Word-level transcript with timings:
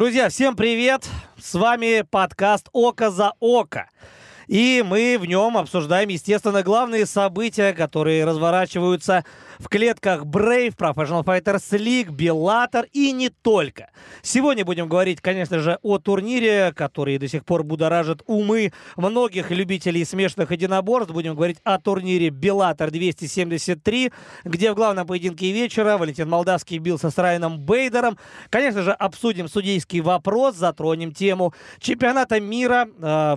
Друзья, 0.00 0.30
всем 0.30 0.56
привет! 0.56 1.06
С 1.36 1.52
вами 1.52 2.06
подкаст 2.10 2.70
«Око 2.72 3.10
за 3.10 3.34
око». 3.38 3.90
И 4.46 4.82
мы 4.82 5.18
в 5.20 5.26
нем 5.26 5.58
обсуждаем, 5.58 6.08
естественно, 6.08 6.62
главные 6.62 7.04
события, 7.04 7.74
которые 7.74 8.24
разворачиваются 8.24 9.26
в 9.60 9.68
клетках 9.68 10.24
Brave, 10.24 10.74
Professional 10.74 11.22
Fighters 11.22 11.78
League, 11.78 12.08
Bellator 12.08 12.88
и 12.92 13.12
не 13.12 13.28
только. 13.28 13.90
Сегодня 14.22 14.64
будем 14.64 14.88
говорить, 14.88 15.20
конечно 15.20 15.58
же, 15.58 15.78
о 15.82 15.98
турнире, 15.98 16.72
который 16.74 17.18
до 17.18 17.28
сих 17.28 17.44
пор 17.44 17.62
будоражит 17.62 18.22
умы 18.26 18.72
многих 18.96 19.50
любителей 19.50 20.04
смешанных 20.04 20.50
единоборств. 20.50 21.12
Будем 21.12 21.34
говорить 21.34 21.58
о 21.62 21.78
турнире 21.78 22.28
Bellator 22.28 22.90
273, 22.90 24.12
где 24.44 24.72
в 24.72 24.74
главном 24.74 25.06
поединке 25.06 25.52
вечера 25.52 25.98
Валентин 25.98 26.28
Молдавский 26.28 26.78
бился 26.78 27.10
с 27.10 27.18
Райаном 27.18 27.60
Бейдером. 27.60 28.16
Конечно 28.48 28.82
же, 28.82 28.92
обсудим 28.92 29.46
судейский 29.48 30.00
вопрос, 30.00 30.56
затронем 30.56 31.12
тему 31.12 31.52
чемпионата 31.80 32.40
мира 32.40 32.88
э, 32.98 33.36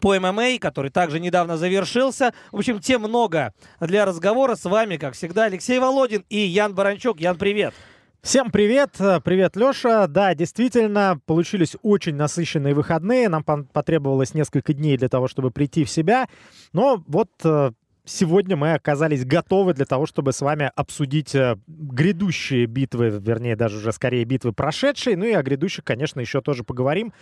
по 0.00 0.18
ММА, 0.18 0.58
который 0.60 0.90
также 0.90 1.20
недавно 1.20 1.56
завершился. 1.56 2.32
В 2.52 2.58
общем, 2.58 2.80
тем 2.80 3.02
много 3.02 3.52
для 3.80 4.04
разговора. 4.04 4.54
С 4.54 4.64
вами, 4.64 4.96
как 4.96 5.14
всегда, 5.14 5.44
Алексей 5.44 5.78
Володин 5.78 6.24
и 6.28 6.38
Ян 6.38 6.74
Баранчук. 6.74 7.20
Ян, 7.20 7.36
привет! 7.36 7.74
Всем 8.22 8.50
привет! 8.50 8.92
Привет, 8.96 9.54
Леша. 9.54 10.06
Да, 10.06 10.34
действительно, 10.34 11.20
получились 11.26 11.76
очень 11.82 12.14
насыщенные 12.14 12.72
выходные. 12.72 13.28
Нам 13.28 13.44
потребовалось 13.44 14.32
несколько 14.32 14.72
дней 14.72 14.96
для 14.96 15.10
того, 15.10 15.28
чтобы 15.28 15.50
прийти 15.50 15.84
в 15.84 15.90
себя. 15.90 16.28
Но 16.72 17.04
вот 17.06 17.28
э, 17.44 17.72
сегодня 18.04 18.56
мы 18.56 18.74
оказались 18.74 19.24
готовы 19.24 19.74
для 19.74 19.84
того, 19.84 20.06
чтобы 20.06 20.32
с 20.32 20.40
вами 20.40 20.70
обсудить 20.74 21.34
э, 21.34 21.56
грядущие 21.66 22.66
битвы, 22.66 23.08
вернее, 23.20 23.56
даже 23.56 23.78
уже 23.78 23.92
скорее 23.92 24.24
битвы 24.24 24.52
прошедшие, 24.52 25.16
ну 25.16 25.24
и 25.24 25.32
о 25.32 25.42
грядущих, 25.42 25.84
конечно, 25.84 26.20
еще 26.20 26.40
тоже 26.40 26.64
поговорим. 26.64 27.12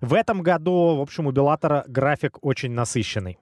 В 0.00 0.14
этом 0.14 0.42
году, 0.42 0.96
в 0.96 1.00
общем, 1.00 1.26
у 1.26 1.30
Беллатора 1.30 1.84
график 1.86 2.38
очень 2.42 2.72
насыщенный. 2.72 3.38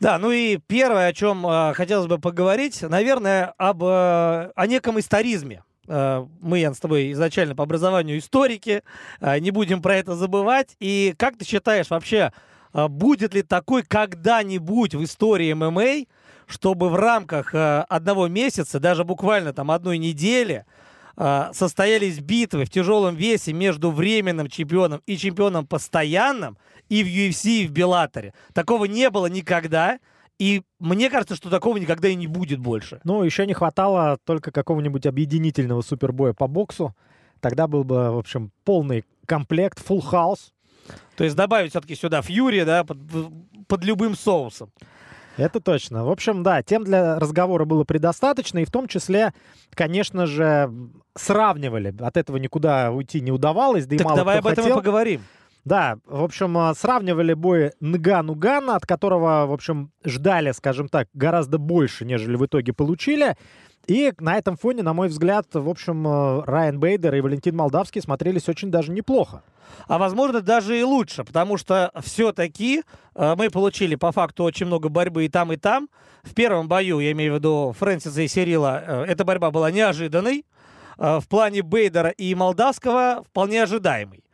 Да, 0.00 0.18
ну 0.18 0.30
и 0.30 0.58
первое, 0.58 1.08
о 1.08 1.12
чем 1.12 1.46
э, 1.46 1.72
хотелось 1.74 2.06
бы 2.06 2.18
поговорить, 2.18 2.82
наверное, 2.82 3.52
об, 3.58 3.82
э, 3.82 4.52
о 4.54 4.66
неком 4.66 4.98
историзме. 5.00 5.64
Э, 5.88 6.24
мы, 6.40 6.58
Ян, 6.58 6.74
с 6.74 6.80
тобой 6.80 7.10
изначально 7.12 7.56
по 7.56 7.64
образованию 7.64 8.18
историки, 8.18 8.82
э, 9.20 9.38
не 9.40 9.50
будем 9.50 9.82
про 9.82 9.96
это 9.96 10.14
забывать. 10.14 10.76
И 10.78 11.14
как 11.18 11.36
ты 11.36 11.44
считаешь 11.44 11.90
вообще, 11.90 12.32
будет 12.72 13.34
ли 13.34 13.42
такой 13.42 13.82
когда-нибудь 13.82 14.94
в 14.94 15.02
истории 15.02 15.52
ММА, 15.52 16.06
чтобы 16.48 16.88
в 16.88 16.96
рамках 16.96 17.54
э, 17.54 17.84
одного 17.88 18.26
месяца, 18.26 18.80
даже 18.80 19.04
буквально 19.04 19.52
там 19.52 19.70
одной 19.70 19.98
недели, 19.98 20.64
э, 21.16 21.50
состоялись 21.52 22.18
битвы 22.20 22.64
в 22.64 22.70
тяжелом 22.70 23.14
весе 23.14 23.52
между 23.52 23.90
временным 23.90 24.48
чемпионом 24.48 25.02
и 25.06 25.16
чемпионом 25.16 25.66
постоянным 25.66 26.56
и 26.88 27.04
в 27.04 27.06
UFC, 27.06 27.64
и 27.64 27.66
в 27.66 27.70
Беллаторе. 27.70 28.32
Такого 28.54 28.86
не 28.86 29.10
было 29.10 29.26
никогда. 29.26 29.98
И 30.38 30.62
мне 30.78 31.10
кажется, 31.10 31.34
что 31.34 31.50
такого 31.50 31.78
никогда 31.78 32.08
и 32.08 32.14
не 32.14 32.28
будет 32.28 32.60
больше. 32.60 33.00
Ну, 33.02 33.24
еще 33.24 33.44
не 33.44 33.54
хватало 33.54 34.18
только 34.24 34.52
какого-нибудь 34.52 35.04
объединительного 35.04 35.82
супербоя 35.82 36.32
по 36.32 36.46
боксу. 36.46 36.94
Тогда 37.40 37.66
был 37.66 37.82
бы, 37.82 38.12
в 38.12 38.18
общем, 38.18 38.52
полный 38.64 39.04
комплект, 39.26 39.84
full 39.84 40.00
house. 40.12 40.52
То 41.16 41.24
есть 41.24 41.36
добавить 41.36 41.70
все-таки 41.70 41.94
сюда 41.94 42.22
фьюри, 42.22 42.64
да, 42.64 42.84
под, 42.84 42.98
под 43.66 43.84
любым 43.84 44.16
соусом. 44.16 44.70
Это 45.36 45.60
точно. 45.60 46.04
В 46.04 46.10
общем, 46.10 46.42
да, 46.42 46.62
тем 46.62 46.82
для 46.82 47.18
разговора 47.18 47.64
было 47.64 47.84
предостаточно, 47.84 48.58
и 48.58 48.64
в 48.64 48.72
том 48.72 48.88
числе, 48.88 49.32
конечно 49.72 50.26
же, 50.26 50.70
сравнивали. 51.14 51.94
От 52.00 52.16
этого 52.16 52.38
никуда 52.38 52.90
уйти 52.90 53.20
не 53.20 53.30
удавалось, 53.30 53.86
да 53.86 53.94
и 53.94 53.98
так 53.98 54.06
мало 54.06 54.16
давай 54.18 54.38
кто 54.40 54.48
об 54.48 54.52
этом 54.52 54.64
хотел. 54.64 54.76
и 54.76 54.80
поговорим. 54.80 55.22
Да, 55.64 55.98
в 56.06 56.22
общем, 56.22 56.56
а, 56.56 56.74
сравнивали 56.74 57.34
бой 57.34 57.72
Нгану-Гана, 57.80 58.76
от 58.76 58.86
которого, 58.86 59.46
в 59.46 59.52
общем, 59.52 59.90
ждали, 60.04 60.52
скажем 60.52 60.88
так, 60.88 61.08
гораздо 61.12 61.58
больше, 61.58 62.04
нежели 62.04 62.36
в 62.36 62.46
итоге 62.46 62.72
получили. 62.72 63.36
И 63.86 64.12
на 64.18 64.36
этом 64.36 64.56
фоне, 64.56 64.82
на 64.82 64.92
мой 64.92 65.08
взгляд, 65.08 65.46
в 65.52 65.68
общем, 65.68 66.06
а, 66.06 66.42
Райан 66.46 66.78
Бейдер 66.78 67.14
и 67.14 67.20
Валентин 67.20 67.56
Молдавский 67.56 68.00
смотрелись 68.00 68.48
очень 68.48 68.70
даже 68.70 68.92
неплохо 68.92 69.42
а 69.86 69.98
возможно 69.98 70.40
даже 70.40 70.78
и 70.78 70.82
лучше, 70.82 71.24
потому 71.24 71.56
что 71.56 71.90
все-таки 72.02 72.82
э, 73.14 73.34
мы 73.36 73.50
получили 73.50 73.94
по 73.94 74.12
факту 74.12 74.44
очень 74.44 74.66
много 74.66 74.88
борьбы 74.88 75.24
и 75.24 75.28
там, 75.28 75.52
и 75.52 75.56
там. 75.56 75.88
В 76.22 76.34
первом 76.34 76.68
бою, 76.68 77.00
я 77.00 77.12
имею 77.12 77.34
в 77.34 77.36
виду 77.36 77.74
Фрэнсиса 77.78 78.22
и 78.22 78.28
Сирила, 78.28 78.82
э, 78.84 79.04
эта 79.08 79.24
борьба 79.24 79.50
была 79.50 79.70
неожиданной. 79.70 80.44
В 80.96 81.28
плане 81.28 81.62
Бейдера 81.62 82.10
и 82.10 82.34
Молдавского 82.34 83.22
вполне 83.22 83.62
ожидаемой. 83.62 84.24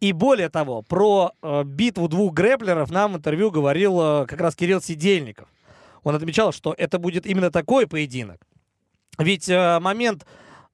И 0.00 0.12
более 0.12 0.48
того, 0.48 0.82
про 0.82 1.32
э, 1.42 1.62
битву 1.64 2.08
двух 2.08 2.32
грэплеров 2.32 2.90
нам 2.90 3.12
в 3.12 3.16
интервью 3.18 3.50
говорил 3.50 4.00
э, 4.00 4.26
как 4.26 4.40
раз 4.40 4.56
Кирилл 4.56 4.80
Сидельников. 4.80 5.48
Он 6.02 6.14
отмечал, 6.14 6.52
что 6.52 6.74
это 6.76 6.98
будет 6.98 7.26
именно 7.26 7.50
такой 7.50 7.86
поединок. 7.86 8.40
Ведь 9.18 9.48
э, 9.48 9.78
момент 9.80 10.24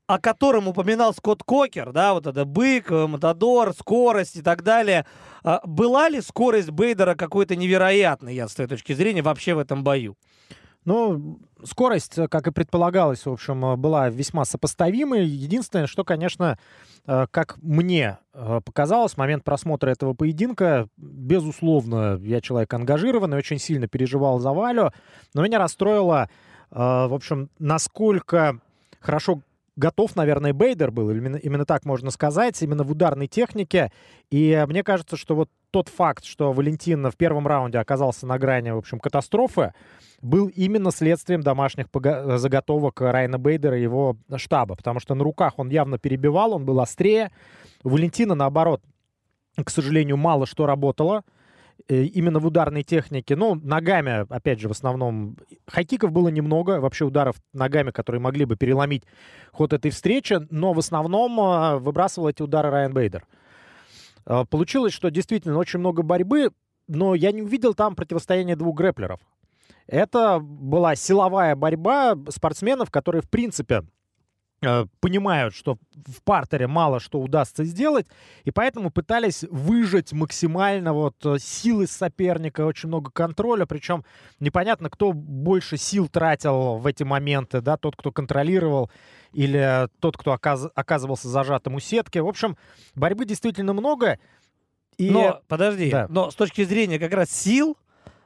о 0.06 0.20
котором 0.20 0.68
упоминал 0.68 1.12
Скотт 1.12 1.42
Кокер, 1.42 1.92
да, 1.92 2.14
вот 2.14 2.26
это 2.26 2.44
бык, 2.44 2.90
э, 2.90 3.06
Матадор, 3.06 3.72
скорость 3.74 4.36
и 4.36 4.42
так 4.42 4.62
далее. 4.62 5.04
А 5.42 5.60
была 5.64 6.08
ли 6.08 6.20
скорость 6.20 6.70
Бейдера 6.70 7.14
какой-то 7.14 7.56
невероятной, 7.56 8.34
я 8.34 8.48
с 8.48 8.54
твоей 8.54 8.68
точки 8.68 8.92
зрения, 8.92 9.22
вообще 9.22 9.54
в 9.54 9.58
этом 9.58 9.82
бою? 9.82 10.16
Ну, 10.86 11.40
скорость, 11.64 12.16
э, 12.16 12.28
как 12.28 12.46
и 12.46 12.52
предполагалось, 12.52 13.26
в 13.26 13.30
общем, 13.30 13.62
э, 13.64 13.76
была 13.76 14.08
весьма 14.08 14.46
сопоставимой. 14.46 15.26
Единственное, 15.26 15.86
что, 15.86 16.04
конечно, 16.04 16.58
как 17.04 17.58
мне 17.62 18.18
показалось, 18.64 19.16
момент 19.16 19.44
просмотра 19.44 19.90
этого 19.90 20.12
поединка, 20.12 20.88
безусловно, 20.96 22.18
я 22.20 22.40
человек 22.40 22.74
ангажированный, 22.74 23.36
очень 23.36 23.60
сильно 23.60 23.86
переживал 23.86 24.40
за 24.40 24.50
Валю, 24.50 24.90
но 25.32 25.44
меня 25.44 25.60
расстроило, 25.60 26.28
в 26.68 27.14
общем, 27.14 27.48
насколько 27.60 28.58
хорошо 28.98 29.40
готов, 29.76 30.16
наверное, 30.16 30.52
Бейдер 30.52 30.90
был, 30.90 31.10
именно, 31.10 31.36
именно 31.36 31.64
так 31.64 31.84
можно 31.84 32.10
сказать, 32.10 32.60
именно 32.62 32.82
в 32.82 32.90
ударной 32.90 33.28
технике. 33.28 33.92
И 34.30 34.64
мне 34.68 34.82
кажется, 34.82 35.16
что 35.16 35.34
вот 35.34 35.50
тот 35.70 35.88
факт, 35.88 36.24
что 36.24 36.52
Валентин 36.52 37.10
в 37.10 37.16
первом 37.16 37.46
раунде 37.46 37.78
оказался 37.78 38.26
на 38.26 38.38
грани, 38.38 38.70
в 38.70 38.78
общем, 38.78 38.98
катастрофы, 38.98 39.74
был 40.22 40.48
именно 40.48 40.90
следствием 40.90 41.42
домашних 41.42 41.86
заготовок 42.38 43.00
Райана 43.00 43.38
Бейдера 43.38 43.78
и 43.78 43.82
его 43.82 44.16
штаба, 44.36 44.74
потому 44.74 45.00
что 45.00 45.14
на 45.14 45.22
руках 45.22 45.54
он 45.58 45.68
явно 45.68 45.98
перебивал, 45.98 46.54
он 46.54 46.64
был 46.64 46.80
острее. 46.80 47.30
У 47.84 47.90
Валентина, 47.90 48.34
наоборот, 48.34 48.82
к 49.62 49.68
сожалению, 49.70 50.16
мало 50.16 50.46
что 50.46 50.66
работало. 50.66 51.24
Э, 51.88 52.02
именно 52.02 52.40
в 52.40 52.46
ударной 52.46 52.82
технике. 52.82 53.36
Ну, 53.36 53.54
ногами, 53.54 54.26
опять 54.28 54.58
же, 54.58 54.68
в 54.68 54.72
основном. 54.72 55.36
Хайкиков 55.68 56.10
было 56.10 56.28
немного, 56.28 56.80
вообще 56.80 57.04
ударов 57.04 57.36
ногами, 57.52 57.92
которые 57.92 58.20
могли 58.20 58.44
бы 58.44 58.56
переломить 58.56 59.04
ход 59.52 59.72
этой 59.72 59.92
встречи, 59.92 60.40
но 60.50 60.72
в 60.72 60.80
основном 60.80 61.38
э, 61.38 61.78
выбрасывал 61.78 62.28
эти 62.28 62.42
удары 62.42 62.70
Райан 62.70 62.92
Бейдер. 62.92 63.24
Э, 64.26 64.44
получилось, 64.50 64.94
что 64.94 65.12
действительно 65.12 65.58
очень 65.58 65.78
много 65.78 66.02
борьбы, 66.02 66.50
но 66.88 67.14
я 67.14 67.30
не 67.30 67.42
увидел 67.42 67.72
там 67.72 67.94
противостояние 67.94 68.56
двух 68.56 68.76
грэплеров. 68.76 69.20
Это 69.86 70.40
была 70.40 70.96
силовая 70.96 71.54
борьба 71.54 72.16
спортсменов, 72.30 72.90
которые, 72.90 73.22
в 73.22 73.30
принципе, 73.30 73.84
понимают, 75.00 75.54
что 75.54 75.78
в 75.94 76.22
партере 76.22 76.66
мало 76.66 76.98
что 76.98 77.20
удастся 77.20 77.64
сделать, 77.64 78.06
и 78.44 78.50
поэтому 78.50 78.90
пытались 78.90 79.44
выжать 79.50 80.12
максимально 80.12 80.94
вот 80.94 81.14
э, 81.24 81.36
силы 81.38 81.86
соперника, 81.86 82.64
очень 82.64 82.88
много 82.88 83.10
контроля, 83.10 83.66
причем 83.66 84.04
непонятно, 84.40 84.88
кто 84.88 85.12
больше 85.12 85.76
сил 85.76 86.08
тратил 86.08 86.78
в 86.78 86.86
эти 86.86 87.02
моменты, 87.02 87.60
да, 87.60 87.76
тот, 87.76 87.96
кто 87.96 88.10
контролировал, 88.10 88.90
или 89.32 89.88
тот, 90.00 90.16
кто 90.16 90.32
оказ 90.32 90.66
оказывался 90.74 91.28
зажатым 91.28 91.74
у 91.74 91.80
сетки. 91.80 92.18
В 92.18 92.26
общем, 92.26 92.56
борьбы 92.94 93.26
действительно 93.26 93.74
много. 93.74 94.18
И... 94.96 95.10
Но, 95.10 95.42
подожди, 95.46 95.90
да. 95.90 96.06
но 96.08 96.30
с 96.30 96.34
точки 96.34 96.64
зрения 96.64 96.98
как 96.98 97.12
раз 97.12 97.30
сил, 97.30 97.76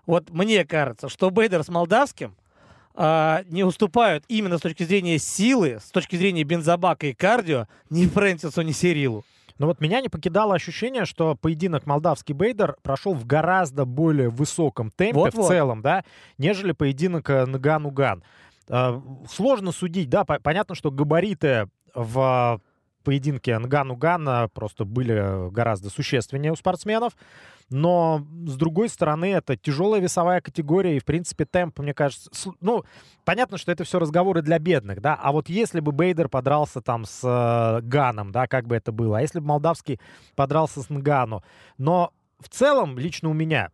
вот 0.06 0.30
мне 0.30 0.64
кажется, 0.64 1.08
что 1.08 1.30
Бейдер 1.30 1.64
с 1.64 1.68
Молдавским 1.68 2.36
а, 2.94 3.42
не 3.46 3.64
уступают 3.64 4.24
именно 4.28 4.58
с 4.58 4.60
точки 4.60 4.82
зрения 4.82 5.18
силы, 5.18 5.78
с 5.80 5.90
точки 5.90 6.16
зрения 6.16 6.42
бензобака 6.44 7.06
и 7.06 7.12
кардио 7.12 7.66
ни 7.88 8.06
Фрэнсису, 8.06 8.62
ни 8.62 8.72
Серилу. 8.72 9.24
Но 9.58 9.66
вот 9.66 9.80
меня 9.80 10.00
не 10.00 10.08
покидало 10.08 10.54
ощущение, 10.54 11.04
что 11.04 11.34
поединок 11.34 11.86
молдавский 11.86 12.34
Бейдер 12.34 12.76
прошел 12.82 13.12
в 13.12 13.26
гораздо 13.26 13.84
более 13.84 14.30
высоком 14.30 14.90
темпе 14.90 15.18
вот 15.18 15.34
-вот. 15.34 15.44
в 15.44 15.48
целом, 15.48 15.82
да, 15.82 16.04
нежели 16.38 16.72
поединок 16.72 17.28
э, 17.28 17.44
Наган-Уган. 17.44 18.22
Э, 18.68 19.00
сложно 19.28 19.72
судить, 19.72 20.08
да, 20.08 20.24
понятно, 20.24 20.74
что 20.74 20.90
габариты 20.90 21.68
в 21.94 22.60
поединке 23.04 23.58
Нган-Уган 23.58 24.48
просто 24.50 24.84
были 24.84 25.50
гораздо 25.50 25.90
существеннее 25.90 26.52
у 26.52 26.56
спортсменов. 26.56 27.14
Но, 27.70 28.26
с 28.46 28.56
другой 28.56 28.88
стороны, 28.88 29.26
это 29.26 29.56
тяжелая 29.56 30.00
весовая 30.00 30.40
категория, 30.40 30.96
и, 30.96 31.00
в 31.00 31.04
принципе, 31.04 31.44
темп, 31.44 31.78
мне 31.78 31.94
кажется... 31.94 32.30
Ну, 32.60 32.84
понятно, 33.24 33.58
что 33.58 33.70
это 33.70 33.84
все 33.84 33.98
разговоры 33.98 34.42
для 34.42 34.58
бедных, 34.58 35.00
да, 35.00 35.14
а 35.14 35.32
вот 35.32 35.48
если 35.48 35.80
бы 35.80 35.92
Бейдер 35.92 36.28
подрался 36.28 36.80
там 36.80 37.04
с 37.04 37.20
э, 37.22 37.80
Ганом, 37.82 38.32
да, 38.32 38.48
как 38.48 38.66
бы 38.66 38.74
это 38.74 38.90
было, 38.90 39.18
а 39.18 39.20
если 39.20 39.38
бы 39.38 39.46
Молдавский 39.46 40.00
подрался 40.34 40.82
с 40.82 40.90
Нгану, 40.90 41.44
но 41.78 42.12
в 42.40 42.48
целом, 42.48 42.98
лично 42.98 43.28
у 43.28 43.34
меня, 43.34 43.70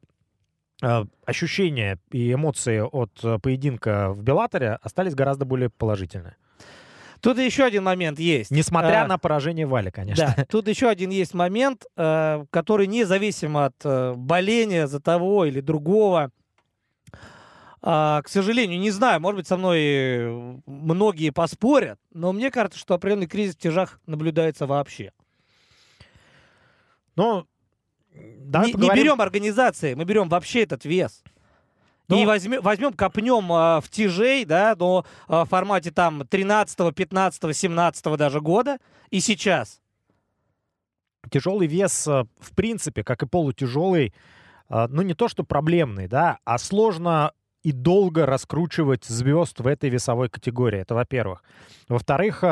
э, 0.82 1.04
ощущения 1.24 1.98
и 2.10 2.32
эмоции 2.32 2.80
от 2.80 3.18
э, 3.22 3.38
поединка 3.38 4.12
в 4.12 4.22
Беллаторе 4.22 4.78
остались 4.82 5.14
гораздо 5.14 5.46
более 5.46 5.70
положительные. 5.70 6.36
Тут 7.20 7.38
еще 7.38 7.64
один 7.64 7.84
момент 7.84 8.18
есть. 8.18 8.50
Несмотря 8.50 9.04
а, 9.04 9.06
на 9.06 9.18
поражение 9.18 9.66
Вали, 9.66 9.90
конечно. 9.90 10.34
Да, 10.36 10.44
тут 10.50 10.68
еще 10.68 10.88
один 10.88 11.10
есть 11.10 11.34
момент, 11.34 11.86
э, 11.96 12.44
который 12.50 12.86
независимо 12.86 13.66
от 13.66 13.76
э, 13.84 14.14
боления 14.14 14.86
за 14.86 15.00
того 15.00 15.44
или 15.44 15.60
другого, 15.60 16.30
а, 17.82 18.20
к 18.22 18.28
сожалению, 18.28 18.80
не 18.80 18.90
знаю, 18.90 19.20
может 19.20 19.38
быть, 19.38 19.46
со 19.46 19.56
мной 19.56 20.60
многие 20.66 21.30
поспорят, 21.30 22.00
но 22.12 22.32
мне 22.32 22.50
кажется, 22.50 22.78
что 22.78 22.94
определенный 22.94 23.28
кризис 23.28 23.54
в 23.54 23.58
тяжах 23.58 24.00
наблюдается 24.06 24.66
вообще. 24.66 25.12
Ну, 27.14 27.46
не, 28.12 28.72
не 28.72 28.94
берем 28.94 29.20
организации, 29.20 29.94
мы 29.94 30.04
берем 30.04 30.28
вообще 30.28 30.62
этот 30.64 30.84
вес. 30.84 31.22
Но... 32.08 32.18
И 32.18 32.26
возьмем, 32.26 32.62
возьмем 32.62 32.92
копнем 32.92 33.52
э, 33.52 33.80
в 33.80 33.88
тяжей, 33.90 34.44
да, 34.44 34.74
до 34.74 35.04
э, 35.28 35.44
формате 35.48 35.90
там 35.90 36.26
13, 36.26 36.94
15, 36.94 37.56
17 37.56 38.16
даже 38.16 38.40
года 38.40 38.78
и 39.10 39.20
сейчас. 39.20 39.80
Тяжелый 41.30 41.66
вес, 41.66 42.06
э, 42.06 42.24
в 42.38 42.54
принципе, 42.54 43.02
как 43.02 43.22
и 43.22 43.26
полутяжелый, 43.26 44.14
э, 44.68 44.86
ну 44.88 45.02
не 45.02 45.14
то 45.14 45.26
что 45.28 45.42
проблемный, 45.42 46.06
да, 46.06 46.38
а 46.44 46.58
сложно 46.58 47.32
и 47.64 47.72
долго 47.72 48.24
раскручивать 48.24 49.04
звезд 49.04 49.58
в 49.58 49.66
этой 49.66 49.90
весовой 49.90 50.28
категории. 50.28 50.78
Это 50.78 50.94
во-первых. 50.94 51.42
Во-вторых, 51.88 52.44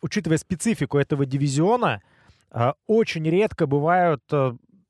учитывая 0.00 0.38
специфику 0.38 0.96
этого 0.98 1.26
дивизиона, 1.26 2.02
очень 2.86 3.28
редко 3.28 3.66
бывают 3.66 4.22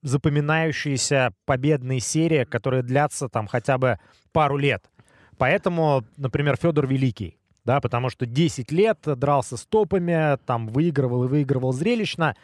э, 0.06 0.08
запоминающиеся 0.08 1.32
победные 1.44 2.00
серии, 2.00 2.44
которые 2.44 2.82
длятся 2.82 3.29
там 3.29 3.47
хотя 3.47 3.79
бы 3.79 3.99
пару 4.32 4.56
лет. 4.56 4.91
Поэтому, 5.38 6.05
например, 6.17 6.56
Федор 6.56 6.87
Великий, 6.87 7.38
да, 7.64 7.81
потому 7.81 8.08
что 8.11 8.26
10 8.26 8.73
лет 8.73 8.99
дрался 9.05 9.56
с 9.56 9.67
топами, 9.67 10.38
там 10.47 10.69
выигрывал 10.69 11.25
и 11.25 11.29
выигрывал 11.29 11.73
зрелищно. 11.73 12.37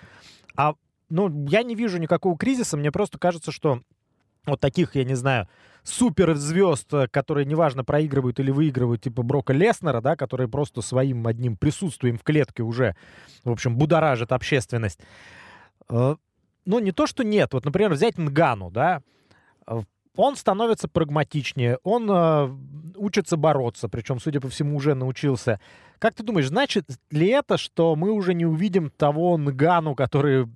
А, 0.57 0.75
ну, 1.09 1.47
я 1.47 1.63
не 1.63 1.75
вижу 1.75 1.99
никакого 1.99 2.37
кризиса, 2.37 2.77
мне 2.77 2.93
просто 2.93 3.19
кажется, 3.19 3.53
что 3.53 3.81
вот 4.45 4.61
таких, 4.61 4.97
я 4.97 5.05
не 5.05 5.15
знаю, 5.15 5.49
суперзвезд, 5.85 6.93
которые 7.11 7.45
неважно 7.45 7.85
проигрывают 7.85 8.41
или 8.41 8.51
выигрывают, 8.51 9.03
типа 9.03 9.23
Брока 9.23 9.53
Леснера, 9.53 10.01
да, 10.01 10.17
которые 10.17 10.49
просто 10.49 10.81
своим 10.83 11.27
одним 11.27 11.57
присутствием 11.57 12.19
в 12.19 12.25
клетке 12.25 12.63
уже, 12.63 12.97
в 13.45 13.51
общем, 13.51 13.77
будоражат 13.77 14.33
общественность. 14.33 15.01
Э, 16.65 16.71
ну, 16.71 16.79
не 16.79 16.93
то, 16.93 17.07
что 17.07 17.25
нет. 17.25 17.53
Вот, 17.53 17.65
например, 17.65 17.93
взять 17.93 18.19
Нгану, 18.19 18.71
да, 18.71 19.03
он 20.17 20.37
становится 20.37 20.89
прагматичнее, 20.89 21.79
он 21.85 22.11
э, 22.11 22.51
учится 22.97 23.37
бороться, 23.37 23.89
причем, 23.89 24.21
судя 24.21 24.41
по 24.41 24.49
всему, 24.49 24.77
уже 24.77 24.95
научился. 24.95 25.59
Как 25.99 26.15
ты 26.15 26.23
думаешь, 26.23 26.49
значит 26.49 26.85
ли 27.11 27.29
это, 27.29 27.57
что 27.57 27.97
мы 27.97 28.11
уже 28.11 28.35
не 28.35 28.45
увидим 28.45 28.91
того 28.91 29.39
Нгану, 29.39 29.95
который 29.95 30.47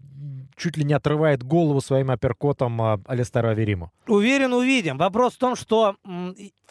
чуть 0.57 0.77
ли 0.77 0.85
не 0.85 0.95
отрывает 0.95 1.43
голову 1.43 1.81
своим 1.81 2.11
апперкотом 2.11 2.81
э, 2.83 2.99
Алистеру 3.07 3.49
Авериму? 3.49 3.93
Уверен, 4.07 4.53
увидим. 4.53 4.99
Вопрос 4.99 5.35
в 5.35 5.39
том, 5.39 5.57
что 5.57 5.97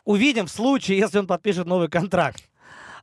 увидим 0.04 0.46
в 0.46 0.52
случае, 0.52 1.00
если 1.00 1.20
он 1.20 1.28
подпишет 1.28 1.66
новый 1.66 1.88
контракт 1.88 2.44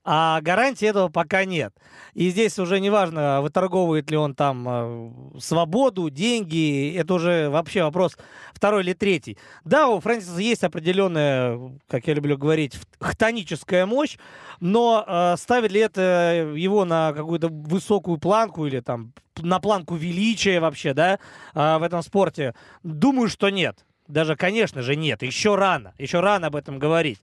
а 0.05 0.41
гарантии 0.41 0.87
этого 0.87 1.09
пока 1.09 1.45
нет. 1.45 1.75
И 2.15 2.31
здесь 2.31 2.59
уже 2.59 2.81
неважно, 2.81 3.41
выторговывает 3.41 4.11
ли 4.11 4.17
он 4.17 4.35
там 4.35 4.67
э, 4.69 5.11
свободу, 5.41 6.11
деньги, 6.11 6.95
это 6.97 7.15
уже 7.15 7.49
вообще 7.51 7.85
вопрос 7.85 8.17
второй 8.53 8.83
или 8.83 8.93
третий. 8.95 9.39
Да, 9.65 9.89
у 9.89 10.01
Фрэнсиса 10.01 10.39
есть 10.41 10.65
определенная, 10.65 11.79
как 11.89 12.07
я 12.09 12.15
люблю 12.15 12.37
говорить, 12.37 12.75
хтоническая 13.01 13.87
мощь, 13.87 14.17
но 14.61 15.05
э, 15.07 15.37
ставит 15.39 15.71
ли 15.71 15.81
это 15.81 16.53
его 16.55 16.85
на 16.85 17.13
какую-то 17.13 17.49
высокую 17.49 18.19
планку 18.19 18.67
или 18.67 18.81
там 18.81 19.13
на 19.41 19.61
планку 19.61 19.95
величия 19.95 20.61
вообще, 20.61 20.95
да, 20.95 21.19
э, 21.55 21.79
в 21.79 21.83
этом 21.83 22.03
спорте? 22.03 22.55
Думаю, 22.83 23.29
что 23.29 23.51
нет. 23.51 23.85
Даже, 24.09 24.37
конечно 24.37 24.83
же, 24.83 24.97
нет. 24.97 25.23
Еще 25.23 25.55
рано. 25.55 25.95
Еще 25.97 26.21
рано 26.21 26.49
об 26.49 26.57
этом 26.57 26.79
говорить. 26.79 27.23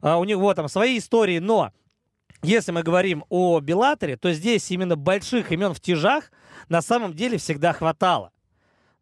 Uh, 0.00 0.18
у 0.18 0.24
него 0.24 0.54
там 0.54 0.66
свои 0.68 0.96
истории, 0.96 1.40
но 1.40 1.72
если 2.42 2.72
мы 2.72 2.82
говорим 2.82 3.24
о 3.28 3.60
Беллаторе, 3.60 4.16
то 4.16 4.32
здесь 4.32 4.70
именно 4.70 4.96
больших 4.96 5.52
имен 5.52 5.74
в 5.74 5.80
тяжах 5.80 6.30
на 6.68 6.82
самом 6.82 7.14
деле 7.14 7.38
всегда 7.38 7.72
хватало. 7.72 8.32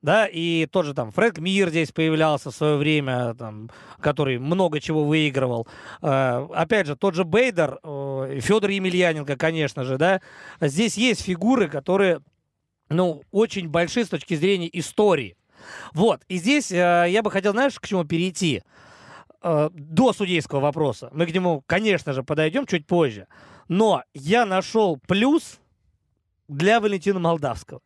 Да, 0.00 0.26
и 0.26 0.67
тот 0.67 0.87
же 0.87 0.94
там 0.94 1.11
Фрэнк 1.11 1.38
Мир 1.38 1.70
здесь 1.70 1.90
появлялся 1.90 2.52
в 2.52 2.55
свое 2.55 2.76
время, 2.76 3.35
там, 3.35 3.69
который 4.00 4.38
много 4.38 4.81
чего 4.81 5.05
выигрывал. 5.05 5.67
Э, 6.02 6.46
опять 6.55 6.87
же, 6.87 6.94
тот 6.94 7.14
же 7.17 7.25
Бейдер, 7.25 7.81
э, 7.82 8.38
Федор 8.40 8.70
Емельяненко, 8.70 9.37
конечно 9.37 9.82
же, 9.82 9.99
да. 9.99 10.20
Здесь 10.61 10.96
есть 10.96 11.23
фигуры, 11.23 11.67
которые, 11.69 12.20
ну, 12.88 13.23
очень 13.32 13.69
большие 13.69 14.05
с 14.05 14.08
точки 14.08 14.35
зрения 14.35 14.70
истории. 14.73 15.37
Вот, 15.93 16.23
и 16.29 16.38
здесь 16.38 16.70
э, 16.70 17.06
я 17.08 17.20
бы 17.25 17.32
хотел, 17.32 17.50
знаешь, 17.50 17.81
к 17.81 17.87
чему 17.87 18.05
перейти? 18.05 18.62
До 19.43 20.12
судейского 20.12 20.61
вопроса. 20.61 21.11
Мы 21.12 21.26
к 21.26 21.32
нему, 21.32 21.62
конечно 21.67 22.12
же, 22.12 22.23
подойдем 22.23 22.67
чуть 22.67 22.87
позже. 22.87 23.29
Но 23.69 24.02
я 24.14 24.44
нашел 24.46 24.99
плюс 25.06 25.61
для 26.49 26.81
Валентина 26.81 27.20
Молдавского. 27.20 27.81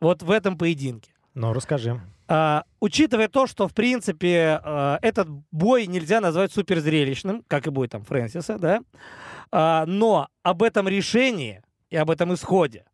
Вот 0.00 0.22
в 0.22 0.30
этом 0.30 0.58
поединке. 0.58 1.12
Ну, 1.34 1.52
расскажи. 1.52 2.00
А, 2.28 2.64
учитывая 2.80 3.28
то, 3.28 3.46
что, 3.46 3.68
в 3.68 3.74
принципе, 3.74 4.60
а, 4.62 4.98
этот 5.02 5.28
бой 5.50 5.86
нельзя 5.86 6.20
назвать 6.20 6.52
суперзрелищным, 6.52 7.44
как 7.46 7.66
и 7.66 7.70
бой 7.70 7.88
там 7.88 8.04
Фрэнсиса, 8.04 8.58
да, 8.58 8.82
а, 9.50 9.84
но 9.86 10.28
об 10.42 10.62
этом 10.62 10.88
решении 10.88 11.62
и 11.90 11.96
об 11.96 12.10
этом 12.10 12.32
исходе 12.34 12.86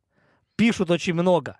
пишут 0.56 0.90
очень 0.90 1.14
много. 1.14 1.58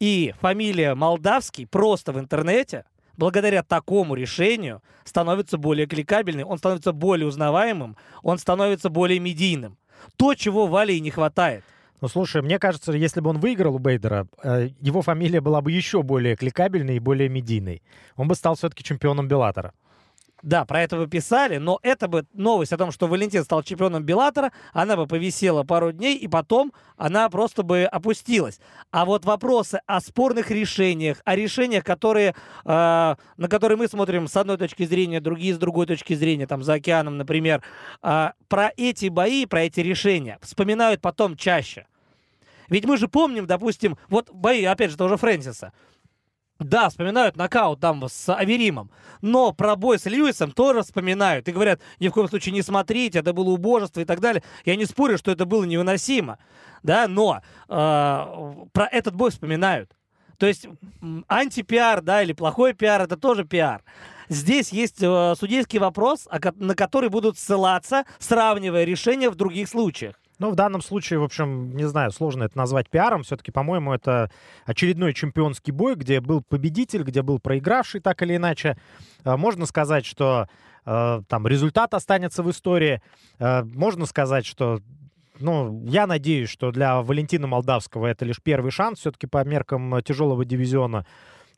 И 0.00 0.34
фамилия 0.40 0.94
Молдавский 0.94 1.66
просто 1.66 2.12
в 2.12 2.18
интернете– 2.18 2.84
благодаря 3.18 3.62
такому 3.62 4.14
решению 4.14 4.82
становится 5.04 5.58
более 5.58 5.86
кликабельным, 5.86 6.48
он 6.48 6.56
становится 6.56 6.92
более 6.92 7.26
узнаваемым, 7.26 7.96
он 8.22 8.38
становится 8.38 8.88
более 8.88 9.18
медийным. 9.18 9.76
То, 10.16 10.34
чего 10.34 10.66
Вале 10.66 10.96
и 10.96 11.00
не 11.00 11.10
хватает. 11.10 11.64
Ну, 12.00 12.06
слушай, 12.08 12.40
мне 12.40 12.60
кажется, 12.60 12.92
если 12.92 13.20
бы 13.20 13.30
он 13.30 13.40
выиграл 13.40 13.74
у 13.74 13.78
Бейдера, 13.80 14.28
э, 14.44 14.68
его 14.80 15.02
фамилия 15.02 15.40
была 15.40 15.60
бы 15.60 15.72
еще 15.72 16.04
более 16.04 16.36
кликабельной 16.36 16.96
и 16.96 17.00
более 17.00 17.28
медийной. 17.28 17.82
Он 18.16 18.28
бы 18.28 18.36
стал 18.36 18.54
все-таки 18.54 18.84
чемпионом 18.84 19.26
Беллатора. 19.26 19.74
Да, 20.42 20.64
про 20.64 20.82
это 20.82 20.96
вы 20.96 21.08
писали, 21.08 21.56
но 21.56 21.80
это 21.82 22.06
бы 22.06 22.24
новость 22.32 22.72
о 22.72 22.76
том, 22.76 22.92
что 22.92 23.08
Валентин 23.08 23.42
стал 23.42 23.64
чемпионом 23.64 24.04
Беллатора, 24.04 24.52
она 24.72 24.96
бы 24.96 25.08
повисела 25.08 25.64
пару 25.64 25.90
дней, 25.90 26.16
и 26.16 26.28
потом 26.28 26.72
она 26.96 27.28
просто 27.28 27.64
бы 27.64 27.84
опустилась. 27.84 28.60
А 28.92 29.04
вот 29.04 29.24
вопросы 29.24 29.80
о 29.86 30.00
спорных 30.00 30.52
решениях, 30.52 31.20
о 31.24 31.34
решениях, 31.34 31.82
которые, 31.82 32.36
э, 32.64 33.14
на 33.36 33.48
которые 33.48 33.78
мы 33.78 33.88
смотрим 33.88 34.28
с 34.28 34.36
одной 34.36 34.58
точки 34.58 34.84
зрения, 34.86 35.20
другие 35.20 35.54
с 35.54 35.58
другой 35.58 35.86
точки 35.86 36.14
зрения, 36.14 36.46
там 36.46 36.62
за 36.62 36.74
океаном, 36.74 37.16
например, 37.16 37.62
э, 38.02 38.30
про 38.46 38.72
эти 38.76 39.08
бои, 39.08 39.44
про 39.44 39.62
эти 39.62 39.80
решения 39.80 40.38
вспоминают 40.40 41.00
потом 41.00 41.36
чаще. 41.36 41.86
Ведь 42.68 42.84
мы 42.84 42.96
же 42.96 43.08
помним, 43.08 43.46
допустим, 43.46 43.96
вот 44.08 44.30
бои, 44.30 44.64
опять 44.64 44.90
же, 44.90 44.96
того 44.96 45.08
же 45.10 45.16
Фрэнсиса. 45.16 45.72
Да, 46.58 46.88
вспоминают 46.88 47.36
нокаут 47.36 47.78
там 47.78 48.08
с 48.08 48.34
Аверимом, 48.34 48.90
но 49.20 49.52
про 49.52 49.76
бой 49.76 49.96
с 49.96 50.06
Льюисом 50.06 50.50
тоже 50.50 50.82
вспоминают 50.82 51.46
и 51.46 51.52
говорят, 51.52 51.80
ни 52.00 52.08
в 52.08 52.12
коем 52.12 52.28
случае 52.28 52.52
не 52.52 52.62
смотрите, 52.62 53.20
это 53.20 53.32
было 53.32 53.50
убожество 53.50 54.00
и 54.00 54.04
так 54.04 54.18
далее. 54.18 54.42
Я 54.64 54.74
не 54.74 54.84
спорю, 54.84 55.18
что 55.18 55.30
это 55.30 55.44
было 55.44 55.62
невыносимо, 55.62 56.38
да, 56.82 57.06
но 57.06 57.42
э, 57.68 57.74
про 58.72 58.86
этот 58.90 59.14
бой 59.14 59.30
вспоминают. 59.30 59.92
То 60.36 60.46
есть 60.46 60.66
антипиар, 61.28 62.00
да, 62.00 62.22
или 62.24 62.32
плохой 62.32 62.72
пиар, 62.72 63.02
это 63.02 63.16
тоже 63.16 63.44
пиар. 63.44 63.84
Здесь 64.28 64.70
есть 64.70 65.00
э, 65.00 65.34
судейский 65.38 65.78
вопрос, 65.78 66.26
на 66.56 66.74
который 66.74 67.08
будут 67.08 67.38
ссылаться, 67.38 68.04
сравнивая 68.18 68.82
решения 68.82 69.30
в 69.30 69.36
других 69.36 69.68
случаях. 69.68 70.16
Ну, 70.38 70.50
в 70.50 70.54
данном 70.54 70.82
случае, 70.82 71.18
в 71.18 71.24
общем, 71.24 71.74
не 71.76 71.86
знаю, 71.88 72.12
сложно 72.12 72.44
это 72.44 72.56
назвать 72.56 72.88
пиаром. 72.88 73.24
Все-таки, 73.24 73.50
по-моему, 73.50 73.92
это 73.92 74.30
очередной 74.66 75.12
чемпионский 75.12 75.72
бой, 75.72 75.96
где 75.96 76.20
был 76.20 76.42
победитель, 76.42 77.02
где 77.02 77.22
был 77.22 77.40
проигравший, 77.40 78.00
так 78.00 78.22
или 78.22 78.36
иначе. 78.36 78.78
А, 79.24 79.36
можно 79.36 79.66
сказать, 79.66 80.06
что 80.06 80.48
э, 80.86 81.22
там 81.26 81.46
результат 81.48 81.92
останется 81.92 82.44
в 82.44 82.50
истории. 82.50 83.02
Э, 83.40 83.64
можно 83.64 84.06
сказать, 84.06 84.46
что 84.46 84.80
ну, 85.40 85.84
я 85.86 86.06
надеюсь, 86.06 86.48
что 86.48 86.70
для 86.70 87.02
Валентина 87.02 87.46
Молдавского 87.46 88.06
это 88.06 88.24
лишь 88.24 88.40
первый 88.40 88.70
шанс 88.70 89.00
все-таки 89.00 89.26
по 89.26 89.44
меркам 89.44 90.00
тяжелого 90.02 90.44
дивизиона. 90.44 91.04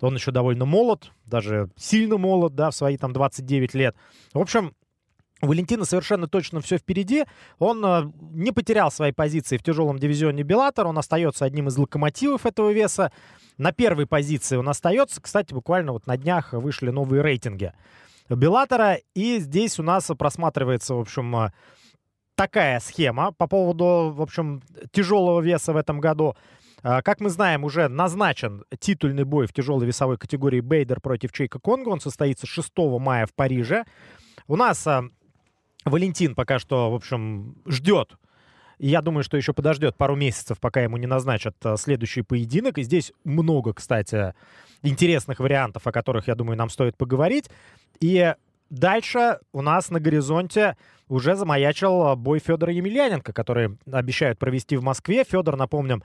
Он 0.00 0.14
еще 0.14 0.30
довольно 0.30 0.64
молод, 0.64 1.12
даже 1.26 1.68
сильно 1.76 2.16
молод, 2.16 2.54
да, 2.54 2.70
в 2.70 2.74
свои 2.74 2.96
там 2.96 3.12
29 3.12 3.74
лет. 3.74 3.94
В 4.32 4.38
общем, 4.38 4.72
у 5.42 5.46
Валентина 5.46 5.84
совершенно 5.84 6.28
точно 6.28 6.60
все 6.60 6.76
впереди. 6.76 7.24
Он 7.58 7.84
э, 7.84 8.12
не 8.32 8.52
потерял 8.52 8.90
свои 8.90 9.12
позиции 9.12 9.56
в 9.56 9.62
тяжелом 9.62 9.98
дивизионе 9.98 10.42
Беллатор. 10.42 10.86
Он 10.86 10.98
остается 10.98 11.46
одним 11.46 11.68
из 11.68 11.78
локомотивов 11.78 12.44
этого 12.44 12.70
веса. 12.70 13.10
На 13.56 13.72
первой 13.72 14.06
позиции 14.06 14.56
он 14.56 14.68
остается. 14.68 15.20
Кстати, 15.20 15.54
буквально 15.54 15.92
вот 15.92 16.06
на 16.06 16.16
днях 16.18 16.52
вышли 16.52 16.90
новые 16.90 17.22
рейтинги 17.22 17.72
Беллатора. 18.28 18.98
И 19.14 19.38
здесь 19.38 19.78
у 19.78 19.82
нас 19.82 20.10
просматривается, 20.18 20.94
в 20.94 21.00
общем, 21.00 21.34
э, 21.36 21.52
такая 22.34 22.78
схема 22.80 23.32
по 23.32 23.46
поводу, 23.46 24.12
в 24.14 24.20
общем, 24.20 24.62
тяжелого 24.92 25.40
веса 25.40 25.72
в 25.72 25.76
этом 25.78 26.00
году. 26.00 26.36
Э, 26.82 27.00
как 27.00 27.20
мы 27.20 27.30
знаем, 27.30 27.64
уже 27.64 27.88
назначен 27.88 28.64
титульный 28.78 29.24
бой 29.24 29.46
в 29.46 29.54
тяжелой 29.54 29.86
весовой 29.86 30.18
категории 30.18 30.60
Бейдер 30.60 31.00
против 31.00 31.32
Чейка 31.32 31.58
Конго. 31.58 31.88
Он 31.88 32.00
состоится 32.00 32.46
6 32.46 32.70
мая 32.98 33.24
в 33.24 33.32
Париже. 33.32 33.84
У 34.46 34.56
нас 34.56 34.86
Валентин 35.84 36.34
пока 36.34 36.58
что, 36.58 36.90
в 36.90 36.94
общем, 36.94 37.56
ждет. 37.66 38.16
Я 38.78 39.02
думаю, 39.02 39.24
что 39.24 39.36
еще 39.36 39.52
подождет 39.52 39.96
пару 39.96 40.16
месяцев, 40.16 40.58
пока 40.58 40.80
ему 40.80 40.96
не 40.96 41.06
назначат 41.06 41.54
э, 41.64 41.76
следующий 41.76 42.22
поединок. 42.22 42.78
И 42.78 42.82
здесь 42.82 43.12
много, 43.24 43.74
кстати, 43.74 44.34
интересных 44.82 45.38
вариантов, 45.38 45.86
о 45.86 45.92
которых, 45.92 46.28
я 46.28 46.34
думаю, 46.34 46.56
нам 46.56 46.70
стоит 46.70 46.96
поговорить. 46.96 47.50
И 48.00 48.34
дальше 48.70 49.38
у 49.52 49.60
нас 49.60 49.90
на 49.90 50.00
горизонте 50.00 50.78
уже 51.08 51.34
замаячил 51.34 52.16
бой 52.16 52.38
Федора 52.38 52.72
Емельяненко, 52.72 53.34
который 53.34 53.76
обещают 53.90 54.38
провести 54.38 54.76
в 54.76 54.82
Москве. 54.82 55.24
Федор, 55.24 55.56
напомним, 55.56 56.02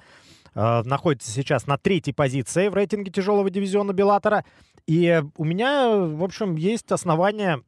э, 0.53 0.81
находится 0.83 1.31
сейчас 1.31 1.67
на 1.67 1.77
третьей 1.77 2.11
позиции 2.11 2.67
в 2.67 2.75
рейтинге 2.75 3.09
тяжелого 3.09 3.49
дивизиона 3.49 3.93
Беллатора. 3.93 4.43
И 4.85 5.23
у 5.37 5.45
меня, 5.45 5.95
в 5.95 6.23
общем, 6.23 6.57
есть 6.57 6.91
основания 6.91 7.61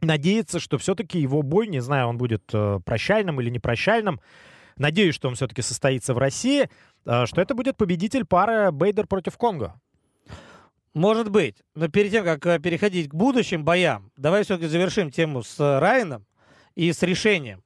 надеяться, 0.00 0.60
что 0.60 0.78
все-таки 0.78 1.18
его 1.18 1.42
бой, 1.42 1.66
не 1.68 1.80
знаю, 1.80 2.08
он 2.08 2.18
будет 2.18 2.42
э, 2.52 2.80
прощальным 2.84 3.40
или 3.40 3.50
непрощальным, 3.50 4.20
надеюсь, 4.76 5.14
что 5.14 5.28
он 5.28 5.34
все-таки 5.34 5.62
состоится 5.62 6.14
в 6.14 6.18
России, 6.18 6.68
э, 7.04 7.26
что 7.26 7.40
это 7.40 7.54
будет 7.54 7.76
победитель 7.76 8.24
пары 8.24 8.70
Бейдер 8.70 9.06
против 9.06 9.36
Конго. 9.36 9.80
Может 10.94 11.30
быть. 11.30 11.56
Но 11.74 11.88
перед 11.88 12.10
тем, 12.10 12.24
как 12.24 12.44
э, 12.46 12.58
переходить 12.58 13.10
к 13.10 13.14
будущим 13.14 13.64
боям, 13.64 14.10
давай 14.16 14.44
все-таки 14.44 14.68
завершим 14.68 15.10
тему 15.10 15.42
с 15.42 15.58
Райаном 15.58 16.26
и 16.74 16.92
с 16.92 17.02
решением. 17.02 17.62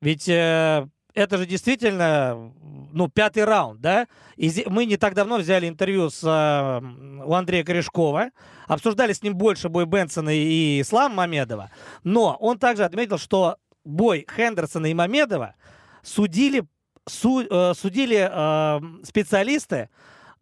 Ведь 0.00 0.28
э, 0.28 0.88
это 1.20 1.38
же 1.38 1.46
действительно, 1.46 2.52
ну, 2.92 3.08
пятый 3.08 3.44
раунд, 3.44 3.80
да? 3.80 4.06
И 4.36 4.64
мы 4.66 4.86
не 4.86 4.96
так 4.96 5.14
давно 5.14 5.36
взяли 5.36 5.68
интервью 5.68 6.10
с, 6.10 6.22
э, 6.24 7.24
у 7.24 7.34
Андрея 7.34 7.62
Корешкова, 7.62 8.30
обсуждали 8.66 9.12
с 9.12 9.22
ним 9.22 9.34
больше 9.34 9.68
бой 9.68 9.86
Бенсона 9.86 10.30
и 10.30 10.80
Ислам 10.80 11.14
Мамедова, 11.14 11.70
но 12.04 12.36
он 12.40 12.58
также 12.58 12.84
отметил, 12.84 13.18
что 13.18 13.56
бой 13.84 14.26
Хендерсона 14.34 14.86
и 14.86 14.94
Мамедова 14.94 15.54
судили, 16.02 16.64
су, 17.08 17.42
э, 17.42 17.74
судили 17.74 18.28
э, 18.30 19.04
специалисты 19.04 19.90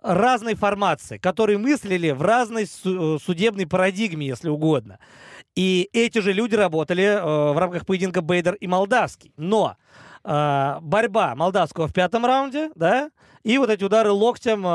разной 0.03 0.55
формации, 0.55 1.19
которые 1.19 1.59
мыслили 1.59 2.11
в 2.11 2.23
разной 2.23 2.67
су- 2.67 3.19
судебной 3.19 3.67
парадигме, 3.67 4.27
если 4.27 4.49
угодно. 4.49 4.99
И 5.57 5.89
эти 5.93 6.21
же 6.21 6.33
люди 6.33 6.55
работали 6.55 7.03
э, 7.03 7.53
в 7.53 7.59
рамках 7.59 7.85
поединка 7.85 8.23
Бейдер 8.23 8.55
и 8.55 8.69
Молдавский. 8.69 9.33
Но 9.37 9.77
э, 10.29 10.79
борьба 10.83 11.35
молдавского 11.35 11.89
в 11.89 11.93
пятом 11.93 12.27
раунде, 12.27 12.71
да, 12.75 13.11
и 13.43 13.57
вот 13.59 13.71
эти 13.71 13.83
удары 13.83 14.11
локтем 14.11 14.65
э, 14.67 14.69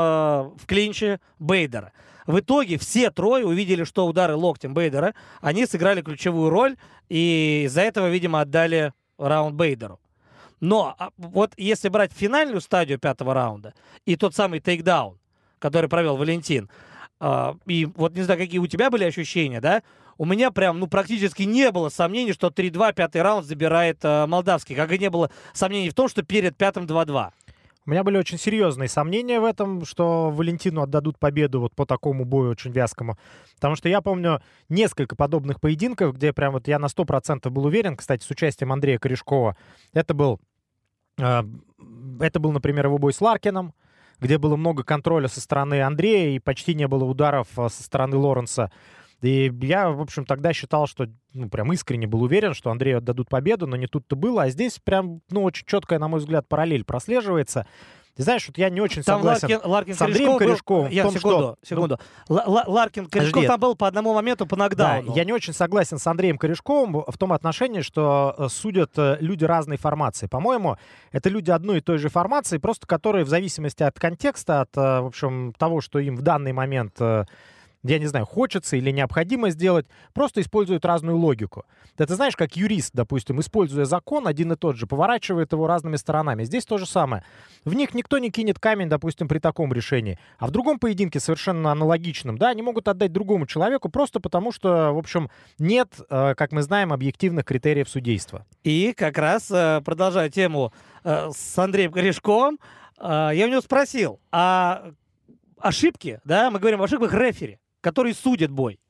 в 0.56 0.66
клинче 0.66 1.20
Бейдера. 1.38 1.92
В 2.26 2.40
итоге 2.40 2.78
все 2.78 3.10
трое 3.10 3.46
увидели, 3.46 3.84
что 3.84 4.06
удары 4.06 4.34
локтем 4.34 4.74
Бейдера, 4.74 5.14
они 5.40 5.66
сыграли 5.66 6.02
ключевую 6.02 6.50
роль, 6.50 6.76
и 7.08 7.64
из-за 7.66 7.82
этого, 7.82 8.08
видимо, 8.08 8.40
отдали 8.40 8.92
раунд 9.18 9.54
Бейдеру. 9.54 10.00
Но 10.60 10.94
а, 10.98 11.10
вот 11.18 11.52
если 11.56 11.88
брать 11.88 12.12
финальную 12.12 12.60
стадию 12.60 12.98
пятого 12.98 13.34
раунда 13.34 13.74
и 14.06 14.16
тот 14.16 14.34
самый 14.34 14.60
тейкдаун, 14.60 15.18
который 15.58 15.88
провел 15.88 16.16
Валентин, 16.16 16.70
э, 17.20 17.54
и 17.66 17.86
вот 17.94 18.14
не 18.14 18.22
знаю, 18.22 18.40
какие 18.40 18.58
у 18.58 18.66
тебя 18.66 18.90
были 18.90 19.04
ощущения, 19.04 19.60
да, 19.60 19.82
у 20.18 20.24
меня 20.24 20.50
прям, 20.50 20.78
ну, 20.78 20.86
практически 20.86 21.42
не 21.42 21.70
было 21.70 21.88
сомнений, 21.88 22.32
что 22.32 22.48
3-2 22.48 22.94
пятый 22.94 23.22
раунд 23.22 23.46
забирает 23.46 23.98
э, 24.02 24.26
молдавский. 24.26 24.74
Как 24.74 24.92
и 24.92 24.98
не 24.98 25.10
было 25.10 25.30
сомнений 25.52 25.90
в 25.90 25.94
том, 25.94 26.08
что 26.08 26.22
перед 26.22 26.56
пятым 26.56 26.84
2-2. 26.84 27.30
У 27.86 27.90
меня 27.90 28.02
были 28.02 28.16
очень 28.16 28.38
серьезные 28.38 28.88
сомнения 28.88 29.40
в 29.40 29.44
этом, 29.44 29.84
что 29.84 30.30
Валентину 30.30 30.80
отдадут 30.80 31.18
победу 31.18 31.60
вот 31.60 31.74
по 31.74 31.84
такому 31.84 32.24
бою 32.24 32.50
очень 32.50 32.70
вязкому. 32.70 33.18
Потому 33.56 33.76
что 33.76 33.90
я 33.90 34.00
помню 34.00 34.42
несколько 34.70 35.16
подобных 35.16 35.60
поединков, 35.60 36.14
где 36.14 36.32
прям 36.32 36.54
вот 36.54 36.66
я 36.66 36.78
на 36.78 36.86
100% 36.86 37.50
был 37.50 37.66
уверен, 37.66 37.96
кстати, 37.96 38.24
с 38.24 38.30
участием 38.30 38.72
Андрея 38.72 38.98
Корешкова. 38.98 39.56
Это 39.92 40.14
был, 40.14 40.40
э, 41.18 41.42
это 42.20 42.40
был, 42.40 42.52
например, 42.52 42.86
его 42.86 42.96
бой 42.96 43.12
с 43.12 43.20
Ларкином, 43.20 43.74
где 44.18 44.38
было 44.38 44.56
много 44.56 44.82
контроля 44.82 45.28
со 45.28 45.42
стороны 45.42 45.82
Андрея 45.82 46.34
и 46.34 46.38
почти 46.38 46.74
не 46.74 46.88
было 46.88 47.04
ударов 47.04 47.48
э, 47.58 47.68
со 47.68 47.82
стороны 47.82 48.16
Лоренса. 48.16 48.72
И 49.24 49.52
я, 49.62 49.90
в 49.90 50.00
общем, 50.00 50.24
тогда 50.24 50.52
считал, 50.52 50.86
что, 50.86 51.06
ну, 51.32 51.48
прям 51.48 51.72
искренне 51.72 52.06
был 52.06 52.22
уверен, 52.22 52.52
что 52.52 52.70
Андрею 52.70 52.98
отдадут 52.98 53.28
победу, 53.28 53.66
но 53.66 53.76
не 53.76 53.86
тут-то 53.86 54.16
было. 54.16 54.42
А 54.42 54.50
здесь 54.50 54.78
прям, 54.78 55.20
ну, 55.30 55.42
очень 55.42 55.66
четкая, 55.66 55.98
на 55.98 56.08
мой 56.08 56.20
взгляд, 56.20 56.46
параллель 56.46 56.84
прослеживается. 56.84 57.66
Ты 58.16 58.22
знаешь, 58.22 58.46
вот 58.46 58.58
я 58.58 58.70
не 58.70 58.80
очень 58.80 59.02
там 59.02 59.18
согласен 59.18 59.48
Ларкин, 59.50 59.70
Ларкин 59.70 59.94
с 59.94 60.02
Андреем 60.02 60.38
Корешковым. 60.38 60.90
Я, 60.90 61.02
том, 61.02 61.14
секунду, 61.14 61.56
что... 61.62 61.68
секунду. 61.68 61.98
Ларкин 62.28 63.06
Корешков 63.06 63.46
там 63.46 63.58
был 63.58 63.74
по 63.74 63.88
одному 63.88 64.14
моменту 64.14 64.46
по 64.46 64.54
нокдауну. 64.54 65.08
Да, 65.08 65.14
я 65.14 65.24
не 65.24 65.32
очень 65.32 65.52
согласен 65.52 65.98
с 65.98 66.06
Андреем 66.06 66.38
Корешковым 66.38 67.02
в 67.06 67.18
том 67.18 67.32
отношении, 67.32 67.80
что 67.80 68.34
э, 68.38 68.48
судят 68.48 68.92
э, 68.98 69.16
люди 69.18 69.44
разной 69.44 69.78
формации. 69.78 70.28
По-моему, 70.28 70.76
это 71.10 71.28
люди 71.28 71.50
одной 71.50 71.78
и 71.78 71.80
той 71.80 71.98
же 71.98 72.08
формации, 72.08 72.58
просто 72.58 72.86
которые 72.86 73.24
в 73.24 73.28
зависимости 73.28 73.82
от 73.82 73.98
контекста, 73.98 74.60
от, 74.60 74.76
э, 74.76 75.00
в 75.00 75.06
общем, 75.06 75.52
того, 75.58 75.80
что 75.80 75.98
им 75.98 76.14
в 76.14 76.22
данный 76.22 76.52
момент 76.52 77.00
я 77.84 77.98
не 77.98 78.06
знаю, 78.06 78.26
хочется 78.26 78.76
или 78.76 78.90
необходимо 78.90 79.50
сделать, 79.50 79.86
просто 80.12 80.40
используют 80.40 80.84
разную 80.84 81.16
логику. 81.16 81.64
Ты 81.96 82.06
знаешь, 82.06 82.34
как 82.34 82.56
юрист, 82.56 82.90
допустим, 82.94 83.40
используя 83.40 83.84
закон 83.84 84.26
один 84.26 84.52
и 84.52 84.56
тот 84.56 84.76
же, 84.76 84.86
поворачивает 84.86 85.52
его 85.52 85.66
разными 85.66 85.96
сторонами. 85.96 86.44
Здесь 86.44 86.64
то 86.64 86.78
же 86.78 86.86
самое. 86.86 87.24
В 87.64 87.74
них 87.74 87.94
никто 87.94 88.18
не 88.18 88.30
кинет 88.30 88.58
камень, 88.58 88.88
допустим, 88.88 89.28
при 89.28 89.38
таком 89.38 89.72
решении. 89.72 90.18
А 90.38 90.46
в 90.46 90.50
другом 90.50 90.78
поединке, 90.78 91.20
совершенно 91.20 91.70
аналогичном, 91.70 92.38
да, 92.38 92.48
они 92.48 92.62
могут 92.62 92.88
отдать 92.88 93.12
другому 93.12 93.46
человеку 93.46 93.88
просто 93.90 94.18
потому, 94.18 94.50
что, 94.50 94.92
в 94.92 94.98
общем, 94.98 95.30
нет, 95.58 95.88
э, 96.08 96.34
как 96.36 96.52
мы 96.52 96.62
знаем, 96.62 96.92
объективных 96.92 97.44
критериев 97.44 97.88
судейства. 97.88 98.46
И 98.64 98.94
как 98.96 99.18
раз, 99.18 99.50
э, 99.50 99.82
продолжая 99.84 100.30
тему 100.30 100.72
э, 101.04 101.30
с 101.34 101.58
Андреем 101.58 101.92
Корешковым, 101.92 102.58
я 102.96 103.46
у 103.46 103.48
него 103.48 103.60
спросил, 103.60 104.20
а 104.30 104.92
ошибки, 105.58 106.20
да, 106.24 106.50
мы 106.50 106.60
говорим 106.60 106.80
о 106.80 106.84
ошибках 106.84 107.12
рефери, 107.12 107.58
который 107.84 108.14
судит 108.14 108.50
бой. 108.50 108.80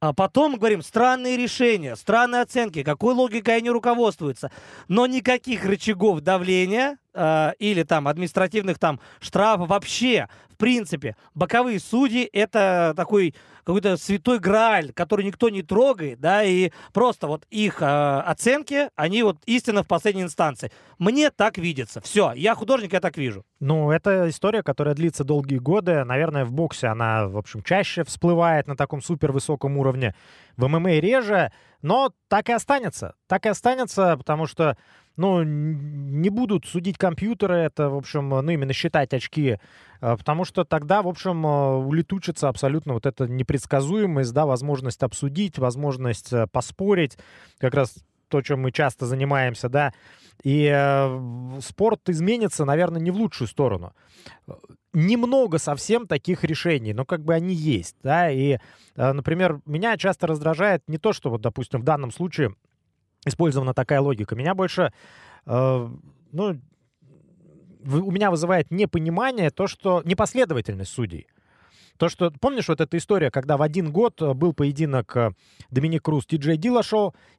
А 0.00 0.12
потом 0.12 0.56
говорим, 0.56 0.82
странные 0.82 1.36
решения, 1.36 1.96
странные 1.96 2.42
оценки, 2.42 2.82
какой 2.82 3.14
логикой 3.14 3.56
они 3.56 3.70
руководствуются. 3.70 4.50
Но 4.88 5.06
никаких 5.06 5.64
рычагов 5.64 6.20
давления 6.20 6.98
э, 7.14 7.52
или 7.58 7.82
там 7.82 8.08
административных 8.08 8.78
там 8.78 9.00
штрафов 9.20 9.68
вообще, 9.68 10.28
в 10.50 10.56
принципе, 10.56 11.16
боковые 11.34 11.80
судьи 11.80 12.28
это 12.32 12.92
такой 12.96 13.34
какой-то 13.68 13.98
святой 13.98 14.38
грааль, 14.38 14.92
который 14.94 15.26
никто 15.26 15.50
не 15.50 15.62
трогает, 15.62 16.20
да, 16.20 16.42
и 16.42 16.70
просто 16.94 17.26
вот 17.26 17.44
их 17.50 17.82
э, 17.82 17.84
оценки, 17.84 18.88
они 18.96 19.22
вот 19.22 19.36
истинно 19.44 19.82
в 19.82 19.86
последней 19.86 20.22
инстанции. 20.22 20.72
Мне 20.98 21.30
так 21.30 21.58
видится. 21.58 22.00
Все, 22.00 22.32
я 22.32 22.54
художник, 22.54 22.94
я 22.94 23.00
так 23.00 23.18
вижу. 23.18 23.44
Ну, 23.60 23.90
это 23.90 24.30
история, 24.30 24.62
которая 24.62 24.94
длится 24.94 25.22
долгие 25.22 25.58
годы. 25.58 26.02
Наверное, 26.04 26.46
в 26.46 26.52
боксе 26.52 26.86
она, 26.86 27.28
в 27.28 27.36
общем, 27.36 27.62
чаще 27.62 28.04
всплывает 28.04 28.68
на 28.68 28.74
таком 28.74 29.02
супер 29.02 29.32
высоком 29.32 29.76
уровне. 29.76 30.14
В 30.56 30.66
ММА 30.66 30.92
реже, 31.00 31.52
но 31.82 32.10
так 32.28 32.48
и 32.48 32.52
останется. 32.52 33.16
Так 33.26 33.44
и 33.44 33.50
останется, 33.50 34.16
потому 34.16 34.46
что 34.46 34.78
ну, 35.18 35.42
не 35.42 36.30
будут 36.30 36.64
судить 36.64 36.96
компьютеры, 36.96 37.56
это, 37.56 37.90
в 37.90 37.96
общем, 37.96 38.28
ну, 38.28 38.48
именно 38.50 38.72
считать 38.72 39.12
очки, 39.12 39.58
а, 40.00 40.16
потому 40.16 40.44
что 40.44 40.64
тогда, 40.64 41.02
в 41.02 41.08
общем, 41.08 41.44
а, 41.44 41.76
улетучится 41.76 42.48
абсолютно 42.48 42.94
вот 42.94 43.04
эта 43.04 43.26
непредсказуемость, 43.26 44.32
да, 44.32 44.46
возможность 44.46 45.02
обсудить, 45.02 45.58
возможность 45.58 46.32
э, 46.32 46.46
поспорить, 46.46 47.18
как 47.58 47.74
раз 47.74 47.96
то, 48.28 48.42
чем 48.42 48.62
мы 48.62 48.70
часто 48.70 49.06
занимаемся, 49.06 49.68
да, 49.68 49.92
и 50.44 50.70
э, 50.72 51.60
спорт 51.62 52.08
изменится, 52.08 52.64
наверное, 52.64 53.00
не 53.00 53.10
в 53.10 53.16
лучшую 53.16 53.48
сторону. 53.48 53.94
Немного 54.92 55.58
совсем 55.58 56.06
таких 56.06 56.44
решений, 56.44 56.92
но 56.92 57.04
как 57.04 57.24
бы 57.24 57.34
они 57.34 57.54
есть, 57.54 57.96
да, 58.04 58.30
и, 58.30 58.58
э, 58.94 59.12
например, 59.12 59.60
меня 59.66 59.96
часто 59.96 60.28
раздражает 60.28 60.84
не 60.86 60.98
то, 60.98 61.12
что 61.12 61.30
вот, 61.30 61.40
допустим, 61.40 61.80
в 61.80 61.84
данном 61.84 62.12
случае 62.12 62.54
использована 63.24 63.74
такая 63.74 64.00
логика. 64.00 64.36
Меня 64.36 64.54
больше, 64.54 64.92
э, 65.46 65.88
ну, 66.32 66.60
у 67.84 68.10
меня 68.10 68.30
вызывает 68.30 68.70
непонимание 68.70 69.50
то, 69.50 69.66
что 69.66 70.02
непоследовательность 70.04 70.90
судей. 70.90 71.26
То, 71.98 72.08
что, 72.08 72.30
помнишь, 72.30 72.68
вот 72.68 72.80
эта 72.80 72.96
история, 72.96 73.30
когда 73.30 73.56
в 73.56 73.62
один 73.62 73.90
год 73.90 74.22
э, 74.22 74.32
был 74.32 74.52
поединок 74.52 75.16
э, 75.16 75.32
Доминик 75.70 76.04
Круз, 76.04 76.26
Ти 76.26 76.36
Джей 76.36 76.56
Дилла 76.56 76.82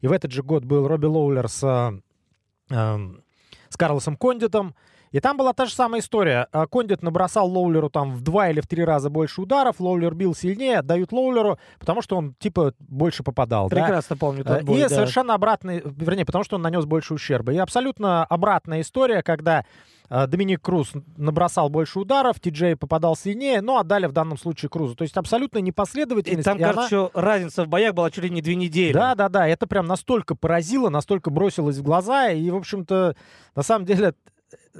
и 0.01 0.07
в 0.07 0.11
этот 0.11 0.31
же 0.31 0.43
год 0.43 0.65
был 0.65 0.87
Робби 0.87 1.05
Лоулер 1.05 1.47
с, 1.47 1.63
э, 1.63 2.75
эм, 2.75 3.23
с 3.69 3.77
Карлосом 3.77 4.17
Кондитом, 4.17 4.75
и 5.11 5.19
там 5.19 5.37
была 5.37 5.53
та 5.53 5.65
же 5.65 5.73
самая 5.73 6.01
история. 6.01 6.47
А 6.51 6.67
Кондит 6.67 7.01
набросал 7.01 7.47
Лоулеру 7.49 7.89
там 7.89 8.13
в 8.15 8.21
два 8.21 8.49
или 8.49 8.61
в 8.61 8.67
три 8.67 8.83
раза 8.83 9.09
больше 9.09 9.41
ударов, 9.41 9.79
Лоулер 9.79 10.13
бил 10.13 10.35
сильнее, 10.35 10.79
отдают 10.79 11.11
Лоулеру, 11.11 11.57
потому 11.79 12.01
что 12.01 12.17
он 12.17 12.35
типа 12.39 12.73
больше 12.79 13.23
попадал. 13.23 13.69
Прекрасно 13.69 14.15
да? 14.15 14.19
помню 14.19 14.43
тот 14.43 14.63
бой, 14.63 14.77
И 14.77 14.81
да. 14.81 14.89
совершенно 14.89 15.33
обратный, 15.33 15.81
вернее, 15.83 16.25
потому 16.25 16.43
что 16.43 16.55
он 16.57 16.61
нанес 16.61 16.85
больше 16.85 17.13
ущерба. 17.13 17.53
И 17.53 17.57
абсолютно 17.57 18.23
обратная 18.25 18.81
история, 18.81 19.23
когда 19.23 19.65
э, 20.09 20.27
Доминик 20.27 20.61
Круз 20.61 20.91
набросал 21.17 21.69
больше 21.69 21.99
ударов, 21.99 22.39
Ти-Джей 22.39 22.75
попадал 22.75 23.15
сильнее, 23.15 23.61
но 23.61 23.77
отдали 23.79 24.05
в 24.07 24.11
данном 24.11 24.37
случае 24.37 24.69
Крузу. 24.69 24.95
То 24.95 25.03
есть 25.03 25.17
абсолютно 25.17 25.57
И 25.59 25.61
непоследовательность. 25.61 26.45
там, 26.45 26.57
и 26.57 26.61
кажется, 26.61 26.99
она- 26.99 27.09
разница 27.13 27.63
в 27.63 27.67
боях 27.67 27.93
была 27.93 28.11
чуть 28.11 28.23
ли 28.23 28.29
не 28.29 28.41
две 28.41 28.55
недели. 28.55 28.93
да, 28.93 29.15
да, 29.15 29.29
да, 29.29 29.47
это 29.47 29.67
прям 29.67 29.85
настолько 29.87 30.35
поразило, 30.35 30.89
настолько 30.89 31.29
бросилось 31.29 31.77
в 31.77 31.83
глаза, 31.83 32.29
и, 32.29 32.49
в 32.49 32.55
общем-то, 32.55 33.15
на 33.55 33.63
самом 33.63 33.85
деле, 33.85 34.13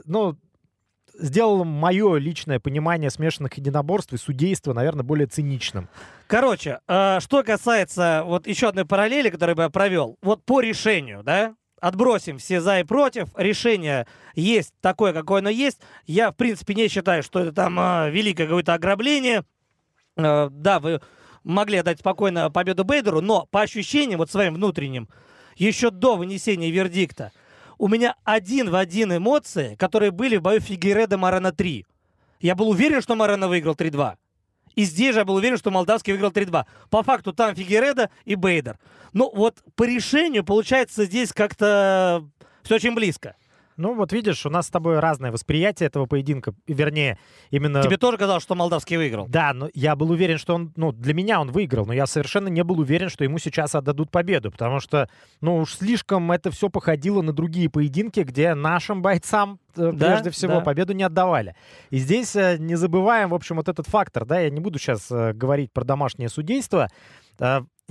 ну, 0.06 0.38
сделало 1.14 1.64
мое 1.64 2.18
личное 2.18 2.60
понимание 2.60 3.10
смешанных 3.10 3.54
единоборств 3.56 4.14
и 4.14 4.18
судейства, 4.18 4.74
наверное, 4.74 5.04
более 5.04 5.28
циничным. 5.28 5.90
Короче, 6.28 6.80
э, 6.88 7.20
что 7.20 7.44
касается 7.44 8.24
вот 8.26 8.48
еще 8.48 8.70
одной 8.70 8.86
параллели, 8.86 9.30
которую 9.30 9.58
я 9.58 9.70
провел, 9.70 10.18
вот 10.22 10.44
по 10.44 10.62
решению, 10.62 11.24
да, 11.24 11.56
отбросим 11.82 12.38
все 12.38 12.62
за 12.62 12.80
и 12.80 12.84
против, 12.84 13.30
решение 13.36 14.08
есть 14.36 14.74
такое, 14.82 15.14
какое 15.14 15.40
оно 15.40 15.50
есть. 15.50 15.80
Я, 16.06 16.32
в 16.32 16.36
принципе, 16.36 16.76
не 16.76 16.88
считаю, 16.88 17.24
что 17.24 17.40
это 17.40 17.52
там 17.52 17.80
э, 17.80 18.10
великое 18.12 18.46
какое-то 18.46 18.74
ограбление. 18.74 19.44
Э, 20.16 20.50
да, 20.52 20.80
вы 20.80 21.02
могли 21.44 21.78
отдать 21.78 22.00
спокойно 22.00 22.50
победу 22.50 22.84
Бейдеру, 22.84 23.22
но 23.22 23.48
по 23.50 23.62
ощущениям, 23.62 24.20
вот 24.20 24.30
своим 24.30 24.54
внутренним, 24.56 25.10
еще 25.56 25.90
до 25.90 26.16
вынесения 26.16 26.72
вердикта, 26.72 27.32
у 27.80 27.88
меня 27.88 28.16
один 28.26 28.70
в 28.70 28.76
один 28.76 29.16
эмоции, 29.16 29.76
которые 29.76 30.12
были 30.12 30.36
в 30.36 30.42
бою 30.42 30.60
Фигереда 30.60 31.18
Марана 31.18 31.52
3. 31.52 31.86
Я 32.42 32.56
был 32.56 32.70
уверен, 32.70 33.02
что 33.02 33.16
Марана 33.16 33.48
выиграл 33.48 33.74
3-2. 33.74 34.16
И 34.76 34.84
здесь 34.84 35.14
же 35.14 35.20
я 35.20 35.26
был 35.26 35.36
уверен, 35.36 35.58
что 35.58 35.72
Молдавский 35.72 36.14
выиграл 36.14 36.32
3-2. 36.32 36.66
По 36.90 37.04
факту 37.04 37.34
там 37.34 37.56
Фигереда 37.56 38.12
и 38.26 38.36
Бейдер. 38.36 38.78
Ну 39.14 39.32
вот 39.34 39.64
по 39.76 39.84
решению 39.84 40.44
получается 40.44 41.06
здесь 41.06 41.32
как-то 41.32 42.28
все 42.64 42.76
очень 42.76 42.94
близко. 42.94 43.36
Ну, 43.80 43.96
вот 43.96 44.12
видишь, 44.12 44.46
у 44.46 44.50
нас 44.50 44.68
с 44.68 44.70
тобой 44.70 45.00
разное 45.00 45.32
восприятие 45.32 45.88
этого 45.88 46.06
поединка, 46.06 46.54
вернее, 46.68 47.18
именно... 47.50 47.82
Тебе 47.82 47.96
тоже 47.96 48.18
казалось, 48.18 48.44
что 48.44 48.54
Молдавский 48.54 48.98
выиграл? 48.98 49.26
Да, 49.30 49.54
но 49.54 49.70
я 49.74 49.96
был 49.96 50.12
уверен, 50.12 50.38
что 50.38 50.54
он, 50.54 50.74
ну, 50.76 50.92
для 50.92 51.14
меня 51.14 51.40
он 51.40 51.50
выиграл, 51.50 51.86
но 51.86 51.94
я 51.94 52.06
совершенно 52.06 52.50
не 52.50 52.62
был 52.62 52.82
уверен, 52.82 53.08
что 53.08 53.24
ему 53.24 53.40
сейчас 53.40 53.76
отдадут 53.76 54.12
победу, 54.12 54.52
потому 54.52 54.82
что, 54.82 55.10
ну, 55.40 55.56
уж 55.56 55.76
слишком 55.76 56.30
это 56.34 56.52
все 56.52 56.70
походило 56.70 57.22
на 57.22 57.32
другие 57.32 57.70
поединки, 57.70 58.20
где 58.20 58.54
нашим 58.54 59.02
бойцам 59.02 59.60
э, 59.78 59.92
Да, 59.94 60.08
прежде 60.08 60.30
всего 60.32 60.56
да. 60.56 60.62
победу 60.62 60.92
не 60.92 61.04
отдавали. 61.04 61.56
И 61.90 62.00
здесь 62.00 62.36
э, 62.36 62.58
не 62.60 62.76
забываем, 62.76 63.30
в 63.30 63.34
общем, 63.34 63.56
вот 63.56 63.70
этот 63.70 63.88
фактор, 63.88 64.26
да, 64.26 64.42
я 64.42 64.50
не 64.50 64.60
буду 64.60 64.78
сейчас 64.78 65.10
говорить 65.10 65.72
про 65.72 65.86
домашнее 65.86 66.28
судейство. 66.28 66.90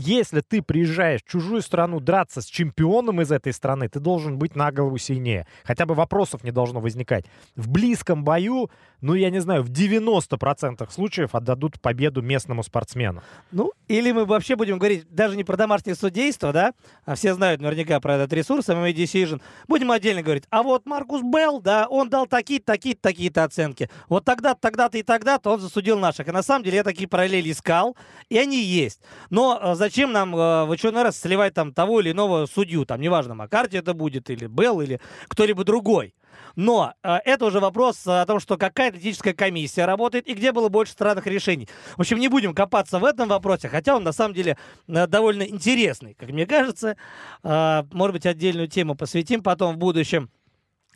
Если 0.01 0.43
ты 0.43 0.63
приезжаешь 0.63 1.23
в 1.25 1.29
чужую 1.29 1.61
страну 1.61 1.99
драться 1.99 2.41
с 2.41 2.45
чемпионом 2.45 3.21
из 3.21 3.33
этой 3.33 3.53
страны, 3.53 3.89
ты 3.89 3.99
должен 3.99 4.39
быть 4.39 4.55
на 4.55 4.71
голову 4.71 4.97
сильнее. 4.97 5.45
Хотя 5.65 5.87
бы 5.87 5.95
вопросов 5.95 6.45
не 6.45 6.53
должно 6.53 6.79
возникать. 6.79 7.25
В 7.57 7.69
близком 7.69 8.23
бою, 8.23 8.71
ну, 9.01 9.15
я 9.15 9.31
не 9.31 9.41
знаю, 9.41 9.65
в 9.65 9.71
90% 9.71 10.89
случаев 10.93 11.35
отдадут 11.35 11.81
победу 11.81 12.23
местному 12.23 12.63
спортсмену. 12.63 13.25
Ну, 13.51 13.73
или 13.89 14.13
мы 14.13 14.25
вообще 14.25 14.55
будем 14.55 14.79
говорить 14.79 15.05
даже 15.11 15.37
не 15.37 15.43
про 15.43 15.57
домашнее 15.57 15.97
судейство, 15.97 16.53
да, 16.53 16.75
а 17.05 17.17
все 17.17 17.35
знают 17.35 17.61
наверняка 17.61 17.99
про 17.99 18.15
этот 18.15 18.33
ресурс, 18.33 18.69
MMA 18.69 18.95
Decision. 18.95 19.43
Будем 19.67 19.91
отдельно 19.91 20.23
говорить. 20.23 20.45
А 20.51 20.63
вот 20.63 20.87
Маркус 20.87 21.23
Белл, 21.23 21.61
да, 21.61 21.89
он 21.89 22.09
дал 22.09 22.29
такие-то, 22.29 22.67
такие-то, 22.67 23.03
такие-то 23.03 23.43
оценки. 23.43 23.91
Вот 24.09 24.25
тогда-то, 24.25 24.61
тогда-то 24.61 24.97
и 24.97 25.03
тогда-то 25.03 25.51
он 25.51 25.61
засудил 25.61 25.99
наших. 25.99 26.29
И 26.29 26.31
на 26.31 26.45
самом 26.45 26.63
деле 26.63 26.77
я 26.77 26.85
такие 26.85 27.09
параллели 27.09 27.51
искал, 27.51 27.97
и 28.29 28.39
они 28.39 28.63
есть. 28.63 29.01
Но 29.31 29.59
э, 29.61 29.75
зачем 29.89 30.13
нам 30.13 30.37
э, 30.37 30.65
в 30.65 30.73
очередной 30.73 31.03
раз 31.03 31.19
сливать 31.19 31.55
там 31.55 31.73
того 31.73 32.01
или 32.01 32.13
иного 32.13 32.47
судью, 32.47 32.85
там, 32.85 33.01
неважно, 33.01 33.35
Маккарти 33.35 33.79
это 33.79 33.95
будет, 33.95 34.29
или 34.29 34.47
Белл, 34.47 34.83
или 34.83 35.01
кто-либо 35.29 35.65
другой. 35.65 36.15
Но 36.57 36.93
э, 37.03 37.17
это 37.25 37.47
уже 37.47 37.59
вопрос 37.59 38.07
о 38.07 38.27
том, 38.27 38.39
что 38.39 38.59
какая 38.59 38.91
атлетическая 38.91 39.33
комиссия 39.33 39.87
работает 39.87 40.27
и 40.29 40.35
где 40.35 40.53
было 40.53 40.69
больше 40.69 40.93
странных 40.93 41.27
решений. 41.27 41.69
В 41.97 42.01
общем, 42.01 42.19
не 42.19 42.29
будем 42.29 42.55
копаться 42.55 42.99
в 42.99 43.05
этом 43.05 43.29
вопросе, 43.29 43.69
хотя 43.69 43.97
он 43.97 44.05
на 44.05 44.13
самом 44.13 44.35
деле 44.35 44.59
э, 44.89 45.07
довольно 45.07 45.43
интересный, 45.43 46.15
как 46.15 46.29
мне 46.29 46.47
кажется. 46.47 46.97
Э, 47.43 47.85
может 47.93 48.13
быть, 48.13 48.27
отдельную 48.27 48.69
тему 48.69 48.95
посвятим 48.95 49.43
потом 49.43 49.77
в 49.77 49.79
будущем. 49.79 50.31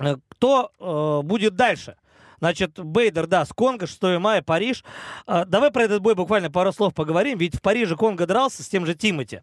Э, 0.01 0.17
Кто 0.29 0.71
э, 0.79 1.27
будет 1.27 1.57
дальше? 1.57 1.97
Значит, 2.43 2.77
Бейдер, 2.77 3.29
да, 3.29 3.45
с 3.45 3.53
Конго, 3.53 3.87
6 3.87 4.03
мая, 4.19 4.43
Париж. 4.43 4.83
А, 5.29 5.45
давай 5.45 5.71
про 5.71 5.85
этот 5.85 6.03
бой 6.03 6.17
буквально 6.17 6.51
пару 6.51 6.73
слов 6.73 6.93
поговорим, 6.93 7.39
ведь 7.39 7.55
в 7.55 7.63
Париже 7.63 7.95
Конго 7.95 8.27
дрался 8.27 8.65
с 8.65 8.69
тем 8.69 8.85
же 8.85 8.97
Тимати. 8.97 9.43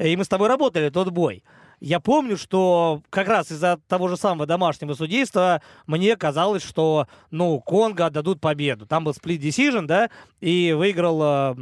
И 0.00 0.16
мы 0.16 0.22
с 0.22 0.28
тобой 0.28 0.46
работали 0.46 0.88
тот 0.90 1.08
бой. 1.10 1.42
Я 1.80 1.98
помню, 1.98 2.36
что 2.36 3.02
как 3.10 3.26
раз 3.26 3.50
из-за 3.50 3.80
того 3.88 4.06
же 4.06 4.16
самого 4.16 4.46
домашнего 4.46 4.94
судейства 4.94 5.60
мне 5.88 6.14
казалось, 6.14 6.62
что, 6.62 7.08
ну, 7.32 7.58
Конго 7.58 8.06
отдадут 8.06 8.40
победу. 8.40 8.86
Там 8.86 9.02
был 9.02 9.12
сплит 9.12 9.42
decision, 9.42 9.86
да, 9.86 10.08
и 10.40 10.72
выиграл 10.72 11.20
э, 11.24 11.54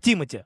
Тимати. 0.00 0.44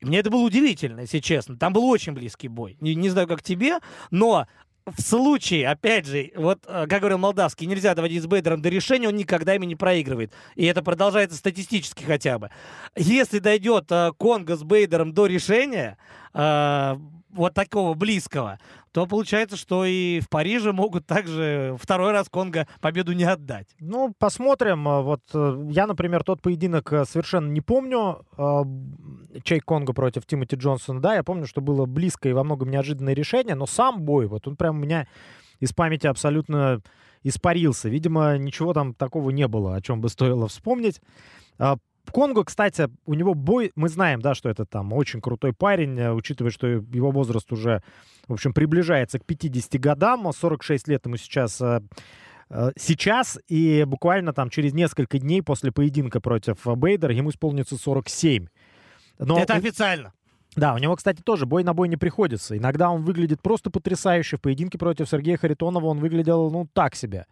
Мне 0.00 0.20
это 0.20 0.30
было 0.30 0.40
удивительно, 0.40 1.00
если 1.00 1.18
честно. 1.18 1.58
Там 1.58 1.74
был 1.74 1.84
очень 1.84 2.14
близкий 2.14 2.48
бой. 2.48 2.78
Не, 2.80 2.94
не 2.94 3.10
знаю, 3.10 3.28
как 3.28 3.42
тебе, 3.42 3.80
но 4.10 4.46
в 4.96 5.00
случае, 5.00 5.68
опять 5.68 6.06
же, 6.06 6.30
вот, 6.36 6.64
э, 6.66 6.86
как 6.88 7.00
говорил 7.00 7.18
Молдавский, 7.18 7.66
нельзя 7.66 7.94
доводить 7.94 8.22
с 8.22 8.26
Бейдером 8.26 8.62
до 8.62 8.68
решения, 8.68 9.08
он 9.08 9.16
никогда 9.16 9.54
ими 9.54 9.66
не 9.66 9.76
проигрывает. 9.76 10.32
И 10.54 10.64
это 10.64 10.82
продолжается 10.82 11.36
статистически 11.36 12.04
хотя 12.04 12.38
бы. 12.38 12.50
Если 12.96 13.38
дойдет 13.38 13.86
э, 13.90 14.12
Конго 14.16 14.56
с 14.56 14.62
Бейдером 14.62 15.12
до 15.12 15.26
решения, 15.26 15.96
э, 16.34 16.96
вот 17.32 17.54
такого 17.54 17.94
близкого, 17.94 18.58
то 18.92 19.06
получается, 19.06 19.56
что 19.56 19.84
и 19.84 20.20
в 20.20 20.28
Париже 20.28 20.72
могут 20.72 21.06
также 21.06 21.76
второй 21.80 22.12
раз 22.12 22.28
Конго 22.28 22.66
победу 22.80 23.12
не 23.12 23.24
отдать. 23.24 23.68
Ну, 23.78 24.12
посмотрим. 24.18 24.86
А, 24.88 25.00
Вот 25.02 25.22
э, 25.32 25.68
я, 25.70 25.86
например, 25.86 26.24
тот 26.24 26.42
поединок 26.42 26.92
э, 26.92 27.04
совершенно 27.04 27.48
не 27.50 27.60
помню. 27.60 28.24
э, 28.36 28.62
Чей 29.44 29.60
Конго 29.60 29.92
против 29.92 30.26
Тимоти 30.26 30.56
Джонсона. 30.56 31.00
Да, 31.00 31.14
я 31.14 31.22
помню, 31.22 31.46
что 31.46 31.60
было 31.60 31.86
близкое 31.86 32.30
и 32.30 32.34
во 32.34 32.44
многом 32.44 32.70
неожиданное 32.70 33.14
решение, 33.14 33.54
но 33.54 33.66
сам 33.66 34.02
бой, 34.02 34.26
вот 34.26 34.48
он 34.48 34.56
прям 34.56 34.76
у 34.76 34.80
меня 34.80 35.06
из 35.60 35.72
памяти 35.72 36.06
абсолютно 36.06 36.82
испарился. 37.22 37.88
Видимо, 37.88 38.38
ничего 38.38 38.72
там 38.72 38.94
такого 38.94 39.30
не 39.30 39.46
было, 39.46 39.76
о 39.76 39.80
чем 39.82 40.00
бы 40.00 40.08
стоило 40.08 40.48
вспомнить. 40.48 41.00
А, 42.06 42.10
Конго, 42.12 42.44
кстати, 42.44 42.88
у 43.06 43.14
него 43.14 43.34
бой, 43.34 43.72
мы 43.76 43.88
знаем, 43.88 44.20
да, 44.20 44.34
что 44.34 44.48
это 44.48 44.64
там 44.64 44.92
очень 44.92 45.20
крутой 45.20 45.52
парень, 45.52 45.98
э, 45.98 46.12
учитывая, 46.12 46.50
что 46.50 46.66
его 46.66 47.10
возраст 47.10 47.50
уже, 47.52 47.82
в 48.26 48.32
общем, 48.32 48.52
приближается 48.52 49.18
к 49.18 49.24
50 49.24 49.80
годам, 49.80 50.30
46 50.32 50.88
лет 50.88 51.06
ему 51.06 51.16
сейчас 51.16 51.60
э, 51.60 51.80
э, 52.50 52.70
сейчас, 52.76 53.38
и 53.48 53.84
буквально 53.84 54.32
там 54.32 54.50
через 54.50 54.72
несколько 54.72 55.18
дней 55.18 55.42
после 55.42 55.72
поединка 55.72 56.20
против 56.20 56.58
Бейдера 56.64 57.14
ему 57.14 57.30
исполнится 57.30 57.76
47. 57.76 58.46
Но 59.18 59.38
это 59.38 59.54
официально. 59.54 60.12
да, 60.56 60.74
у 60.74 60.78
него, 60.78 60.96
кстати, 60.96 61.20
тоже 61.22 61.46
бой 61.46 61.62
на 61.62 61.74
бой 61.74 61.88
не 61.88 61.96
приходится. 61.96 62.56
Иногда 62.56 62.90
он 62.90 63.04
выглядит 63.04 63.40
просто 63.42 63.70
потрясающе. 63.70 64.36
В 64.36 64.40
поединке 64.40 64.78
против 64.78 65.08
Сергея 65.08 65.36
Харитонова 65.36 65.86
он 65.86 65.98
выглядел, 65.98 66.50
ну, 66.50 66.66
так 66.72 66.94
себе. 66.96 67.26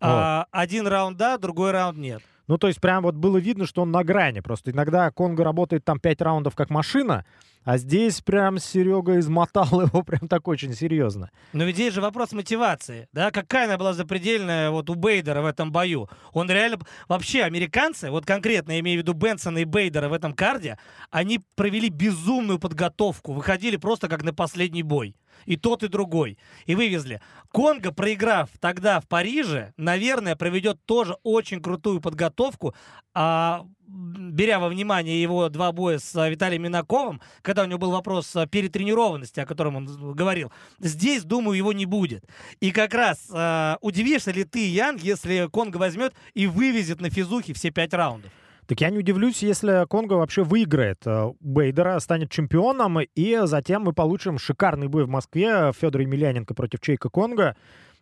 А, 0.00 0.46
один 0.50 0.86
раунд 0.86 1.16
да, 1.16 1.38
другой 1.38 1.70
раунд 1.70 1.98
нет. 1.98 2.22
Ну, 2.48 2.58
то 2.58 2.66
есть 2.66 2.80
прям 2.80 3.02
вот 3.02 3.14
было 3.14 3.38
видно, 3.38 3.66
что 3.66 3.82
он 3.82 3.90
на 3.90 4.04
грани. 4.04 4.40
Просто 4.40 4.70
иногда 4.70 5.10
Конго 5.10 5.44
работает 5.44 5.84
там 5.84 6.00
5 6.00 6.20
раундов 6.22 6.54
как 6.54 6.70
машина, 6.70 7.24
а 7.64 7.78
здесь 7.78 8.20
прям 8.20 8.58
Серега 8.58 9.18
измотал 9.18 9.68
его 9.82 10.02
прям 10.02 10.28
так 10.28 10.48
очень 10.48 10.74
серьезно. 10.74 11.30
Но 11.52 11.64
ведь 11.64 11.76
здесь 11.76 11.94
же 11.94 12.00
вопрос 12.00 12.32
мотивации, 12.32 13.08
да? 13.12 13.30
Какая 13.30 13.66
она 13.66 13.78
была 13.78 13.92
запредельная 13.92 14.70
вот 14.70 14.90
у 14.90 14.94
Бейдера 14.94 15.42
в 15.42 15.46
этом 15.46 15.70
бою? 15.70 16.08
Он 16.32 16.50
реально... 16.50 16.78
Вообще, 17.08 17.42
американцы, 17.42 18.10
вот 18.10 18.26
конкретно 18.26 18.72
я 18.72 18.80
имею 18.80 18.98
в 18.98 19.02
виду 19.02 19.12
Бенсона 19.12 19.58
и 19.58 19.64
Бейдера 19.64 20.08
в 20.08 20.12
этом 20.12 20.32
карде, 20.32 20.78
они 21.10 21.40
провели 21.54 21.88
безумную 21.88 22.58
подготовку, 22.58 23.32
выходили 23.32 23.76
просто 23.76 24.08
как 24.08 24.24
на 24.24 24.34
последний 24.34 24.82
бой. 24.82 25.14
И 25.46 25.56
тот, 25.56 25.82
и 25.82 25.88
другой. 25.88 26.38
И 26.66 26.74
вывезли. 26.74 27.20
Конго, 27.50 27.92
проиграв 27.92 28.48
тогда 28.60 29.00
в 29.00 29.06
Париже, 29.06 29.72
наверное, 29.76 30.36
проведет 30.36 30.82
тоже 30.84 31.16
очень 31.22 31.60
крутую 31.60 32.00
подготовку, 32.00 32.74
а, 33.14 33.66
беря 33.86 34.58
во 34.58 34.68
внимание 34.68 35.20
его 35.20 35.48
два 35.50 35.70
боя 35.72 35.98
с 35.98 36.16
а, 36.16 36.28
Виталием 36.30 36.62
Минаковым, 36.62 37.20
когда 37.42 37.62
у 37.62 37.66
него 37.66 37.78
был 37.78 37.90
вопрос 37.90 38.34
перетренированности, 38.50 39.40
о 39.40 39.46
котором 39.46 39.76
он 39.76 40.14
говорил, 40.14 40.50
здесь, 40.78 41.24
думаю, 41.24 41.58
его 41.58 41.72
не 41.72 41.84
будет. 41.84 42.24
И 42.60 42.70
как 42.70 42.94
раз 42.94 43.28
а, 43.30 43.76
удивишься 43.82 44.30
ли 44.30 44.44
ты, 44.44 44.66
Ян, 44.68 44.96
если 44.96 45.48
Конго 45.52 45.76
возьмет 45.76 46.14
и 46.32 46.46
вывезет 46.46 47.00
на 47.00 47.10
физухе 47.10 47.52
все 47.52 47.70
пять 47.70 47.92
раундов? 47.92 48.30
Так 48.72 48.80
я 48.80 48.88
не 48.88 49.00
удивлюсь, 49.00 49.42
если 49.42 49.86
Конго 49.86 50.14
вообще 50.14 50.44
выиграет 50.44 51.02
э, 51.04 51.30
Бейдера, 51.40 52.00
станет 52.00 52.30
чемпионом, 52.30 53.00
и 53.00 53.40
затем 53.42 53.82
мы 53.82 53.92
получим 53.92 54.38
шикарный 54.38 54.88
бой 54.88 55.04
в 55.04 55.10
Москве 55.10 55.72
Федор 55.78 56.00
Емельяненко 56.00 56.54
против 56.54 56.80
Чейка 56.80 57.10
Конго. 57.10 57.54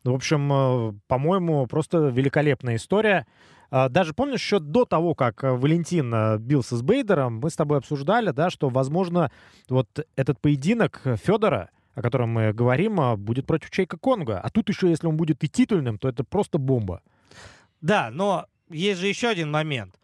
В 0.05 0.15
общем, 0.15 0.53
э, 0.53 0.93
по-моему, 1.09 1.67
просто 1.67 1.99
великолепная 2.11 2.77
история. 2.77 3.27
А, 3.73 3.89
даже 3.89 4.15
помнишь, 4.15 4.43
еще 4.43 4.61
до 4.61 4.85
того, 4.85 5.17
как 5.17 5.43
Валентин 5.43 6.15
э, 6.15 6.39
бился 6.39 6.77
с 6.77 6.83
Бейдером, 6.83 7.41
мы 7.43 7.51
с 7.51 7.57
тобой 7.57 7.79
обсуждали, 7.79 8.31
да, 8.31 8.49
что, 8.49 8.69
возможно, 8.69 9.33
вот 9.69 9.89
этот 10.15 10.41
поединок 10.41 11.03
Федора, 11.21 11.71
о 11.97 12.01
котором 12.03 12.29
мы 12.29 12.53
говорим, 12.53 13.17
будет 13.17 13.45
против 13.45 13.71
Чейка 13.71 13.99
Конга. 13.99 14.39
А 14.39 14.49
тут 14.51 14.69
еще, 14.69 14.89
если 14.89 15.09
он 15.09 15.17
будет 15.17 15.43
и 15.43 15.49
титульным, 15.49 15.99
то 15.99 16.09
это 16.09 16.23
просто 16.23 16.59
бомба. 16.59 17.03
Да, 17.81 18.11
но 18.13 18.47
есть 18.69 19.01
же 19.01 19.09
еще 19.09 19.27
один 19.27 19.51
момент. 19.51 19.97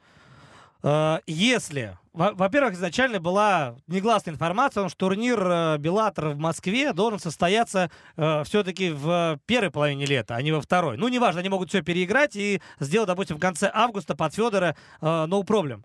Э, 0.87 1.19
если 1.27 1.99
во-первых, 2.17 2.73
изначально 2.73 3.21
была 3.21 3.77
негласная 3.89 4.33
информация, 4.33 4.89
что 4.89 4.97
турнир 4.97 5.39
э, 5.39 5.77
Беллатор 5.79 6.31
в 6.31 6.39
Москве 6.39 6.95
должен 6.95 7.19
состояться 7.19 7.91
э, 8.17 8.43
все-таки 8.45 8.91
в 8.91 9.39
первой 9.45 9.71
половине 9.71 10.07
лета, 10.07 10.35
а 10.35 10.41
не 10.41 10.51
во 10.51 10.63
второй. 10.63 10.97
Ну, 10.97 11.09
неважно, 11.09 11.41
они 11.41 11.51
могут 11.51 11.69
все 11.69 11.83
переиграть 11.83 12.35
и 12.35 12.63
сделать, 12.81 13.09
допустим, 13.09 13.37
в 13.37 13.41
конце 13.41 13.71
августа 13.73 14.17
под 14.17 14.35
Федора 14.35 14.77
э, 15.03 15.05
no 15.05 15.45
problem. 15.45 15.85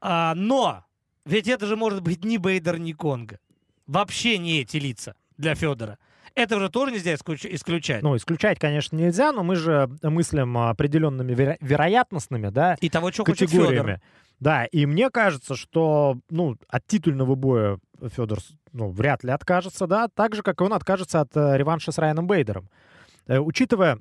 А, 0.00 0.34
но 0.34 0.84
ведь 1.26 1.48
это 1.48 1.66
же 1.66 1.76
может 1.76 2.00
быть 2.00 2.24
ни 2.24 2.38
Бейдер, 2.38 2.78
ни 2.78 2.92
Конго. 2.92 3.38
Вообще 3.86 4.38
не 4.38 4.60
эти 4.62 4.78
лица 4.78 5.16
для 5.36 5.54
Федора. 5.54 5.98
Это 6.34 6.56
уже 6.56 6.70
тоже 6.70 6.92
нельзя 6.92 7.14
исключать. 7.14 8.02
Ну, 8.02 8.16
исключать, 8.16 8.58
конечно, 8.58 8.96
нельзя, 8.96 9.32
но 9.32 9.42
мы 9.42 9.56
же 9.56 9.90
мыслим 10.02 10.56
определенными 10.56 11.32
веро- 11.32 11.56
вероятностными, 11.60 12.48
да, 12.48 12.76
и 12.80 12.88
того, 12.88 13.12
что 13.12 13.24
категориями. 13.24 14.00
Да, 14.40 14.64
и 14.66 14.86
мне 14.86 15.10
кажется, 15.10 15.56
что 15.56 16.18
ну, 16.30 16.56
от 16.68 16.86
титульного 16.86 17.34
боя 17.34 17.78
Федор 18.00 18.38
ну, 18.72 18.90
вряд 18.90 19.24
ли 19.24 19.30
откажется, 19.30 19.86
да, 19.86 20.08
так 20.08 20.34
же, 20.34 20.42
как 20.42 20.60
и 20.60 20.64
он 20.64 20.72
откажется 20.72 21.20
от 21.20 21.36
э, 21.36 21.56
реванша 21.56 21.90
с 21.90 21.98
Райаном 21.98 22.26
Бейдером. 22.26 22.68
Э, 23.26 23.38
учитывая, 23.38 23.98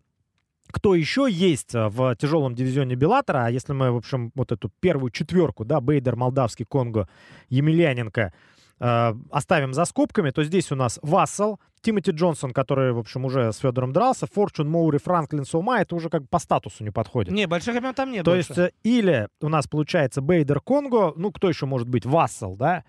кто 0.69 0.93
еще 0.93 1.27
есть 1.29 1.73
э, 1.73 1.87
в 1.87 2.15
тяжелом 2.15 2.53
дивизионе 2.53 2.95
Беллатора, 2.95 3.45
а 3.45 3.49
если 3.49 3.73
мы, 3.73 3.91
в 3.91 3.95
общем, 3.95 4.31
вот 4.35 4.51
эту 4.51 4.69
первую 4.79 5.09
четверку, 5.11 5.65
да, 5.65 5.81
Бейдер, 5.81 6.15
Молдавский, 6.15 6.65
Конго, 6.65 7.09
Емельяненко, 7.49 8.33
э, 8.79 9.13
оставим 9.31 9.73
за 9.73 9.85
скобками, 9.85 10.29
то 10.31 10.43
здесь 10.43 10.71
у 10.71 10.75
нас 10.75 10.99
Вассел, 11.01 11.59
Тимоти 11.81 12.11
Джонсон, 12.11 12.51
который, 12.51 12.91
в 12.91 12.99
общем, 12.99 13.25
уже 13.25 13.53
с 13.53 13.57
Федором 13.57 13.93
дрался, 13.93 14.27
Форчун, 14.27 14.69
Моури, 14.69 14.97
Франклин, 14.97 15.45
Сома, 15.45 15.79
это 15.79 15.95
уже 15.95 16.09
как 16.09 16.27
по 16.29 16.39
статусу 16.39 16.83
не 16.83 16.91
подходит. 16.91 17.33
Не, 17.33 17.47
больших 17.47 17.75
имен 17.75 17.93
там 17.93 18.11
нет 18.11 18.25
То 18.25 18.31
больше. 18.31 18.47
есть 18.49 18.57
э, 18.59 18.71
или 18.83 19.27
у 19.41 19.49
нас 19.49 19.67
получается 19.67 20.21
Бейдер 20.21 20.59
Конго, 20.59 21.13
ну, 21.15 21.31
кто 21.31 21.49
еще 21.49 21.65
может 21.65 21.87
быть, 21.87 22.05
Вассел, 22.05 22.55
да, 22.55 22.83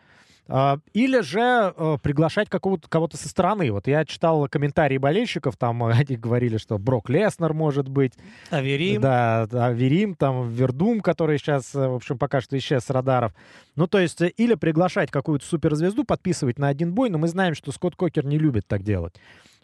или 0.49 1.21
же 1.21 1.75
э, 1.77 1.99
приглашать 2.03 2.49
какого-то, 2.49 2.89
кого-то 2.89 3.19
со 3.19 3.29
стороны. 3.29 3.71
Вот 3.71 3.87
я 3.87 4.07
читал 4.07 4.49
комментарии 4.49 4.97
болельщиков, 4.97 5.57
там 5.59 5.83
они 5.85 6.17
говорили, 6.17 6.57
что 6.57 6.79
Брок 6.79 7.11
Леснер 7.11 7.53
может 7.53 7.89
быть. 7.89 8.15
Аверим. 8.51 9.03
Да, 9.03 9.43
Аверим, 9.53 10.15
там 10.15 10.49
Вердум, 10.49 11.01
который 11.01 11.39
сейчас, 11.39 11.75
э, 11.75 11.87
в 11.87 11.95
общем, 11.95 12.17
пока 12.17 12.41
что 12.41 12.57
исчез 12.57 12.85
с 12.85 12.91
радаров. 12.91 13.35
Ну, 13.77 13.87
то 13.87 13.99
есть, 13.99 14.23
э, 14.23 14.29
или 14.29 14.55
приглашать 14.55 15.11
какую-то 15.11 15.45
суперзвезду, 15.45 16.05
подписывать 16.05 16.59
на 16.59 16.69
один 16.69 16.95
бой, 16.95 17.11
но 17.11 17.19
мы 17.19 17.29
знаем, 17.29 17.55
что 17.55 17.71
Скотт 17.71 17.95
Кокер 17.95 18.25
не 18.25 18.39
любит 18.39 18.67
так 18.67 18.83
делать. 18.83 19.15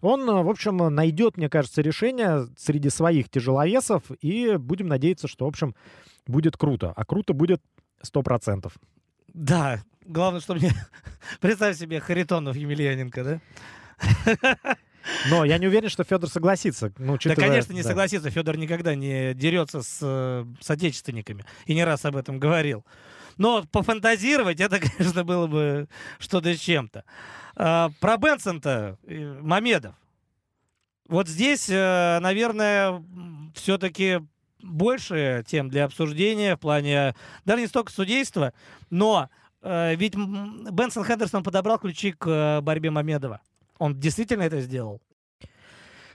Он, 0.03 0.27
в 0.27 0.51
общем, 0.51 0.77
найдет, 0.95 1.39
мне 1.39 1.49
кажется, 1.49 1.81
решение 1.81 2.47
среди 2.59 2.91
своих 2.91 3.31
тяжеловесов, 3.31 4.03
и 4.21 4.57
будем 4.59 4.89
надеяться, 4.89 5.29
что, 5.29 5.47
в 5.47 5.49
общем, 5.49 5.75
будет 6.27 6.59
круто. 6.59 6.93
А 6.95 7.07
круто 7.07 7.33
будет 7.33 7.63
сто 8.03 8.23
процентов. 8.23 8.75
Да, 9.35 9.83
главное, 10.07 10.41
что 10.41 10.55
мне... 10.55 10.73
Представь 11.41 11.77
себе 11.77 12.01
Харитонов 12.01 12.57
Емельяненко, 12.57 13.25
да? 13.25 14.77
Но 15.29 15.45
я 15.45 15.59
не 15.59 15.67
уверен, 15.67 15.89
что 15.89 16.05
Федор 16.05 16.31
согласится. 16.31 16.93
Ну. 16.99 17.19
Да, 17.23 17.35
конечно, 17.35 17.73
не 17.73 17.83
да. 17.83 17.89
согласится. 17.89 18.31
Федор 18.31 18.57
никогда 18.57 18.95
не 18.95 19.35
дерется 19.35 19.83
с, 19.83 19.99
э, 20.01 20.47
с 20.61 20.71
отечественниками. 20.71 21.45
И 21.67 21.75
не 21.75 21.85
раз 21.85 22.05
об 22.05 22.17
этом 22.17 22.39
говорил. 22.39 22.85
Но 23.37 23.65
пофантазировать, 23.65 24.61
это, 24.61 24.81
конечно, 24.97 25.25
было 25.25 25.47
бы 25.47 25.89
что-то 26.19 26.55
с 26.55 26.59
чем-то. 26.59 27.05
А, 27.57 27.91
про 28.01 28.17
Бенсон-то, 28.17 28.99
э, 29.03 29.39
Мамедов. 29.43 29.95
Вот 31.07 31.29
здесь, 31.29 31.69
э, 31.69 32.19
наверное, 32.21 33.05
все-таки 33.55 34.21
больше 34.65 35.45
тем 35.47 35.69
для 35.69 35.85
обсуждения 35.85 36.57
в 36.57 36.61
плане 36.61 37.15
даже 37.45 37.63
не 37.63 37.67
столько 37.67 37.93
судейства, 37.93 38.53
но 38.91 39.29
э, 39.63 39.95
ведь 39.97 40.15
Бенсон 40.17 41.05
Хендерсон 41.05 41.43
подобрал 41.43 41.79
ключи 41.79 42.13
к 42.13 42.27
э, 42.27 42.61
борьбе 42.61 42.91
Мамедова. 42.91 43.41
Он 43.79 43.99
действительно 43.99 44.43
это 44.43 44.61
сделал. 44.61 45.01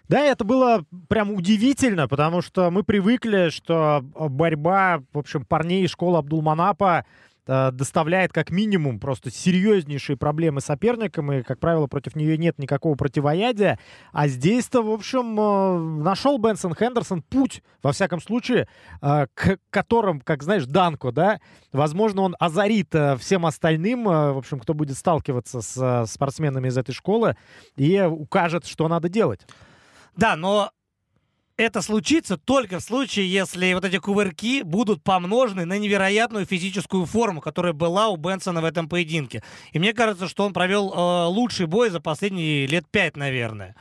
Да, 0.07 0.21
это 0.21 0.43
было 0.43 0.85
прям 1.07 1.31
удивительно, 1.31 2.07
потому 2.07 2.41
что 2.41 2.71
мы 2.71 2.83
привыкли, 2.83 3.49
что 3.49 4.01
борьба, 4.01 5.03
в 5.13 5.19
общем, 5.19 5.45
парней 5.45 5.83
из 5.83 5.91
школы 5.91 6.17
Абдулманапа 6.17 7.05
доставляет 7.71 8.31
как 8.31 8.51
минимум 8.51 8.99
просто 8.99 9.31
серьезнейшие 9.31 10.17
проблемы 10.17 10.61
соперникам, 10.61 11.31
и, 11.31 11.41
как 11.41 11.59
правило, 11.59 11.87
против 11.87 12.15
нее 12.15 12.37
нет 12.37 12.59
никакого 12.59 12.95
противоядия. 12.95 13.79
А 14.11 14.27
здесь-то, 14.27 14.83
в 14.83 14.91
общем, 14.91 15.39
э, 15.39 16.03
нашел 16.03 16.37
Бенсон 16.37 16.75
Хендерсон 16.75 17.23
путь, 17.23 17.63
во 17.81 17.91
всяком 17.91 18.21
случае, 18.21 18.67
э, 19.01 19.27
к 19.33 19.57
которым, 19.69 20.21
как 20.21 20.43
знаешь, 20.43 20.65
Данко, 20.65 21.11
да, 21.11 21.39
возможно, 21.73 22.21
он 22.21 22.35
озарит 22.39 22.93
всем 23.19 23.45
остальным, 23.45 24.03
в 24.03 24.37
общем, 24.37 24.59
кто 24.59 24.73
будет 24.73 24.97
сталкиваться 24.97 25.61
с 25.61 26.05
спортсменами 26.07 26.67
из 26.67 26.77
этой 26.77 26.93
школы, 26.93 27.35
и 27.77 27.99
укажет, 28.01 28.65
что 28.67 28.87
надо 28.87 29.09
делать. 29.09 29.41
Да, 30.15 30.35
но 30.35 30.71
это 31.59 31.81
случится 31.81 32.37
только 32.37 32.79
в 32.79 32.83
случае, 32.83 33.29
если 33.29 33.73
вот 33.73 33.83
эти 33.83 33.97
кувырки 33.97 34.61
будут 34.61 35.03
помножены 35.03 35.65
на 35.65 35.77
невероятную 35.77 36.45
физическую 36.45 37.05
форму, 37.05 37.41
которая 37.41 37.73
была 37.73 38.07
у 38.07 38.15
Бенсона 38.15 38.61
в 38.61 38.65
этом 38.65 38.87
поединке. 38.87 39.43
И 39.73 39.79
мне 39.79 39.93
кажется, 39.93 40.29
что 40.29 40.45
он 40.45 40.53
провел 40.53 40.93
э, 40.93 41.25
лучший 41.25 41.65
бой 41.65 41.89
за 41.89 41.99
последние 41.99 42.65
лет 42.65 42.85
пять, 42.89 43.17
наверное. 43.17 43.75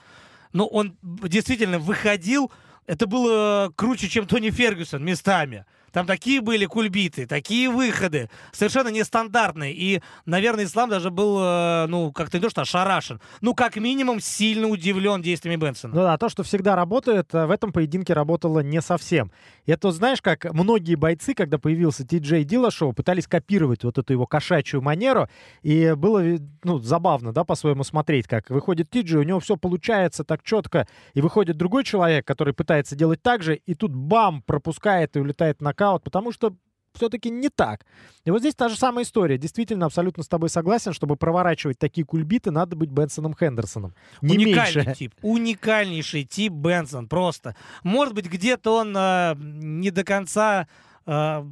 Но 0.52 0.66
он 0.66 0.96
действительно 1.02 1.78
выходил, 1.78 2.50
это 2.86 3.06
было 3.06 3.72
круче, 3.76 4.08
чем 4.08 4.26
Тони 4.26 4.50
Фергюсон 4.50 5.04
местами. 5.04 5.64
Там 5.92 6.06
такие 6.06 6.40
были 6.40 6.66
кульбиты, 6.66 7.26
такие 7.26 7.68
выходы, 7.68 8.28
совершенно 8.52 8.88
нестандартные. 8.88 9.72
И, 9.72 10.02
наверное, 10.26 10.64
Ислам 10.64 10.90
даже 10.90 11.10
был, 11.10 11.38
э, 11.40 11.86
ну, 11.88 12.12
как-то 12.12 12.38
не 12.38 12.42
то, 12.42 12.50
что 12.50 12.62
ошарашен, 12.62 13.20
ну, 13.40 13.54
как 13.54 13.76
минимум, 13.76 14.20
сильно 14.20 14.68
удивлен 14.68 15.22
действиями 15.22 15.56
Бенсона. 15.56 15.94
Ну 15.94 16.02
да, 16.02 16.18
то, 16.18 16.28
что 16.28 16.42
всегда 16.42 16.76
работает, 16.76 17.34
э, 17.34 17.46
в 17.46 17.50
этом 17.50 17.72
поединке 17.72 18.12
работало 18.12 18.60
не 18.60 18.80
совсем. 18.80 19.30
Это, 19.68 19.90
знаешь, 19.90 20.22
как 20.22 20.50
многие 20.54 20.94
бойцы, 20.94 21.34
когда 21.34 21.58
появился 21.58 22.06
Ти 22.06 22.18
Джей 22.18 22.44
Дилашоу, 22.44 22.94
пытались 22.94 23.26
копировать 23.26 23.84
вот 23.84 23.98
эту 23.98 24.14
его 24.14 24.26
кошачью 24.26 24.80
манеру, 24.80 25.28
и 25.60 25.92
было, 25.94 26.24
ну, 26.64 26.78
забавно, 26.78 27.34
да, 27.34 27.44
по-своему 27.44 27.84
смотреть, 27.84 28.26
как 28.26 28.48
выходит 28.48 28.88
Ти 28.88 29.02
Джей, 29.02 29.18
у 29.18 29.24
него 29.24 29.40
все 29.40 29.58
получается 29.58 30.24
так 30.24 30.42
четко, 30.42 30.88
и 31.12 31.20
выходит 31.20 31.58
другой 31.58 31.84
человек, 31.84 32.26
который 32.26 32.54
пытается 32.54 32.96
делать 32.96 33.20
так 33.20 33.42
же, 33.42 33.56
и 33.56 33.74
тут 33.74 33.94
бам, 33.94 34.40
пропускает 34.40 35.16
и 35.16 35.20
улетает 35.20 35.60
нокаут, 35.60 36.02
потому 36.02 36.32
что 36.32 36.54
все-таки 36.94 37.30
не 37.30 37.48
так. 37.48 37.86
И 38.24 38.30
вот 38.30 38.40
здесь 38.40 38.54
та 38.54 38.68
же 38.68 38.76
самая 38.76 39.04
история. 39.04 39.38
Действительно, 39.38 39.86
абсолютно 39.86 40.22
с 40.22 40.28
тобой 40.28 40.48
согласен, 40.48 40.92
чтобы 40.92 41.16
проворачивать 41.16 41.78
такие 41.78 42.04
кульбиты, 42.04 42.50
надо 42.50 42.76
быть 42.76 42.90
Бенсоном 42.90 43.34
Хендерсоном. 43.34 43.94
Не 44.20 44.36
Уникальный 44.36 44.84
меньше. 44.86 44.98
тип. 44.98 45.14
Уникальнейший 45.22 46.24
тип 46.24 46.52
Бенсон. 46.52 47.08
Просто. 47.08 47.56
Может 47.82 48.14
быть, 48.14 48.26
где-то 48.26 48.76
он 48.78 48.94
э, 48.96 49.34
не 49.36 49.90
до 49.90 50.04
конца 50.04 50.66
э, 51.06 51.44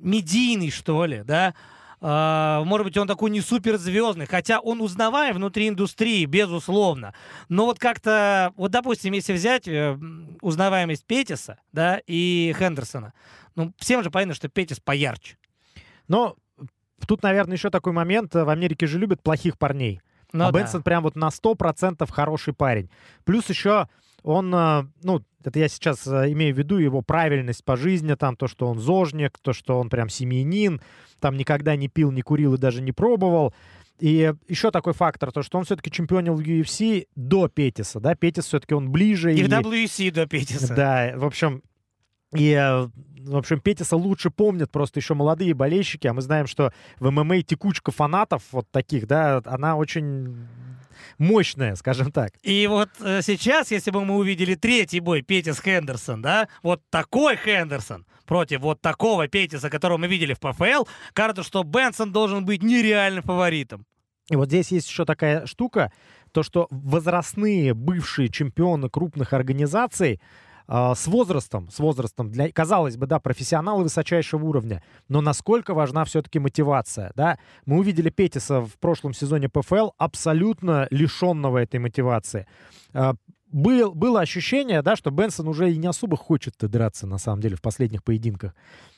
медийный, 0.00 0.70
что 0.70 1.04
ли, 1.06 1.22
да? 1.24 1.54
А, 2.06 2.62
может 2.64 2.84
быть, 2.84 2.98
он 2.98 3.08
такой 3.08 3.30
не 3.30 3.40
суперзвездный, 3.40 4.26
хотя 4.26 4.60
он 4.60 4.82
узнаваем 4.82 5.36
внутри 5.36 5.68
индустрии, 5.68 6.26
безусловно. 6.26 7.14
Но 7.48 7.64
вот 7.64 7.78
как-то, 7.78 8.52
вот 8.56 8.72
допустим, 8.72 9.14
если 9.14 9.32
взять 9.32 9.66
э, 9.66 9.98
узнаваемость 10.42 11.06
Петиса, 11.06 11.60
да, 11.72 12.02
и 12.06 12.54
Хендерсона, 12.58 13.14
ну, 13.54 13.72
всем 13.78 14.02
же 14.02 14.10
понятно, 14.10 14.34
что 14.34 14.50
Петис 14.50 14.80
поярче. 14.80 15.38
Но 16.06 16.36
тут, 17.06 17.22
наверное, 17.22 17.56
еще 17.56 17.70
такой 17.70 17.94
момент. 17.94 18.34
В 18.34 18.50
Америке 18.50 18.86
же 18.86 18.98
любят 18.98 19.22
плохих 19.22 19.56
парней. 19.56 20.02
Ну, 20.34 20.44
а 20.44 20.52
да. 20.52 20.58
Бенсон 20.58 20.82
прям 20.82 21.04
вот 21.04 21.16
на 21.16 21.28
100% 21.28 22.06
хороший 22.12 22.52
парень. 22.52 22.90
Плюс 23.24 23.48
еще 23.48 23.88
он, 24.24 24.52
э, 24.54 24.86
ну, 25.02 25.22
это 25.44 25.58
я 25.58 25.68
сейчас 25.68 26.06
э, 26.06 26.32
имею 26.32 26.54
в 26.54 26.58
виду 26.58 26.78
его 26.78 27.02
правильность 27.02 27.64
по 27.64 27.76
жизни, 27.76 28.14
там 28.14 28.36
то, 28.36 28.48
что 28.48 28.66
он 28.66 28.80
зожник, 28.80 29.38
то, 29.38 29.52
что 29.52 29.78
он 29.78 29.90
прям 29.90 30.08
семьянин, 30.08 30.80
там 31.20 31.36
никогда 31.36 31.76
не 31.76 31.88
пил, 31.88 32.10
не 32.10 32.22
курил 32.22 32.54
и 32.54 32.58
даже 32.58 32.82
не 32.82 32.92
пробовал. 32.92 33.54
И 34.00 34.32
еще 34.48 34.70
такой 34.70 34.94
фактор, 34.94 35.30
то, 35.30 35.42
что 35.42 35.58
он 35.58 35.64
все-таки 35.64 35.90
чемпионил 35.90 36.34
в 36.34 36.40
UFC 36.40 37.06
до 37.14 37.48
Петиса, 37.48 38.00
да, 38.00 38.16
Петис 38.16 38.46
все-таки 38.46 38.74
он 38.74 38.90
ближе. 38.90 39.32
И, 39.32 39.40
и 39.40 39.44
в 39.44 39.48
WC 39.48 40.10
до 40.10 40.26
Петиса. 40.26 40.74
Да, 40.74 41.12
в 41.14 41.24
общем, 41.24 41.62
и 42.34 42.50
э, 42.50 42.88
в 43.26 43.36
общем, 43.36 43.60
Петиса 43.60 43.96
лучше 43.96 44.30
помнят 44.30 44.70
просто 44.70 45.00
еще 45.00 45.14
молодые 45.14 45.54
болельщики, 45.54 46.06
а 46.06 46.14
мы 46.14 46.22
знаем, 46.22 46.46
что 46.46 46.72
в 46.98 47.10
ММА 47.10 47.42
текучка 47.42 47.92
фанатов 47.92 48.42
вот 48.52 48.68
таких, 48.70 49.06
да, 49.06 49.42
она 49.44 49.76
очень 49.76 50.46
мощная, 51.18 51.74
скажем 51.76 52.12
так. 52.12 52.32
И 52.42 52.66
вот 52.66 52.90
э, 53.00 53.22
сейчас, 53.22 53.70
если 53.70 53.90
бы 53.90 54.04
мы 54.04 54.16
увидели 54.16 54.54
третий 54.54 55.00
бой 55.00 55.22
Петис 55.22 55.60
Хендерсон, 55.60 56.22
да, 56.22 56.48
вот 56.62 56.82
такой 56.90 57.36
Хендерсон 57.36 58.06
против 58.26 58.60
вот 58.60 58.80
такого 58.80 59.28
Петиса, 59.28 59.70
которого 59.70 59.98
мы 59.98 60.06
видели 60.06 60.34
в 60.34 60.40
ПФЛ, 60.40 60.84
кажется, 61.12 61.42
что 61.42 61.62
Бенсон 61.62 62.12
должен 62.12 62.44
быть 62.44 62.62
нереальным 62.62 63.22
фаворитом. 63.22 63.86
И 64.30 64.36
вот 64.36 64.48
здесь 64.48 64.72
есть 64.72 64.88
еще 64.88 65.04
такая 65.04 65.46
штука, 65.46 65.92
то, 66.32 66.42
что 66.42 66.66
возрастные 66.70 67.74
бывшие 67.74 68.28
чемпионы 68.28 68.88
крупных 68.88 69.32
организаций 69.32 70.20
с 70.66 71.06
возрастом, 71.06 71.68
с 71.70 71.78
возрастом, 71.78 72.30
для, 72.30 72.50
казалось 72.50 72.96
бы, 72.96 73.06
да, 73.06 73.18
профессионалы 73.20 73.84
высочайшего 73.84 74.44
уровня, 74.44 74.82
но 75.08 75.20
насколько 75.20 75.74
важна 75.74 76.04
все-таки 76.04 76.38
мотивация, 76.38 77.12
да? 77.14 77.38
Мы 77.66 77.78
увидели 77.78 78.10
Петиса 78.10 78.60
в 78.60 78.78
прошлом 78.78 79.12
сезоне 79.12 79.48
ПФЛ 79.48 79.90
абсолютно 79.98 80.86
лишенного 80.90 81.58
этой 81.58 81.80
мотивации. 81.80 82.46
Э, 82.92 83.14
был, 83.54 83.94
было 83.94 84.20
ощущение, 84.20 84.82
да, 84.82 84.96
что 84.96 85.12
Бенсон 85.12 85.46
уже 85.46 85.72
и 85.72 85.76
не 85.76 85.86
особо 85.86 86.16
хочет 86.16 86.54
драться, 86.58 87.06
на 87.06 87.18
самом 87.18 87.40
деле, 87.40 87.54
в 87.54 87.62
последних 87.62 88.02
поединках. 88.02 88.52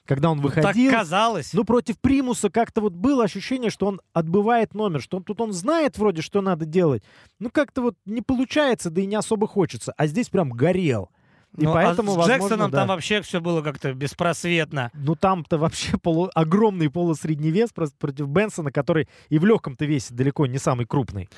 Когда 0.06 0.30
он 0.30 0.40
выходил... 0.40 0.90
Так 0.90 1.00
казалось. 1.00 1.52
Ну, 1.52 1.64
против 1.64 1.98
Примуса 1.98 2.48
как-то 2.48 2.80
вот 2.80 2.94
было 2.94 3.24
ощущение, 3.24 3.70
что 3.70 3.86
он 3.86 4.00
отбывает 4.14 4.72
номер, 4.72 5.02
что 5.02 5.18
он, 5.18 5.24
тут 5.24 5.42
он 5.42 5.52
знает 5.52 5.98
вроде, 5.98 6.22
что 6.22 6.40
надо 6.40 6.64
делать. 6.64 7.02
Ну, 7.38 7.50
как-то 7.50 7.82
вот 7.82 7.96
не 8.06 8.22
получается, 8.22 8.88
да 8.88 9.02
и 9.02 9.06
не 9.06 9.16
особо 9.16 9.46
хочется. 9.46 9.92
А 9.98 10.06
здесь 10.06 10.30
прям 10.30 10.48
горел. 10.48 11.10
И 11.56 11.64
ну, 11.64 11.72
поэтому, 11.72 12.12
а 12.12 12.14
с 12.14 12.16
возможно, 12.16 12.44
Джексоном 12.44 12.70
да. 12.70 12.78
там 12.78 12.88
вообще 12.88 13.22
все 13.22 13.40
было 13.40 13.62
как-то 13.62 13.92
беспросветно. 13.94 14.90
Ну, 14.94 15.14
там-то 15.14 15.58
вообще 15.58 15.96
полу... 15.98 16.30
огромный 16.34 16.90
полусредний 16.90 17.50
вес 17.50 17.70
против 17.72 18.28
Бенсона, 18.28 18.70
который 18.70 19.08
и 19.28 19.38
в 19.38 19.44
легком-то 19.44 19.84
весе 19.84 20.14
далеко 20.14 20.46
не 20.46 20.58
самый 20.58 20.86
крупный. 20.86 21.28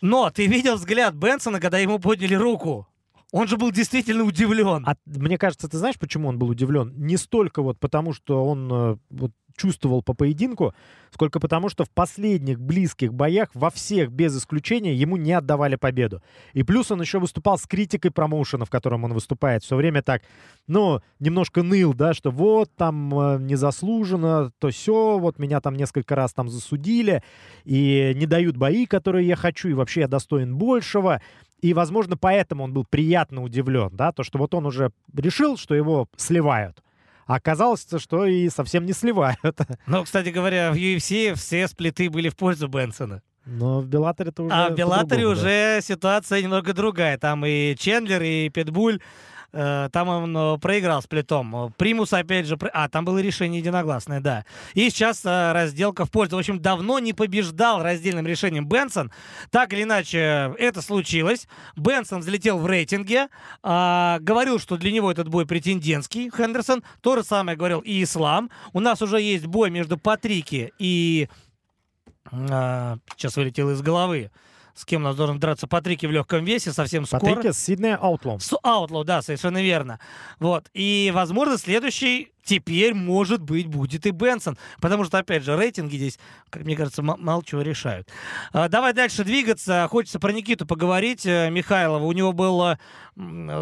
Но 0.00 0.30
ты 0.30 0.46
видел 0.46 0.76
взгляд 0.76 1.14
Бенсона, 1.14 1.60
когда 1.60 1.78
ему 1.78 1.98
подняли 1.98 2.34
руку? 2.34 2.86
Он 3.34 3.48
же 3.48 3.56
был 3.56 3.72
действительно 3.72 4.22
удивлен. 4.22 4.84
А 4.86 4.94
мне 5.06 5.38
кажется, 5.38 5.68
ты 5.68 5.76
знаешь, 5.76 5.98
почему 5.98 6.28
он 6.28 6.38
был 6.38 6.50
удивлен? 6.50 6.92
Не 6.96 7.16
столько 7.16 7.62
вот 7.62 7.80
потому, 7.80 8.12
что 8.12 8.44
он 8.44 8.70
э, 8.72 8.96
вот, 9.10 9.32
чувствовал 9.56 10.02
по 10.02 10.14
поединку, 10.14 10.72
сколько 11.12 11.40
потому, 11.40 11.68
что 11.68 11.84
в 11.84 11.90
последних 11.90 12.60
близких 12.60 13.12
боях 13.12 13.48
во 13.54 13.70
всех, 13.70 14.10
без 14.10 14.36
исключения, 14.36 14.94
ему 14.94 15.16
не 15.16 15.32
отдавали 15.32 15.76
победу. 15.76 16.22
И 16.52 16.62
плюс 16.62 16.90
он 16.90 17.00
еще 17.00 17.18
выступал 17.18 17.58
с 17.58 17.66
критикой 17.66 18.10
промоушена, 18.10 18.64
в 18.64 18.70
котором 18.70 19.04
он 19.04 19.12
выступает. 19.14 19.62
Все 19.62 19.76
время 19.76 20.02
так, 20.02 20.22
ну, 20.66 21.00
немножко 21.20 21.62
ныл, 21.62 21.94
да, 21.94 22.14
что 22.14 22.30
вот 22.30 22.70
там 22.76 23.18
э, 23.18 23.38
незаслуженно, 23.40 24.52
то 24.58 24.70
все, 24.70 25.18
вот 25.18 25.38
меня 25.38 25.60
там 25.60 25.74
несколько 25.76 26.14
раз 26.14 26.32
там 26.32 26.48
засудили, 26.48 27.22
и 27.64 28.12
не 28.14 28.26
дают 28.26 28.56
бои, 28.56 28.86
которые 28.86 29.26
я 29.26 29.36
хочу, 29.36 29.68
и 29.68 29.74
вообще 29.74 30.00
я 30.00 30.08
достоин 30.08 30.56
большего. 30.56 31.20
И, 31.64 31.72
возможно, 31.72 32.18
поэтому 32.18 32.64
он 32.64 32.74
был 32.74 32.84
приятно 32.84 33.42
удивлен, 33.42 33.88
да, 33.90 34.12
то, 34.12 34.22
что 34.22 34.38
вот 34.38 34.52
он 34.52 34.66
уже 34.66 34.90
решил, 35.16 35.56
что 35.56 35.74
его 35.74 36.10
сливают. 36.14 36.82
А 37.26 37.36
оказалось, 37.36 37.86
что 37.96 38.26
и 38.26 38.50
совсем 38.50 38.84
не 38.84 38.92
сливают. 38.92 39.38
Ну, 39.86 40.04
кстати 40.04 40.28
говоря, 40.28 40.72
в 40.72 40.74
UFC 40.74 41.34
все 41.36 41.66
сплиты 41.66 42.10
были 42.10 42.28
в 42.28 42.36
пользу 42.36 42.68
Бенсона. 42.68 43.22
Но 43.46 43.80
в 43.80 43.86
Беллаторе 43.86 44.28
это 44.28 44.42
уже... 44.42 44.54
А 44.54 44.68
в 44.68 44.74
Беллаторе 44.74 45.26
уже 45.26 45.76
да. 45.76 45.80
ситуация 45.80 46.42
немного 46.42 46.74
другая. 46.74 47.16
Там 47.16 47.46
и 47.46 47.74
Чендлер, 47.78 48.22
и 48.22 48.50
Питбуль 48.50 49.00
там 49.54 50.08
он 50.08 50.36
э, 50.36 50.58
проиграл 50.58 51.00
с 51.00 51.06
плитом. 51.06 51.72
Примус, 51.76 52.12
опять 52.12 52.46
же... 52.46 52.58
А, 52.72 52.88
там 52.88 53.04
было 53.04 53.18
решение 53.18 53.60
единогласное, 53.60 54.20
да. 54.20 54.44
И 54.74 54.90
сейчас 54.90 55.24
э, 55.24 55.52
разделка 55.52 56.04
в 56.04 56.10
пользу. 56.10 56.36
В 56.36 56.40
общем, 56.40 56.60
давно 56.60 56.98
не 56.98 57.12
побеждал 57.12 57.82
раздельным 57.82 58.26
решением 58.26 58.66
Бенсон. 58.68 59.12
Так 59.50 59.72
или 59.72 59.84
иначе, 59.84 60.54
это 60.58 60.82
случилось. 60.82 61.46
Бенсон 61.76 62.20
взлетел 62.20 62.58
в 62.58 62.66
рейтинге. 62.66 63.28
А, 63.62 64.18
говорил, 64.20 64.58
что 64.58 64.76
для 64.76 64.90
него 64.90 65.10
этот 65.10 65.28
бой 65.28 65.46
претендентский, 65.46 66.30
Хендерсон. 66.30 66.82
То 67.00 67.16
же 67.16 67.22
самое 67.22 67.56
говорил 67.56 67.80
и 67.80 68.02
Ислам. 68.02 68.50
У 68.72 68.80
нас 68.80 69.02
уже 69.02 69.20
есть 69.20 69.46
бой 69.46 69.70
между 69.70 69.98
Патрики 69.98 70.72
и... 70.78 71.28
А, 72.32 72.96
сейчас 73.16 73.36
вылетел 73.36 73.70
из 73.70 73.82
головы 73.82 74.30
с 74.74 74.84
кем 74.84 75.02
у 75.02 75.04
нас 75.04 75.16
должен 75.16 75.38
драться 75.38 75.66
Патрики 75.66 76.06
в 76.06 76.10
легком 76.10 76.44
весе 76.44 76.72
совсем 76.72 77.06
скоро. 77.06 77.20
Патрики 77.20 77.52
с 77.52 77.58
Сиднея 77.58 77.96
Аутлоу. 77.96 78.40
С 78.40 78.56
Аутлоу, 78.62 79.04
да, 79.04 79.22
совершенно 79.22 79.62
верно. 79.62 80.00
Вот. 80.40 80.66
И, 80.74 81.10
возможно, 81.14 81.58
следующий 81.58 82.32
теперь, 82.44 82.92
может 82.92 83.40
быть, 83.40 83.66
будет 83.66 84.04
и 84.06 84.10
Бенсон. 84.10 84.58
Потому 84.80 85.04
что, 85.04 85.18
опять 85.18 85.44
же, 85.44 85.56
рейтинги 85.56 85.96
здесь, 85.96 86.18
как 86.50 86.64
мне 86.64 86.76
кажется, 86.76 87.02
мало 87.02 87.42
чего 87.44 87.62
решают. 87.62 88.08
А, 88.52 88.68
давай 88.68 88.92
дальше 88.92 89.24
двигаться. 89.24 89.86
Хочется 89.90 90.18
про 90.18 90.32
Никиту 90.32 90.66
поговорить. 90.66 91.24
Э, 91.24 91.50
Михайлова. 91.50 92.04
У 92.04 92.12
него 92.12 92.32
был 92.32 92.76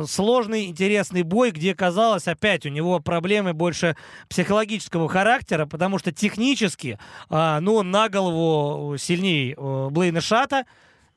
сложный, 0.07 0.66
интересный 0.66 1.22
бой, 1.22 1.51
где, 1.51 1.75
казалось, 1.75 2.27
опять 2.27 2.64
у 2.64 2.70
него 2.70 3.01
проблемы 3.01 3.53
больше 3.53 3.96
психологического 4.29 5.09
характера, 5.09 5.66
потому 5.66 5.98
что 5.98 6.11
технически, 6.11 6.98
а, 7.29 7.61
ну, 7.61 7.83
на 7.83 8.09
голову 8.09 8.96
сильнее 8.96 9.55
э, 9.57 9.88
Блейна 9.90 10.20
Шата. 10.20 10.64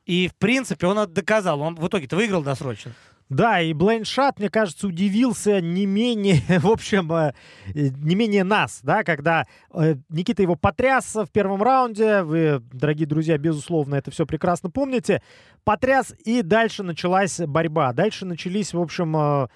И, 0.06 0.28
в 0.28 0.36
принципе, 0.36 0.86
он 0.86 0.98
это 0.98 1.12
доказал. 1.12 1.60
Он 1.60 1.74
в 1.74 1.86
итоге-то 1.86 2.16
выиграл 2.16 2.42
досрочно. 2.42 2.92
Да, 3.28 3.60
и 3.60 3.72
Блейншат, 3.72 4.38
мне 4.38 4.48
кажется, 4.48 4.86
удивился 4.86 5.60
не 5.60 5.84
менее, 5.84 6.42
в 6.60 6.68
общем, 6.68 7.12
э, 7.12 7.32
не 7.74 8.14
менее 8.14 8.44
нас, 8.44 8.78
да, 8.84 9.02
когда 9.02 9.46
э, 9.74 9.96
Никита 10.08 10.42
его 10.42 10.54
потряс 10.54 11.12
в 11.16 11.26
первом 11.32 11.60
раунде. 11.60 12.22
Вы, 12.22 12.62
дорогие 12.72 13.06
друзья, 13.08 13.36
безусловно, 13.36 13.96
это 13.96 14.12
все 14.12 14.26
прекрасно 14.26 14.70
помните. 14.70 15.22
Потряс, 15.64 16.14
и 16.24 16.42
дальше 16.42 16.84
началась 16.84 17.40
борьба. 17.40 17.92
Дальше 17.92 18.26
начались, 18.26 18.72
в 18.72 18.80
общем, 18.80 19.16
э, 19.16 19.48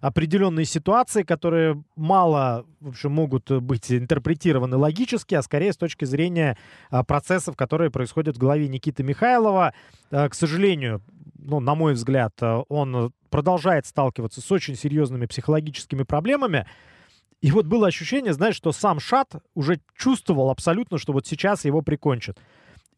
определенные 0.00 0.64
ситуации, 0.64 1.22
которые 1.22 1.82
мало 1.96 2.66
в 2.80 2.88
общем, 2.88 3.12
могут 3.12 3.50
быть 3.50 3.90
интерпретированы 3.90 4.76
логически, 4.76 5.34
а 5.34 5.42
скорее 5.42 5.72
с 5.72 5.76
точки 5.76 6.04
зрения 6.04 6.56
а, 6.90 7.02
процессов, 7.02 7.56
которые 7.56 7.90
происходят 7.90 8.36
в 8.36 8.38
голове 8.38 8.68
Никиты 8.68 9.02
Михайлова. 9.02 9.74
А, 10.10 10.28
к 10.28 10.34
сожалению, 10.34 11.02
ну, 11.36 11.60
на 11.60 11.74
мой 11.74 11.94
взгляд, 11.94 12.34
а, 12.40 12.62
он 12.68 13.12
продолжает 13.30 13.86
сталкиваться 13.86 14.40
с 14.40 14.52
очень 14.52 14.76
серьезными 14.76 15.26
психологическими 15.26 16.04
проблемами. 16.04 16.66
И 17.40 17.50
вот 17.50 17.66
было 17.66 17.86
ощущение, 17.86 18.32
знаешь, 18.32 18.56
что 18.56 18.72
сам 18.72 19.00
Шат 19.00 19.34
уже 19.54 19.80
чувствовал 19.96 20.50
абсолютно, 20.50 20.98
что 20.98 21.12
вот 21.12 21.26
сейчас 21.26 21.64
его 21.64 21.82
прикончат. 21.82 22.38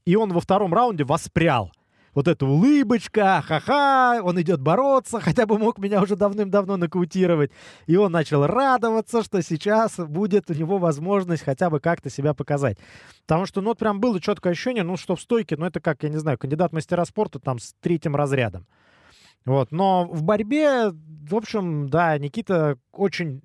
И 0.05 0.17
он 0.17 0.33
во 0.33 0.41
втором 0.41 0.73
раунде 0.73 1.05
воспрял 1.05 1.73
вот 2.15 2.29
эта 2.29 2.47
улыбочка, 2.47 3.43
ха-ха, 3.47 4.21
он 4.23 4.41
идет 4.41 4.61
бороться, 4.61 5.21
хотя 5.23 5.47
бы 5.47 5.59
мог 5.59 5.79
меня 5.79 6.03
уже 6.03 6.17
давным-давно 6.17 6.77
нокаутировать. 6.77 7.51
И 7.87 7.97
он 7.97 8.13
начал 8.13 8.47
радоваться, 8.47 9.23
что 9.23 9.43
сейчас 9.43 9.97
будет 9.97 10.51
у 10.51 10.55
него 10.55 10.79
возможность 10.79 11.45
хотя 11.45 11.71
бы 11.71 11.81
как-то 11.81 12.11
себя 12.11 12.35
показать. 12.35 12.79
Потому 13.27 13.47
что, 13.47 13.61
ну, 13.61 13.69
вот 13.69 13.79
прям 13.79 14.01
было 14.01 14.21
четкое 14.21 14.53
ощущение, 14.53 14.83
ну, 14.83 14.97
что 14.97 15.17
в 15.17 15.21
стойке, 15.21 15.57
ну, 15.57 15.67
это 15.67 15.81
как, 15.81 16.03
я 16.03 16.09
не 16.09 16.19
знаю, 16.19 16.39
кандидат 16.39 16.73
мастера 16.73 17.05
спорта 17.05 17.39
там 17.39 17.59
с 17.59 17.75
третьим 17.81 18.17
разрядом. 18.17 18.67
Вот, 19.47 19.73
но 19.73 20.05
в 20.05 20.23
борьбе, 20.23 20.91
в 20.91 21.35
общем, 21.35 21.89
да, 21.89 22.19
Никита 22.19 22.77
очень 22.93 23.43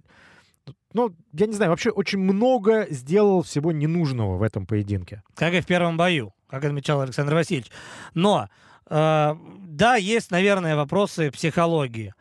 ну, 0.96 1.16
я 1.34 1.46
не 1.46 1.54
знаю, 1.54 1.72
вообще 1.72 1.90
очень 1.92 2.20
много 2.20 2.88
сделал 2.90 3.44
всего 3.44 3.72
ненужного 3.72 4.38
в 4.38 4.42
этом 4.42 4.66
поединке. 4.66 5.22
Как 5.36 5.54
и 5.54 5.62
в 5.62 5.66
первом 5.66 5.98
бою 5.98 6.34
как 6.48 6.64
отмечал 6.64 7.02
Александр 7.02 7.34
Васильевич. 7.34 7.72
Но, 8.14 8.48
э, 8.90 9.36
да, 9.68 9.96
есть, 9.96 10.32
наверное, 10.32 10.76
вопросы 10.76 11.32
психологии. 11.32 12.14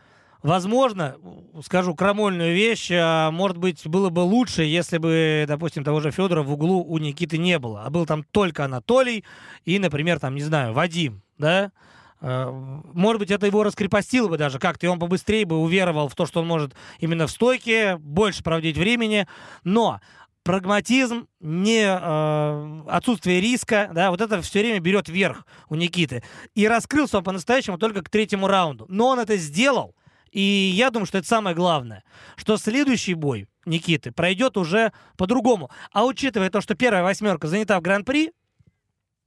Возможно, 0.43 1.17
скажу 1.65 1.95
крамольную 1.95 2.55
вещь, 2.55 2.91
а, 2.93 3.31
может 3.31 3.57
быть, 3.57 3.87
было 3.87 4.11
бы 4.11 4.21
лучше, 4.21 4.63
если 4.63 4.99
бы, 4.99 5.47
допустим, 5.49 5.85
того 5.85 6.01
же 6.01 6.11
Федора 6.11 6.43
в 6.43 6.53
углу 6.53 6.85
у 6.85 6.99
Никиты 6.99 7.39
не 7.39 7.59
было, 7.59 7.85
а 7.85 7.91
был 7.91 8.05
там 8.05 8.25
только 8.25 8.67
Анатолий 8.67 9.25
и, 9.65 9.79
например, 9.79 10.19
там, 10.21 10.35
не 10.35 10.43
знаю, 10.43 10.75
Вадим, 10.75 11.23
да? 11.39 11.73
Э, 12.20 12.50
может 12.50 13.20
быть, 13.20 13.31
это 13.31 13.46
его 13.46 13.62
раскрепостило 13.62 14.29
бы 14.29 14.38
даже 14.38 14.59
как-то, 14.59 14.87
и 14.87 14.88
он 14.88 14.98
побыстрее 14.98 15.44
бы 15.44 15.59
уверовал 15.59 16.09
в 16.09 16.14
то, 16.14 16.27
что 16.27 16.40
он 16.40 16.46
может 16.46 16.74
именно 16.98 17.27
в 17.27 17.31
стойке 17.31 17.96
больше 17.96 18.42
проводить 18.42 18.77
времени. 18.77 19.27
Но 19.62 20.00
прагматизм, 20.44 21.27
не 21.40 21.85
э, 21.85 22.83
отсутствие 22.88 23.40
риска, 23.40 23.90
да, 23.92 24.11
вот 24.11 24.20
это 24.20 24.42
все 24.42 24.61
время 24.61 24.79
берет 24.79 25.09
вверх 25.09 25.46
у 25.68 25.74
Никиты. 25.74 26.22
И 26.55 26.68
раскрылся 26.68 27.18
он 27.18 27.24
по-настоящему 27.24 27.79
только 27.79 28.03
к 28.03 28.11
третьему 28.11 28.46
раунду. 28.46 28.87
Но 28.88 29.09
он 29.09 29.18
это 29.18 29.37
сделал, 29.37 29.96
и 30.31 30.40
я 30.40 30.90
думаю, 30.90 31.07
что 31.07 31.18
это 31.18 31.27
самое 31.27 31.57
главное, 31.57 32.05
что 32.37 32.57
следующий 32.57 33.14
бой 33.14 33.48
Никиты 33.64 34.12
пройдет 34.12 34.57
уже 34.57 34.92
по-другому. 35.16 35.70
А 35.92 36.05
учитывая 36.05 36.50
то, 36.50 36.61
что 36.61 36.74
первая 36.74 37.03
восьмерка 37.03 37.48
занята 37.48 37.79
в 37.79 37.83
Гран-при, 37.83 38.33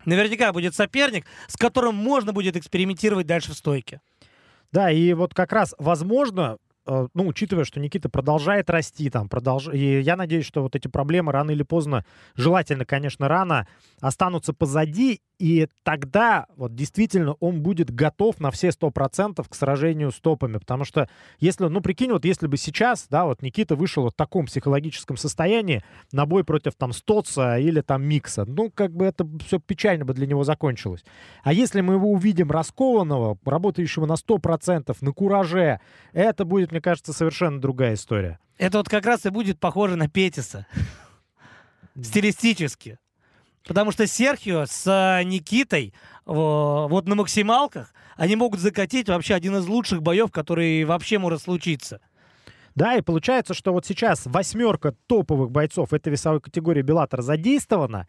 наверняка 0.08 0.52
будет 0.54 0.74
соперник, 0.74 1.26
с 1.48 1.56
которым 1.56 1.96
можно 1.96 2.34
будет 2.34 2.56
экспериментировать 2.56 3.28
дальше 3.28 3.52
в 3.52 3.56
стойке. 3.56 4.02
Да, 4.72 4.92
и 4.92 5.14
вот 5.14 5.34
как 5.34 5.54
раз, 5.54 5.76
возможно, 5.78 6.58
ну, 6.88 7.28
учитывая, 7.28 7.66
что 7.66 7.80
Никита 7.80 8.10
продолжает 8.10 8.70
расти 8.70 9.10
там, 9.10 9.30
продолж... 9.30 9.68
и 9.74 10.00
я 10.00 10.16
надеюсь, 10.16 10.46
что 10.46 10.62
вот 10.62 10.76
эти 10.76 10.88
проблемы 10.88 11.32
рано 11.32 11.52
или 11.52 11.64
поздно, 11.64 12.06
желательно, 12.36 12.86
конечно, 12.86 13.28
рано, 13.28 13.68
останутся 14.00 14.54
позади, 14.54 15.22
и 15.40 15.68
тогда 15.84 16.48
вот 16.56 16.74
действительно 16.74 17.34
он 17.34 17.62
будет 17.62 17.94
готов 17.94 18.40
на 18.40 18.50
все 18.50 18.72
сто 18.72 18.90
процентов 18.90 19.50
к 19.50 19.56
сражению 19.56 20.12
с 20.12 20.20
топами, 20.20 20.58
потому 20.58 20.84
что 20.84 21.08
если, 21.40 21.66
ну, 21.66 21.82
прикинь, 21.82 22.12
вот 22.12 22.26
если 22.26 22.48
бы 22.48 22.58
сейчас, 22.58 23.08
да, 23.10 23.26
вот 23.26 23.42
Никита 23.42 23.76
вышел 23.76 24.04
вот 24.04 24.14
в 24.14 24.18
таком 24.18 24.48
психологическом 24.48 25.16
состоянии 25.18 25.84
на 26.12 26.26
бой 26.26 26.44
против 26.44 26.74
там 26.76 26.92
Стоца 26.92 27.60
или 27.60 27.82
там 27.82 28.04
Микса, 28.04 28.46
ну, 28.46 28.72
как 28.72 28.94
бы 28.94 29.06
это 29.06 29.28
все 29.46 29.60
печально 29.60 30.06
бы 30.06 30.14
для 30.14 30.26
него 30.26 30.44
закончилось. 30.44 31.04
А 31.44 31.54
если 31.54 31.82
мы 31.82 31.96
его 31.96 32.12
увидим 32.12 32.50
раскованного, 32.50 33.38
работающего 33.46 34.06
на 34.06 34.16
сто 34.16 34.40
процентов, 34.40 35.02
на 35.02 35.12
кураже, 35.12 35.80
это 36.14 36.46
будет, 36.46 36.72
мне 36.78 36.82
кажется, 36.82 37.12
совершенно 37.12 37.60
другая 37.60 37.96
история. 37.96 38.40
Это 38.60 38.78
вот 38.78 38.88
как 38.88 39.04
раз 39.08 39.26
и 39.26 39.30
будет 39.30 39.60
похоже 39.60 39.96
на 39.96 40.08
Петиса. 40.08 40.68
Стилистически. 42.00 43.00
Потому 43.68 43.92
что 43.92 44.06
Серхио 44.06 44.68
с 44.68 44.86
э, 44.86 45.24
Никитой 45.24 45.96
вот 46.26 47.08
на 47.08 47.16
максималках 47.16 47.94
они 48.16 48.36
могут 48.36 48.60
закатить 48.60 49.10
вообще 49.10 49.34
один 49.34 49.56
из 49.58 49.66
лучших 49.66 50.04
боев, 50.04 50.32
который 50.32 50.84
вообще 50.84 51.18
может 51.18 51.42
случиться. 51.42 52.00
Да, 52.76 52.96
и 52.96 53.02
получается, 53.02 53.56
что 53.56 53.74
вот 53.74 53.88
сейчас 53.88 54.28
восьмерка 54.28 54.94
топовых 55.08 55.50
бойцов 55.50 55.94
этой 55.94 56.10
весовой 56.10 56.42
категории 56.42 56.84
Беллатор 56.84 57.24
задействована, 57.24 58.06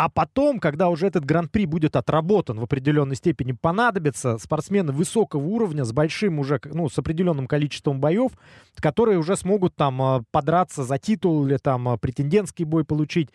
а 0.00 0.08
потом, 0.08 0.60
когда 0.60 0.88
уже 0.88 1.08
этот 1.08 1.26
гран-при 1.26 1.66
будет 1.66 1.94
отработан 1.94 2.58
в 2.58 2.62
определенной 2.62 3.16
степени, 3.16 3.52
понадобятся 3.52 4.38
спортсмены 4.38 4.92
высокого 4.92 5.44
уровня 5.44 5.84
с 5.84 5.92
большим 5.92 6.38
уже, 6.38 6.58
ну, 6.64 6.88
с 6.88 6.98
определенным 6.98 7.46
количеством 7.46 8.00
боев, 8.00 8.32
которые 8.76 9.18
уже 9.18 9.36
смогут 9.36 9.76
там 9.76 10.00
э, 10.00 10.22
подраться 10.30 10.84
за 10.84 10.96
титул 10.96 11.46
или 11.46 11.58
там 11.58 11.86
э, 11.86 11.98
претендентский 11.98 12.64
бой 12.64 12.86
получить. 12.86 13.28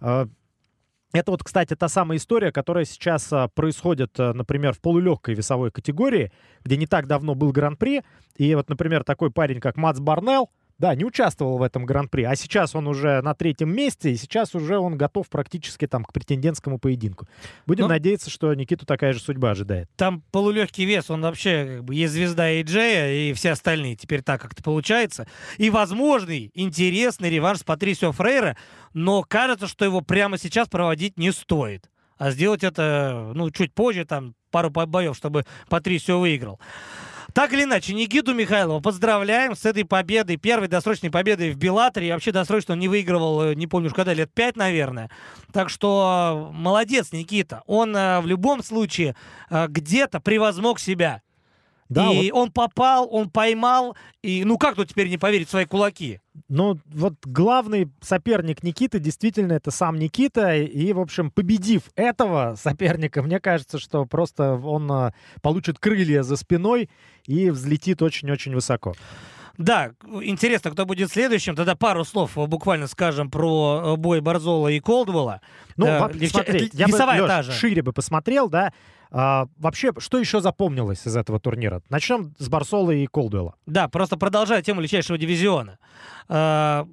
Это 0.00 1.30
вот, 1.30 1.42
кстати, 1.44 1.74
та 1.76 1.88
самая 1.88 2.18
история, 2.18 2.52
которая 2.52 2.84
сейчас 2.84 3.32
а, 3.32 3.48
происходит, 3.48 4.18
а, 4.18 4.32
например, 4.32 4.72
в 4.72 4.80
полулегкой 4.80 5.34
весовой 5.34 5.70
категории, 5.70 6.32
где 6.64 6.78
не 6.78 6.86
так 6.86 7.06
давно 7.06 7.34
был 7.34 7.52
гран-при. 7.52 8.02
И 8.36 8.54
вот, 8.54 8.68
например, 8.70 9.04
такой 9.04 9.30
парень, 9.30 9.60
как 9.60 9.76
Мац 9.76 9.98
Барнелл, 9.98 10.50
да, 10.82 10.96
не 10.96 11.04
участвовал 11.04 11.58
в 11.58 11.62
этом 11.62 11.86
гран-при, 11.86 12.24
а 12.24 12.34
сейчас 12.34 12.74
он 12.74 12.88
уже 12.88 13.22
на 13.22 13.34
третьем 13.34 13.72
месте, 13.72 14.10
и 14.10 14.16
сейчас 14.16 14.52
уже 14.56 14.78
он 14.78 14.98
готов 14.98 15.28
практически 15.28 15.86
там 15.86 16.04
к 16.04 16.12
претендентскому 16.12 16.80
поединку. 16.80 17.28
Будем 17.66 17.82
Но... 17.82 17.86
Ну, 17.86 17.94
надеяться, 17.94 18.30
что 18.30 18.52
Никиту 18.52 18.84
такая 18.84 19.12
же 19.12 19.20
судьба 19.20 19.52
ожидает. 19.52 19.88
Там 19.94 20.24
полулегкий 20.32 20.84
вес, 20.84 21.08
он 21.08 21.22
вообще 21.22 21.76
как 21.76 21.84
бы 21.84 21.94
есть 21.94 22.12
звезда 22.12 22.50
Эйджея 22.50 23.12
и 23.12 23.32
все 23.32 23.52
остальные. 23.52 23.94
Теперь 23.94 24.22
так 24.22 24.42
как-то 24.42 24.64
получается. 24.64 25.28
И 25.56 25.70
возможный 25.70 26.50
интересный 26.52 27.30
реванш 27.30 27.60
с 27.60 27.62
Патрисио 27.62 28.10
Фрейра, 28.10 28.56
но 28.92 29.22
кажется, 29.22 29.68
что 29.68 29.84
его 29.84 30.00
прямо 30.00 30.36
сейчас 30.36 30.66
проводить 30.66 31.16
не 31.16 31.30
стоит. 31.30 31.88
А 32.18 32.32
сделать 32.32 32.64
это, 32.64 33.30
ну, 33.36 33.52
чуть 33.52 33.72
позже, 33.72 34.04
там, 34.04 34.34
пару 34.50 34.70
боев, 34.70 35.16
чтобы 35.16 35.44
Патрисио 35.68 36.18
выиграл. 36.18 36.58
Так 37.34 37.52
или 37.54 37.64
иначе, 37.64 37.94
Никиту 37.94 38.34
Михайлова 38.34 38.80
поздравляем 38.80 39.56
с 39.56 39.64
этой 39.64 39.84
победой, 39.84 40.36
первой 40.36 40.68
досрочной 40.68 41.10
победой 41.10 41.52
в 41.52 41.56
Беллаторе. 41.56 42.08
И 42.08 42.12
вообще 42.12 42.30
досрочно 42.30 42.74
он 42.74 42.80
не 42.80 42.88
выигрывал, 42.88 43.42
э, 43.42 43.54
не 43.54 43.66
помню 43.66 43.88
уж 43.88 43.94
когда, 43.94 44.12
лет 44.12 44.30
пять, 44.32 44.56
наверное. 44.56 45.10
Так 45.52 45.70
что 45.70 46.50
э, 46.52 46.54
молодец, 46.54 47.12
Никита. 47.12 47.62
Он 47.66 47.96
э, 47.96 48.20
в 48.20 48.26
любом 48.26 48.62
случае 48.62 49.16
где-то 49.50 50.20
превозмог 50.20 50.78
себя. 50.78 51.22
Да, 51.92 52.10
и 52.10 52.30
вот... 52.30 52.38
он 52.38 52.52
попал, 52.52 53.08
он 53.10 53.30
поймал, 53.30 53.96
и 54.22 54.44
ну 54.44 54.58
как 54.58 54.76
тут 54.76 54.88
теперь 54.88 55.08
не 55.08 55.18
поверить 55.18 55.48
в 55.48 55.50
свои 55.50 55.64
кулаки? 55.64 56.20
Ну, 56.48 56.78
вот 56.86 57.14
главный 57.24 57.90
соперник 58.00 58.62
Никиты 58.62 58.98
действительно 58.98 59.52
это 59.52 59.70
сам 59.70 59.98
Никита. 59.98 60.56
И, 60.56 60.92
в 60.92 61.00
общем, 61.00 61.30
победив 61.30 61.82
этого 61.94 62.56
соперника, 62.58 63.22
мне 63.22 63.38
кажется, 63.38 63.78
что 63.78 64.06
просто 64.06 64.54
он 64.54 64.90
а, 64.90 65.14
получит 65.42 65.78
крылья 65.78 66.22
за 66.22 66.36
спиной 66.36 66.88
и 67.26 67.50
взлетит 67.50 68.00
очень-очень 68.00 68.54
высоко. 68.54 68.94
Да, 69.58 69.92
интересно, 70.22 70.70
кто 70.70 70.86
будет 70.86 71.10
следующим. 71.10 71.54
Тогда 71.54 71.76
пару 71.76 72.04
слов 72.04 72.32
буквально 72.34 72.86
скажем 72.86 73.30
про 73.30 73.94
э, 73.94 73.96
бой 73.96 74.20
Барзола 74.20 74.68
и 74.68 74.80
Колдвелла. 74.80 75.40
Ну, 75.76 75.86
э, 75.86 76.28
смотри, 76.28 76.70
я 76.72 76.88
бы, 76.88 76.92
Леш, 76.94 77.46
шире 77.50 77.82
бы 77.82 77.92
посмотрел, 77.92 78.48
да. 78.48 78.72
А, 79.14 79.46
вообще, 79.58 79.92
что 79.98 80.18
еще 80.18 80.40
запомнилось 80.40 81.06
из 81.06 81.16
этого 81.16 81.38
турнира? 81.38 81.82
Начнем 81.90 82.34
с 82.38 82.48
Барсола 82.48 82.92
и 82.92 83.06
Колдуэлла. 83.06 83.54
Да, 83.66 83.88
просто 83.88 84.16
продолжая 84.16 84.62
тему 84.62 84.80
легчайшего 84.80 85.18
дивизиона. 85.18 85.78
А, 86.28 86.88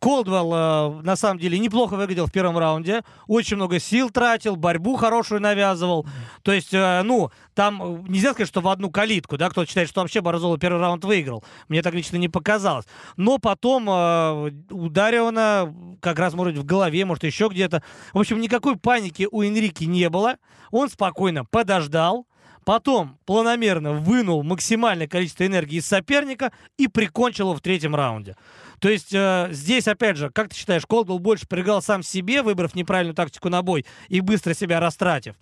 Колдвелл, 0.00 0.54
э, 0.54 1.02
на 1.02 1.16
самом 1.16 1.38
деле, 1.38 1.58
неплохо 1.58 1.94
выглядел 1.94 2.26
в 2.26 2.32
первом 2.32 2.58
раунде. 2.58 3.02
Очень 3.26 3.56
много 3.56 3.78
сил 3.78 4.10
тратил, 4.10 4.56
борьбу 4.56 4.96
хорошую 4.96 5.40
навязывал. 5.40 6.06
То 6.42 6.52
есть, 6.52 6.72
э, 6.72 7.02
ну, 7.02 7.30
там 7.54 7.82
э, 7.82 8.04
нельзя 8.08 8.32
сказать, 8.32 8.48
что 8.48 8.60
в 8.60 8.68
одну 8.68 8.90
калитку, 8.90 9.36
да, 9.36 9.50
кто-то 9.50 9.68
считает, 9.68 9.88
что 9.88 10.00
вообще 10.00 10.20
Борзола 10.20 10.58
первый 10.58 10.80
раунд 10.80 11.04
выиграл. 11.04 11.44
Мне 11.68 11.82
так 11.82 11.94
лично 11.94 12.16
не 12.16 12.28
показалось. 12.28 12.86
Но 13.16 13.38
потом 13.38 13.88
у 13.88 14.88
Дариона 14.88 15.74
как 16.00 16.18
раз, 16.18 16.34
может, 16.34 16.56
в 16.56 16.64
голове, 16.64 17.04
может, 17.04 17.24
еще 17.24 17.48
где-то. 17.48 17.82
В 18.12 18.18
общем, 18.18 18.40
никакой 18.40 18.76
паники 18.76 19.28
у 19.30 19.42
Энрики 19.42 19.84
не 19.84 20.08
было. 20.08 20.36
Он 20.70 20.88
спокойно 20.88 21.44
подождал, 21.44 22.26
Потом 22.64 23.18
планомерно 23.26 23.92
вынул 23.92 24.42
максимальное 24.42 25.08
количество 25.08 25.46
энергии 25.46 25.78
из 25.78 25.86
соперника 25.86 26.52
и 26.76 26.86
прикончил 26.86 27.46
его 27.46 27.56
в 27.56 27.60
третьем 27.60 27.96
раунде. 27.96 28.36
То 28.82 28.88
есть 28.88 29.14
э, 29.14 29.46
здесь, 29.52 29.86
опять 29.86 30.16
же, 30.16 30.28
как 30.30 30.48
ты 30.48 30.56
считаешь, 30.56 30.86
Колдвелл 30.86 31.20
больше 31.20 31.46
проиграл 31.46 31.80
сам 31.80 32.02
себе, 32.02 32.42
выбрав 32.42 32.74
неправильную 32.74 33.14
тактику 33.14 33.48
на 33.48 33.62
бой 33.62 33.86
и 34.08 34.20
быстро 34.20 34.54
себя 34.54 34.80
растратив? 34.80 35.36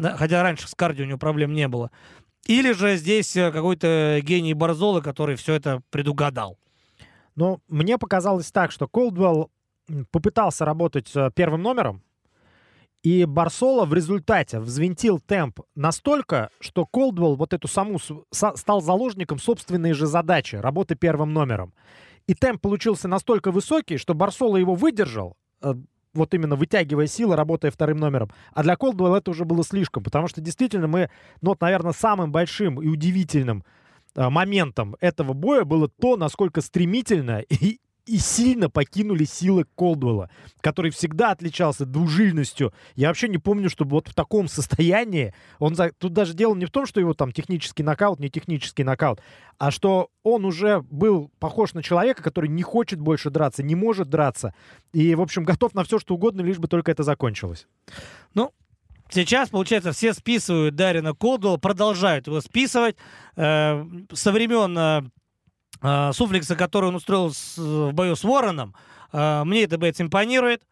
Хотя 0.00 0.44
раньше 0.44 0.68
с 0.68 0.76
кардио 0.76 1.04
у 1.04 1.08
него 1.08 1.18
проблем 1.18 1.54
не 1.54 1.66
было. 1.66 1.90
Или 2.46 2.70
же 2.70 2.94
здесь 2.94 3.34
э, 3.34 3.50
какой-то 3.50 4.20
гений 4.22 4.54
Барзолы, 4.54 5.02
который 5.02 5.34
все 5.34 5.54
это 5.54 5.82
предугадал? 5.90 6.56
Ну, 7.34 7.60
мне 7.66 7.98
показалось 7.98 8.52
так, 8.52 8.70
что 8.70 8.86
Колдвелл 8.86 9.50
попытался 10.12 10.64
работать 10.64 11.08
с 11.08 11.32
первым 11.34 11.62
номером, 11.62 12.00
и 13.02 13.24
Барсола 13.24 13.86
в 13.86 13.92
результате 13.92 14.60
взвинтил 14.60 15.18
темп 15.18 15.62
настолько, 15.74 16.48
что 16.60 16.86
Колдвелл 16.86 17.34
вот 17.34 17.54
эту 17.54 17.66
саму 17.66 17.98
стал 18.30 18.80
заложником 18.80 19.40
собственной 19.40 19.94
же 19.94 20.06
задачи, 20.06 20.54
работы 20.54 20.94
первым 20.94 21.32
номером. 21.32 21.74
И 22.26 22.34
темп 22.34 22.62
получился 22.62 23.06
настолько 23.08 23.50
высокий, 23.50 23.98
что 23.98 24.14
Барсола 24.14 24.56
его 24.56 24.74
выдержал, 24.74 25.36
э, 25.62 25.74
вот 26.14 26.32
именно 26.32 26.56
вытягивая 26.56 27.06
силы, 27.06 27.36
работая 27.36 27.70
вторым 27.70 27.98
номером. 27.98 28.30
А 28.52 28.62
для 28.62 28.76
Колдуэлла 28.76 29.16
это 29.16 29.30
уже 29.30 29.44
было 29.44 29.62
слишком, 29.62 30.02
потому 30.02 30.28
что 30.28 30.40
действительно 30.40 30.86
мы, 30.86 31.10
ну 31.42 31.50
вот, 31.50 31.60
наверное, 31.60 31.92
самым 31.92 32.32
большим 32.32 32.80
и 32.80 32.86
удивительным 32.86 33.64
э, 34.14 34.28
моментом 34.30 34.96
этого 35.00 35.34
боя 35.34 35.64
было 35.64 35.88
то, 35.88 36.16
насколько 36.16 36.62
стремительно 36.62 37.40
и, 37.48 37.80
и 38.06 38.18
сильно 38.18 38.68
покинули 38.68 39.24
силы 39.24 39.64
Колдуэлла, 39.76 40.30
который 40.60 40.90
всегда 40.90 41.30
отличался 41.30 41.86
двужильностью. 41.86 42.72
Я 42.94 43.08
вообще 43.08 43.28
не 43.28 43.38
помню, 43.38 43.70
чтобы 43.70 43.92
вот 43.92 44.08
в 44.08 44.14
таком 44.14 44.48
состоянии 44.48 45.34
он... 45.58 45.74
За... 45.74 45.90
Тут 45.92 46.12
даже 46.12 46.34
дело 46.34 46.54
не 46.54 46.66
в 46.66 46.70
том, 46.70 46.86
что 46.86 47.00
его 47.00 47.14
там 47.14 47.32
технический 47.32 47.82
нокаут, 47.82 48.20
не 48.20 48.28
технический 48.28 48.84
нокаут, 48.84 49.20
а 49.58 49.70
что 49.70 50.10
он 50.22 50.44
уже 50.44 50.82
был 50.82 51.30
похож 51.38 51.74
на 51.74 51.82
человека, 51.82 52.22
который 52.22 52.48
не 52.50 52.62
хочет 52.62 53.00
больше 53.00 53.30
драться, 53.30 53.62
не 53.62 53.74
может 53.74 54.08
драться. 54.08 54.54
И, 54.92 55.14
в 55.14 55.20
общем, 55.20 55.44
готов 55.44 55.74
на 55.74 55.84
все, 55.84 55.98
что 55.98 56.14
угодно, 56.14 56.42
лишь 56.42 56.58
бы 56.58 56.68
только 56.68 56.90
это 56.90 57.02
закончилось. 57.02 57.66
Ну, 58.34 58.52
Сейчас, 59.10 59.50
получается, 59.50 59.92
все 59.92 60.14
списывают 60.14 60.76
Дарина 60.76 61.14
Колдуэлла, 61.14 61.58
продолжают 61.58 62.26
его 62.26 62.40
списывать. 62.40 62.96
Э, 63.36 63.84
со 64.12 64.32
времен 64.32 65.12
э, 65.84 66.08
э, 66.10 66.12
суфлекса, 66.12 66.56
который 66.56 66.86
он 66.86 66.94
устроил 66.96 67.32
с, 67.32 67.56
в 67.56 67.92
бою 67.92 68.16
с 68.16 68.24
Вороном, 68.24 68.74
э, 69.12 69.44
мне 69.44 69.64
это 69.64 69.78
боец 69.78 70.00
импонирует, 70.00 70.62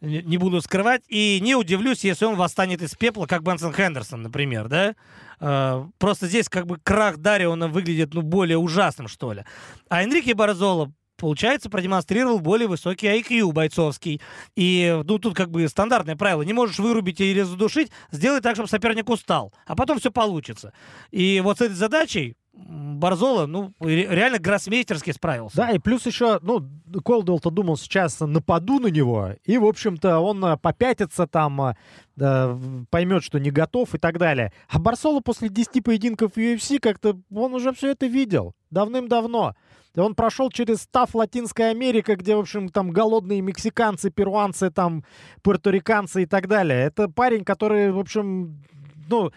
не 0.00 0.36
буду 0.36 0.60
скрывать, 0.60 1.02
и 1.06 1.38
не 1.40 1.54
удивлюсь, 1.54 2.02
если 2.02 2.24
он 2.24 2.34
восстанет 2.34 2.82
из 2.82 2.94
пепла, 2.96 3.26
как 3.26 3.44
Бенсон 3.44 3.72
Хендерсон, 3.72 4.22
например, 4.22 4.68
да? 4.68 4.94
Э, 5.40 5.84
просто 5.98 6.26
здесь 6.26 6.48
как 6.48 6.66
бы 6.66 6.78
крах 6.78 7.18
Дариона 7.18 7.68
выглядит, 7.68 8.14
ну, 8.14 8.22
более 8.22 8.58
ужасным, 8.58 9.08
что 9.08 9.32
ли. 9.32 9.44
А 9.88 10.02
Энрике 10.02 10.34
Барзоло 10.34 10.92
получается, 11.22 11.70
продемонстрировал 11.70 12.40
более 12.40 12.66
высокий 12.66 13.06
IQ 13.06 13.52
бойцовский. 13.52 14.20
И, 14.56 15.02
ну, 15.06 15.18
тут 15.20 15.36
как 15.36 15.52
бы 15.52 15.68
стандартное 15.68 16.16
правило. 16.16 16.42
Не 16.42 16.52
можешь 16.52 16.80
вырубить 16.80 17.20
или 17.20 17.42
задушить, 17.42 17.92
сделай 18.10 18.40
так, 18.40 18.56
чтобы 18.56 18.68
соперник 18.68 19.08
устал. 19.08 19.52
А 19.66 19.76
потом 19.76 20.00
все 20.00 20.10
получится. 20.10 20.72
И 21.12 21.40
вот 21.44 21.58
с 21.58 21.60
этой 21.60 21.74
задачей 21.74 22.34
Барзола, 22.54 23.46
ну, 23.46 23.72
реально 23.80 24.38
гроссмейстерски 24.38 25.10
справился. 25.12 25.56
Да, 25.56 25.70
и 25.70 25.78
плюс 25.78 26.04
еще, 26.04 26.38
ну, 26.42 26.68
Колдуэлл-то 27.02 27.50
думал 27.50 27.78
сейчас 27.78 28.20
нападу 28.20 28.78
на 28.78 28.88
него, 28.88 29.30
и, 29.44 29.56
в 29.56 29.64
общем-то, 29.64 30.20
он 30.20 30.44
э, 30.44 30.56
попятится 30.58 31.26
там, 31.26 31.74
э, 32.18 32.58
поймет, 32.90 33.24
что 33.24 33.40
не 33.40 33.50
готов 33.50 33.94
и 33.94 33.98
так 33.98 34.18
далее. 34.18 34.52
А 34.68 34.78
Барсола 34.78 35.20
после 35.20 35.48
10 35.48 35.82
поединков 35.82 36.36
UFC 36.36 36.78
как-то, 36.78 37.18
он 37.34 37.54
уже 37.54 37.72
все 37.72 37.92
это 37.92 38.06
видел 38.06 38.54
давным-давно. 38.70 39.54
Он 39.96 40.14
прошел 40.14 40.50
через 40.50 40.82
став 40.82 41.14
Латинская 41.14 41.70
Америка, 41.70 42.16
где, 42.16 42.36
в 42.36 42.40
общем, 42.40 42.68
там 42.68 42.90
голодные 42.90 43.40
мексиканцы, 43.40 44.10
перуанцы, 44.10 44.70
там, 44.70 45.04
пуэрториканцы 45.42 46.22
и 46.22 46.26
так 46.26 46.48
далее. 46.48 46.80
Это 46.80 47.08
парень, 47.08 47.44
который, 47.44 47.92
в 47.92 47.98
общем, 47.98 48.62
ну, 49.08 49.32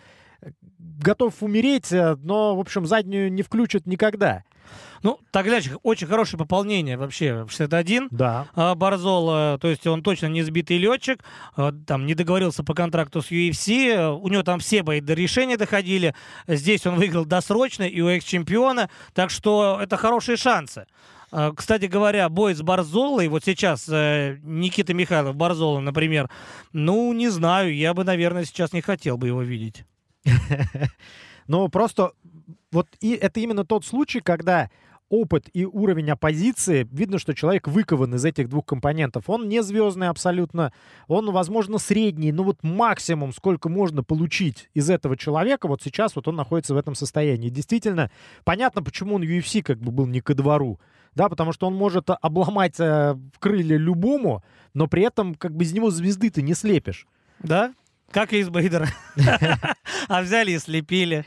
готов 1.00 1.42
умереть, 1.42 1.92
э, 1.92 2.16
но, 2.22 2.56
в 2.56 2.60
общем, 2.60 2.86
заднюю 2.86 3.32
не 3.32 3.44
включат 3.44 3.86
никогда. 3.86 4.44
Ну, 5.04 5.20
или 5.34 5.78
очень 5.84 6.08
хорошее 6.08 6.40
пополнение 6.40 6.98
вообще 6.98 7.46
61. 7.48 8.08
Да. 8.10 8.48
А, 8.56 8.74
Барзол, 8.74 9.60
то 9.60 9.68
есть 9.68 9.86
он 9.86 10.02
точно 10.02 10.28
не 10.28 10.42
сбитый 10.42 10.80
летчик, 10.80 11.24
а, 11.56 11.72
там 11.86 12.08
не 12.08 12.16
договорился 12.16 12.64
по 12.64 12.74
контракту 12.74 13.22
с 13.22 13.30
UFC, 13.32 13.96
у 14.16 14.28
него 14.30 14.42
там 14.42 14.60
все 14.60 14.82
бои 14.82 15.02
до 15.02 15.14
решения 15.14 15.58
доходили, 15.58 16.16
здесь 16.48 16.88
он 16.88 16.96
выиграл 16.96 17.26
досрочно 17.26 17.84
и 17.84 18.02
у 18.02 18.08
экс-чемпиона, 18.08 18.90
так 19.14 19.30
что 19.30 19.80
это 19.80 19.96
хорошие 19.96 20.38
шансы. 20.38 20.88
Кстати 21.56 21.86
говоря, 21.86 22.30
бой 22.30 22.56
с 22.56 22.62
Барзолой, 22.62 23.28
вот 23.28 23.44
сейчас 23.44 23.90
э, 23.90 24.38
Никита 24.44 24.94
Михайлов, 24.94 25.36
Барзола, 25.36 25.82
например, 25.82 26.30
ну, 26.72 27.12
не 27.14 27.28
знаю, 27.30 27.76
я 27.76 27.94
бы, 27.94 28.06
наверное, 28.06 28.46
сейчас 28.46 28.72
не 28.72 28.82
хотел 28.82 29.18
бы 29.18 29.28
его 29.28 29.42
видеть. 29.42 29.84
Ну, 31.48 31.70
просто 31.70 32.14
вот 32.72 32.88
и 33.02 33.14
это 33.14 33.40
именно 33.40 33.64
тот 33.66 33.86
случай, 33.86 34.20
когда 34.20 34.70
опыт 35.10 35.50
и 35.54 35.66
уровень 35.66 36.10
оппозиции, 36.10 36.88
видно, 36.92 37.20
что 37.20 37.34
человек 37.34 37.68
выкован 37.68 38.16
из 38.16 38.26
этих 38.26 38.50
двух 38.50 38.66
компонентов. 38.66 39.30
Он 39.30 39.48
не 39.48 39.62
звездный 39.62 40.10
абсолютно, 40.10 40.74
он, 41.08 41.32
возможно, 41.32 41.78
средний, 41.78 42.32
но 42.32 42.44
вот 42.44 42.64
максимум, 42.64 43.32
сколько 43.32 43.70
можно 43.70 44.04
получить 44.04 44.70
из 44.74 44.90
этого 44.90 45.16
человека, 45.16 45.68
вот 45.68 45.82
сейчас 45.84 46.16
вот 46.16 46.28
он 46.28 46.36
находится 46.36 46.74
в 46.74 46.78
этом 46.78 46.96
состоянии. 46.96 47.50
Действительно, 47.50 48.10
понятно, 48.44 48.82
почему 48.82 49.16
он 49.16 49.24
UFC 49.24 49.62
как 49.62 49.80
бы 49.80 49.92
был 49.92 50.08
не 50.08 50.22
ко 50.22 50.34
двору, 50.34 50.80
да, 51.14 51.30
потому 51.30 51.54
что 51.54 51.68
он 51.68 51.76
может 51.76 52.10
обломать 52.10 52.80
э, 52.80 53.16
крылья 53.40 53.78
любому, 53.78 54.44
но 54.74 54.88
при 54.88 55.04
этом 55.04 55.36
как 55.36 55.56
бы 55.56 55.64
из 55.64 55.72
него 55.72 55.92
звезды 55.92 56.30
ты 56.32 56.42
не 56.42 56.56
слепишь. 56.56 57.08
Да, 57.40 57.74
как 58.12 58.34
и 58.34 58.40
из 58.40 58.50
Бейдера. 58.50 58.88
А 60.08 60.22
взяли 60.22 60.52
и 60.52 60.60
слепили. 60.60 61.26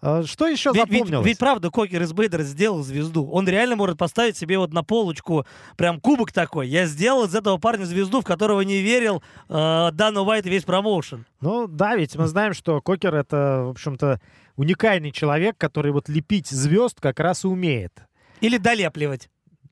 А 0.00 0.22
что 0.22 0.46
еще 0.46 0.72
запомнилось? 0.72 1.10
Ведь, 1.10 1.26
ведь 1.26 1.38
правда, 1.38 1.70
Кокер 1.70 2.02
из 2.02 2.12
Бейдера 2.12 2.44
сделал 2.44 2.82
звезду. 2.82 3.28
Он 3.28 3.48
реально 3.48 3.74
может 3.74 3.98
поставить 3.98 4.36
себе 4.36 4.58
вот 4.58 4.72
на 4.72 4.84
полочку 4.84 5.44
прям 5.76 6.00
кубок 6.00 6.30
такой. 6.30 6.68
Я 6.68 6.86
сделал 6.86 7.24
из 7.24 7.34
этого 7.34 7.58
парня 7.58 7.84
звезду, 7.84 8.20
в 8.20 8.24
которого 8.24 8.60
не 8.60 8.80
верил 8.80 9.22
э, 9.48 9.90
Дану 9.92 10.24
Уайт 10.24 10.46
и 10.46 10.50
весь 10.50 10.64
промоушен. 10.64 11.26
Ну 11.40 11.66
да, 11.66 11.96
ведь 11.96 12.14
мы 12.14 12.28
знаем, 12.28 12.54
что 12.54 12.80
Кокер 12.80 13.14
это, 13.14 13.64
в 13.66 13.70
общем-то, 13.70 14.20
уникальный 14.56 15.10
человек, 15.10 15.56
который 15.58 15.90
вот 15.90 16.08
лепить 16.08 16.48
звезд 16.48 17.00
как 17.00 17.18
раз 17.18 17.44
и 17.44 17.48
умеет. 17.48 17.92
Или 18.40 18.58
долепливать. 18.58 19.28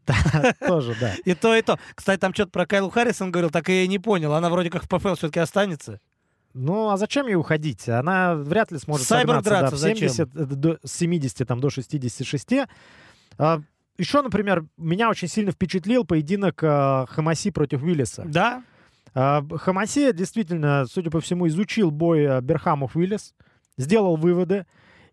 Да, 0.07 0.55
тоже, 0.67 0.97
да. 1.01 1.15
И 1.25 1.35
то, 1.35 1.55
и 1.55 1.63
то. 1.63 1.79
Кстати, 1.95 2.21
там 2.21 2.33
что-то 2.33 2.51
про 2.51 2.67
Кайлу 2.67 2.91
Харрисон 2.91 3.31
говорил, 3.31 3.51
так 3.51 3.69
и 3.69 3.83
я 3.83 3.87
не 3.87 3.99
понял. 3.99 4.33
Она 4.35 4.51
вроде 4.51 4.71
как 4.71 4.85
в 4.85 4.89
ПФЛ 4.89 5.15
все-таки 5.15 5.41
останется. 5.41 6.01
Ну, 6.55 6.89
а 6.89 6.97
зачем 6.97 7.27
ей 7.27 7.35
уходить? 7.35 7.87
Она 7.89 8.35
вряд 8.35 8.73
ли 8.73 8.79
сможет 8.79 9.07
Сайбер 9.07 9.43
драться 9.43 9.81
да, 9.81 9.95
70, 9.95 10.31
до, 10.31 10.79
с 10.83 10.93
70 10.93 11.47
там, 11.47 11.61
до 11.61 11.69
66. 11.69 12.49
А, 13.37 13.61
еще, 13.99 14.23
например, 14.23 14.65
меня 14.79 15.11
очень 15.11 15.29
сильно 15.29 15.53
впечатлил 15.53 16.05
поединок 16.05 16.61
а, 16.63 17.05
Хамаси 17.11 17.51
против 17.51 17.83
Уиллиса. 17.83 18.25
Да. 18.27 18.63
А, 19.13 19.45
Хамаси 19.57 20.13
действительно, 20.13 20.87
судя 20.91 21.11
по 21.11 21.21
всему, 21.21 21.47
изучил 21.49 21.91
бой 21.91 22.27
а, 22.27 22.41
Берхамов-Уиллис, 22.41 23.35
сделал 23.77 24.17
выводы. 24.17 24.67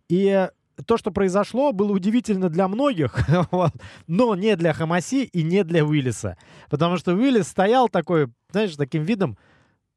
И 0.08 0.48
то, 0.86 0.98
что 0.98 1.12
произошло, 1.12 1.72
было 1.72 1.92
удивительно 1.92 2.50
для 2.50 2.68
многих, 2.68 3.28
но 4.08 4.36
не 4.36 4.56
для 4.56 4.74
Хамаси 4.74 5.26
и 5.26 5.44
не 5.44 5.64
для 5.64 5.86
Уиллиса. 5.86 6.38
Потому 6.70 6.98
что 6.98 7.14
Уиллис 7.14 7.48
стоял 7.48 7.90
такой, 7.90 8.28
знаешь, 8.52 8.76
таким 8.76 9.04
видом, 9.04 9.38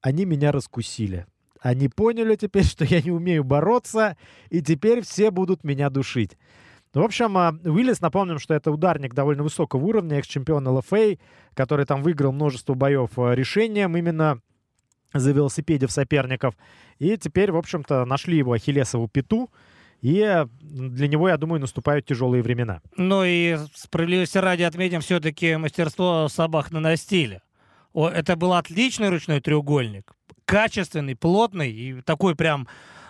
они 0.00 0.24
меня 0.24 0.52
раскусили. 0.52 1.26
Они 1.60 1.88
поняли 1.88 2.36
теперь, 2.36 2.64
что 2.66 2.84
я 2.84 3.00
не 3.00 3.10
умею 3.10 3.44
бороться, 3.44 4.16
и 4.50 4.62
теперь 4.62 5.02
все 5.02 5.30
будут 5.30 5.64
меня 5.64 5.90
душить. 5.90 6.36
В 6.94 7.02
общем, 7.02 7.36
а, 7.36 7.54
Уиллис, 7.64 8.00
напомним, 8.00 8.38
что 8.38 8.54
это 8.54 8.70
ударник 8.70 9.12
довольно 9.12 9.42
высокого 9.42 9.84
уровня, 9.84 10.18
экс-чемпион 10.18 10.66
ЛФА, 10.66 11.18
который 11.52 11.84
там 11.84 12.02
выиграл 12.02 12.32
множество 12.32 12.74
боев 12.74 13.18
а, 13.18 13.32
решением 13.32 13.96
именно 13.96 14.40
за 15.12 15.32
велосипедев 15.32 15.90
соперников. 15.90 16.54
И 16.98 17.16
теперь, 17.16 17.52
в 17.52 17.56
общем-то, 17.56 18.04
нашли 18.06 18.38
его 18.38 18.52
Ахиллесову 18.52 19.08
пету, 19.08 19.50
и 20.06 20.46
для 20.60 21.08
него, 21.08 21.28
я 21.28 21.36
думаю, 21.36 21.60
наступают 21.60 22.06
тяжелые 22.06 22.42
времена. 22.42 22.80
Ну 22.96 23.24
и 23.24 23.58
справедливости 23.74 24.38
ради 24.38 24.62
отметим 24.62 25.00
все-таки 25.00 25.56
мастерство 25.56 26.28
Сабах 26.28 26.70
на 26.70 26.96
стиле. 26.96 27.42
Это 27.92 28.36
был 28.36 28.52
отличный 28.52 29.08
ручной 29.08 29.40
треугольник 29.40 30.12
качественный, 30.46 31.16
плотный 31.16 31.70
и 31.70 32.00
такой 32.02 32.34
прям 32.34 32.68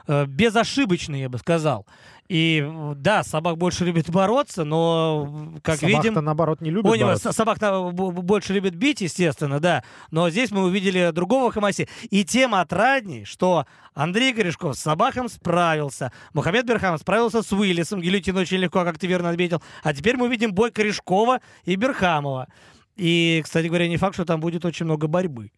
э, 0.08 0.24
безошибочный, 0.26 1.20
я 1.20 1.28
бы 1.28 1.38
сказал. 1.38 1.86
И 2.28 2.68
да, 2.96 3.22
собак 3.22 3.56
больше 3.56 3.84
любит 3.84 4.10
бороться, 4.10 4.64
но 4.64 5.54
как 5.62 5.78
собак 5.78 6.04
видим... 6.04 6.14
наоборот 6.14 6.60
не 6.60 6.70
любит 6.70 6.90
Ой, 6.90 6.98
бороться. 6.98 7.32
Собак 7.32 7.58
больше 7.92 8.52
любит 8.52 8.74
бить, 8.74 9.00
естественно, 9.00 9.60
да. 9.60 9.84
Но 10.10 10.28
здесь 10.28 10.50
мы 10.50 10.64
увидели 10.64 11.10
другого 11.12 11.52
Хамаси. 11.52 11.88
И 12.10 12.24
тем 12.24 12.54
отрадней, 12.54 13.24
что 13.24 13.66
Андрей 13.94 14.32
Корешков 14.32 14.76
с 14.76 14.80
собаком 14.80 15.28
справился. 15.28 16.12
Мухаммед 16.34 16.66
Берхамов 16.66 17.00
справился 17.00 17.42
с 17.42 17.52
Уиллисом. 17.52 18.00
Гильотин 18.00 18.36
очень 18.36 18.58
легко, 18.58 18.84
как 18.84 18.98
ты 18.98 19.06
верно 19.06 19.30
отметил. 19.30 19.62
А 19.82 19.94
теперь 19.94 20.16
мы 20.16 20.28
видим 20.28 20.52
бой 20.52 20.72
Корешкова 20.72 21.40
и 21.64 21.76
Берхамова. 21.76 22.48
И, 22.96 23.40
кстати 23.44 23.66
говоря, 23.66 23.88
не 23.88 23.98
факт, 23.98 24.14
что 24.14 24.24
там 24.24 24.40
будет 24.40 24.64
очень 24.64 24.86
много 24.86 25.06
борьбы. 25.06 25.52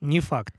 Не 0.00 0.20
факт. 0.20 0.56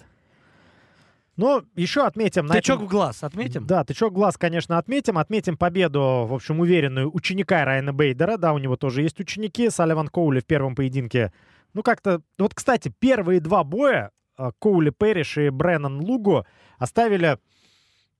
Но 1.37 1.63
еще 1.75 2.05
отметим... 2.05 2.47
Тычок 2.47 2.77
этом... 2.77 2.87
в 2.87 2.89
глаз 2.89 3.23
отметим? 3.23 3.65
Да, 3.65 3.83
тычок 3.83 4.11
в 4.11 4.15
глаз, 4.15 4.37
конечно, 4.37 4.77
отметим. 4.79 5.19
Отметим 5.19 5.55
победу, 5.55 6.25
в 6.27 6.33
общем, 6.33 6.59
уверенную 6.59 7.15
ученика 7.15 7.63
Райана 7.63 7.93
Бейдера. 7.93 8.37
Да, 8.37 8.53
у 8.53 8.57
него 8.57 8.75
тоже 8.75 9.03
есть 9.03 9.19
ученики. 9.19 9.69
Салливан 9.69 10.07
Коули 10.07 10.39
в 10.39 10.45
первом 10.45 10.75
поединке. 10.75 11.31
Ну, 11.73 11.83
как-то... 11.83 12.21
Вот, 12.39 12.55
кстати, 12.55 12.91
первые 12.99 13.39
два 13.39 13.63
боя 13.63 14.11
а, 14.35 14.51
Коули 14.57 14.89
Перриш 14.89 15.37
и 15.37 15.49
Бреннан 15.49 15.99
Луго 15.99 16.47
оставили 16.79 17.37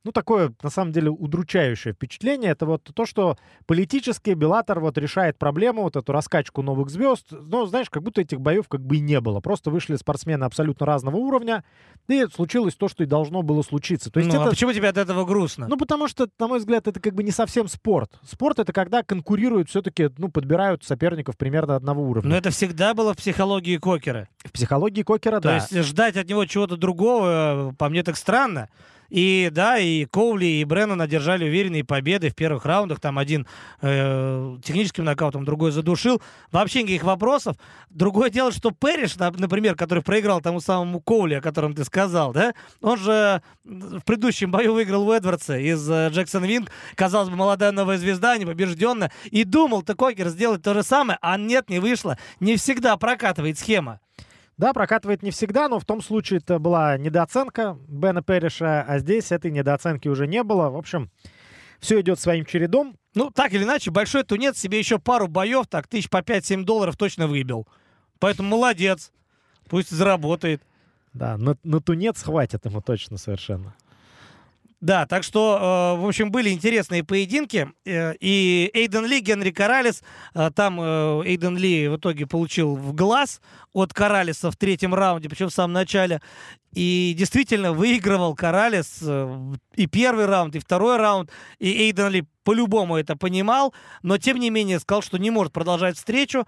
ну, 0.07 0.13
такое, 0.13 0.53
на 0.63 0.69
самом 0.69 0.93
деле, 0.93 1.09
удручающее 1.09 1.93
впечатление. 1.93 2.51
Это 2.51 2.65
вот 2.65 2.81
то, 2.93 3.05
что 3.05 3.37
политически 3.65 4.29
Беллатор 4.29 4.79
вот 4.79 4.97
решает 4.97 5.37
проблему, 5.37 5.81
вот 5.81 5.97
эту 5.97 6.13
раскачку 6.13 6.61
новых 6.61 6.89
звезд. 6.89 7.27
Ну, 7.31 7.65
знаешь, 7.65 7.89
как 7.89 8.03
будто 8.03 8.21
этих 8.21 8.39
боев 8.39 8.69
как 8.69 8.79
бы 8.79 8.95
и 8.95 8.99
не 9.01 9.19
было. 9.19 9.41
Просто 9.41 9.69
вышли 9.69 9.97
спортсмены 9.97 10.45
абсолютно 10.45 10.85
разного 10.85 11.17
уровня, 11.17 11.65
и 12.07 12.25
случилось 12.33 12.75
то, 12.75 12.87
что 12.87 13.03
и 13.03 13.05
должно 13.05 13.41
было 13.41 13.63
случиться. 13.63 14.09
То 14.09 14.21
есть 14.21 14.31
ну, 14.31 14.39
это... 14.39 14.47
а 14.47 14.49
почему 14.49 14.71
тебе 14.71 14.87
от 14.87 14.97
этого 14.97 15.25
грустно? 15.25 15.67
Ну, 15.67 15.75
потому 15.75 16.07
что, 16.07 16.29
на 16.39 16.47
мой 16.47 16.59
взгляд, 16.59 16.87
это 16.87 17.01
как 17.01 17.13
бы 17.13 17.21
не 17.21 17.31
совсем 17.31 17.67
спорт. 17.67 18.17
Спорт— 18.23 18.59
это 18.59 18.71
когда 18.71 19.03
конкурируют 19.03 19.69
все-таки, 19.69 20.09
ну, 20.17 20.29
подбирают 20.29 20.85
соперников 20.85 21.35
примерно 21.35 21.75
одного 21.75 22.01
уровня. 22.01 22.29
Но 22.29 22.37
это 22.37 22.49
всегда 22.49 22.93
было 22.93 23.13
в 23.13 23.17
психологии 23.17 23.75
Кокера. 23.75 24.29
В 24.45 24.53
психологии 24.53 25.03
Кокера, 25.03 25.41
то 25.41 25.49
да. 25.49 25.59
То 25.59 25.75
есть 25.75 25.89
ждать 25.89 26.15
от 26.15 26.29
него 26.29 26.45
чего-то 26.45 26.77
другого, 26.77 27.75
по 27.77 27.89
мне 27.89 28.03
так 28.03 28.15
странно. 28.15 28.69
И 29.09 29.49
да, 29.51 29.77
и 29.77 30.05
Коули, 30.05 30.45
и 30.45 30.63
Бреннан 30.63 31.01
одержали 31.01 31.45
уверенные 31.45 31.83
победы 31.83 32.29
в 32.29 32.35
первых 32.35 32.65
раундах. 32.65 32.99
Там 32.99 33.17
один 33.17 33.47
э, 33.81 34.57
техническим 34.63 35.03
нокаутом, 35.05 35.45
другой 35.45 35.71
задушил. 35.71 36.21
Вообще 36.51 36.83
никаких 36.83 37.03
вопросов. 37.03 37.55
Другое 37.89 38.29
дело, 38.29 38.51
что 38.51 38.71
Перриш, 38.71 39.15
например, 39.17 39.75
который 39.75 40.03
проиграл 40.03 40.41
тому 40.41 40.59
самому 40.59 41.01
Коули, 41.01 41.35
о 41.35 41.41
котором 41.41 41.73
ты 41.73 41.83
сказал, 41.83 42.33
да, 42.33 42.53
он 42.81 42.97
же 42.97 43.41
в 43.63 44.01
предыдущем 44.01 44.51
бою 44.51 44.73
выиграл 44.73 45.07
у 45.07 45.11
Эдвардса 45.11 45.57
из 45.57 45.89
э, 45.89 46.09
Джексон 46.09 46.45
Винг. 46.45 46.69
Казалось 46.95 47.29
бы, 47.29 47.35
молодая 47.35 47.71
новая 47.71 47.97
звезда, 47.97 48.37
непобежденная. 48.37 49.11
И 49.25 49.43
думал 49.43 49.83
Кокер 49.83 50.29
сделать 50.29 50.61
то 50.61 50.73
же 50.73 50.83
самое, 50.83 51.17
а 51.21 51.37
нет, 51.37 51.69
не 51.69 51.79
вышло. 51.79 52.17
Не 52.39 52.55
всегда 52.57 52.95
прокатывает 52.97 53.57
схема. 53.57 53.99
Да, 54.57 54.73
прокатывает 54.73 55.21
не 55.21 55.29
всегда, 55.29 55.67
но 55.69 55.79
в 55.79 55.85
том 55.85 56.01
случае 56.01 56.39
это 56.39 56.57
была 56.57 56.97
недооценка 56.97 57.77
Бена 57.87 58.23
Перриша, 58.23 58.81
а 58.81 58.97
здесь 58.97 59.31
этой 59.31 59.51
недооценки 59.51 60.07
уже 60.07 60.25
не 60.25 60.43
было. 60.43 60.69
В 60.69 60.77
общем, 60.77 61.11
все 61.79 62.01
идет 62.01 62.19
своим 62.19 62.43
чередом. 62.43 62.97
Ну, 63.13 63.29
так 63.29 63.53
или 63.53 63.63
иначе, 63.63 63.91
большой 63.91 64.23
тунец 64.23 64.57
себе 64.57 64.79
еще 64.79 64.97
пару 64.97 65.27
боев, 65.27 65.67
так, 65.67 65.87
тысяч 65.87 66.09
по 66.09 66.17
5-7 66.17 66.63
долларов 66.63 66.97
точно 66.97 67.27
выбил. 67.27 67.67
Поэтому 68.19 68.49
молодец. 68.49 69.11
Пусть 69.69 69.91
заработает. 69.91 70.63
Да, 71.13 71.37
на, 71.37 71.55
на 71.63 71.79
тунец 71.79 72.23
хватит 72.23 72.65
ему 72.65 72.81
точно 72.81 73.17
совершенно. 73.17 73.75
Да, 74.79 75.07
так 75.07 75.23
что, 75.23 75.95
э, 75.97 76.01
в 76.01 76.07
общем, 76.07 76.29
были 76.29 76.51
интересные 76.51 77.03
поединки. 77.03 77.67
Э, 77.83 78.13
и 78.19 78.69
Эйден 78.75 79.05
Ли, 79.05 79.21
Генри 79.21 79.49
Каралис, 79.49 80.03
э, 80.35 80.51
там 80.53 80.79
э, 80.79 81.23
Эйден 81.25 81.57
Ли 81.57 81.87
в 81.87 81.97
итоге 81.97 82.27
получил 82.27 82.75
в 82.75 82.93
глаз 82.93 83.41
от 83.73 83.91
Каралиса 83.91 84.51
в 84.51 84.55
третьем 84.55 84.93
раунде, 84.93 85.29
причем 85.29 85.49
в 85.49 85.53
самом 85.53 85.73
начале. 85.73 86.21
И 86.73 87.15
действительно 87.17 87.73
выигрывал 87.73 88.35
Каралис 88.35 88.99
э, 89.01 89.53
и 89.75 89.87
первый 89.87 90.27
раунд, 90.27 90.55
и 90.55 90.59
второй 90.59 90.97
раунд. 90.97 91.31
И 91.57 91.71
Эйден 91.87 92.09
Ли 92.09 92.25
по-любому 92.43 92.97
это 92.97 93.15
понимал, 93.15 93.73
но 94.03 94.19
тем 94.19 94.37
не 94.37 94.51
менее 94.51 94.79
сказал, 94.79 95.01
что 95.01 95.17
не 95.17 95.31
может 95.31 95.53
продолжать 95.53 95.97
встречу. 95.97 96.45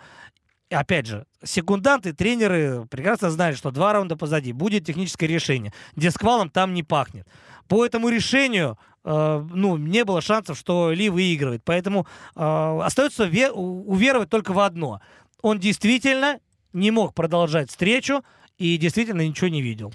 Опять 0.70 1.08
же, 1.08 1.26
секунданты, 1.44 2.14
тренеры 2.14 2.86
прекрасно 2.92 3.32
знали, 3.32 3.56
что 3.56 3.72
два 3.72 3.92
раунда 3.92 4.16
позади 4.16 4.54
будет 4.54 4.86
техническое 4.86 5.26
решение. 5.26 5.74
Дисквалом 5.96 6.52
там 6.52 6.76
не 6.76 6.84
пахнет. 6.84 7.28
По 7.70 7.86
этому 7.86 8.10
решению 8.10 8.78
э, 9.06 9.48
ну, 9.54 9.78
не 9.78 10.04
было 10.04 10.22
шансов, 10.22 10.58
что 10.58 10.92
Ли 10.92 11.10
выигрывает. 11.10 11.62
Поэтому 11.64 12.06
э, 12.36 12.80
остается 12.84 13.28
ве- 13.28 13.52
уверовать 13.52 14.30
только 14.30 14.52
в 14.52 14.60
одно. 14.60 15.00
Он 15.42 15.60
действительно 15.60 16.40
не 16.74 16.92
мог 16.92 17.14
продолжать 17.14 17.70
встречу 17.70 18.26
и 18.58 18.76
действительно 18.78 19.26
ничего 19.26 19.48
не 19.48 19.62
видел. 19.62 19.94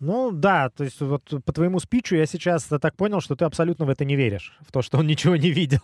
Ну 0.00 0.30
да, 0.32 0.70
то 0.70 0.84
есть 0.84 1.00
вот 1.00 1.22
по 1.44 1.52
твоему 1.52 1.78
спичу 1.80 2.16
я 2.16 2.26
сейчас 2.26 2.64
так 2.64 2.96
понял, 2.96 3.20
что 3.20 3.36
ты 3.36 3.44
абсолютно 3.44 3.86
в 3.86 3.90
это 3.90 4.04
не 4.04 4.16
веришь, 4.16 4.56
в 4.66 4.72
то, 4.72 4.82
что 4.82 4.98
он 4.98 5.06
ничего 5.06 5.36
не 5.36 5.50
видел. 5.50 5.80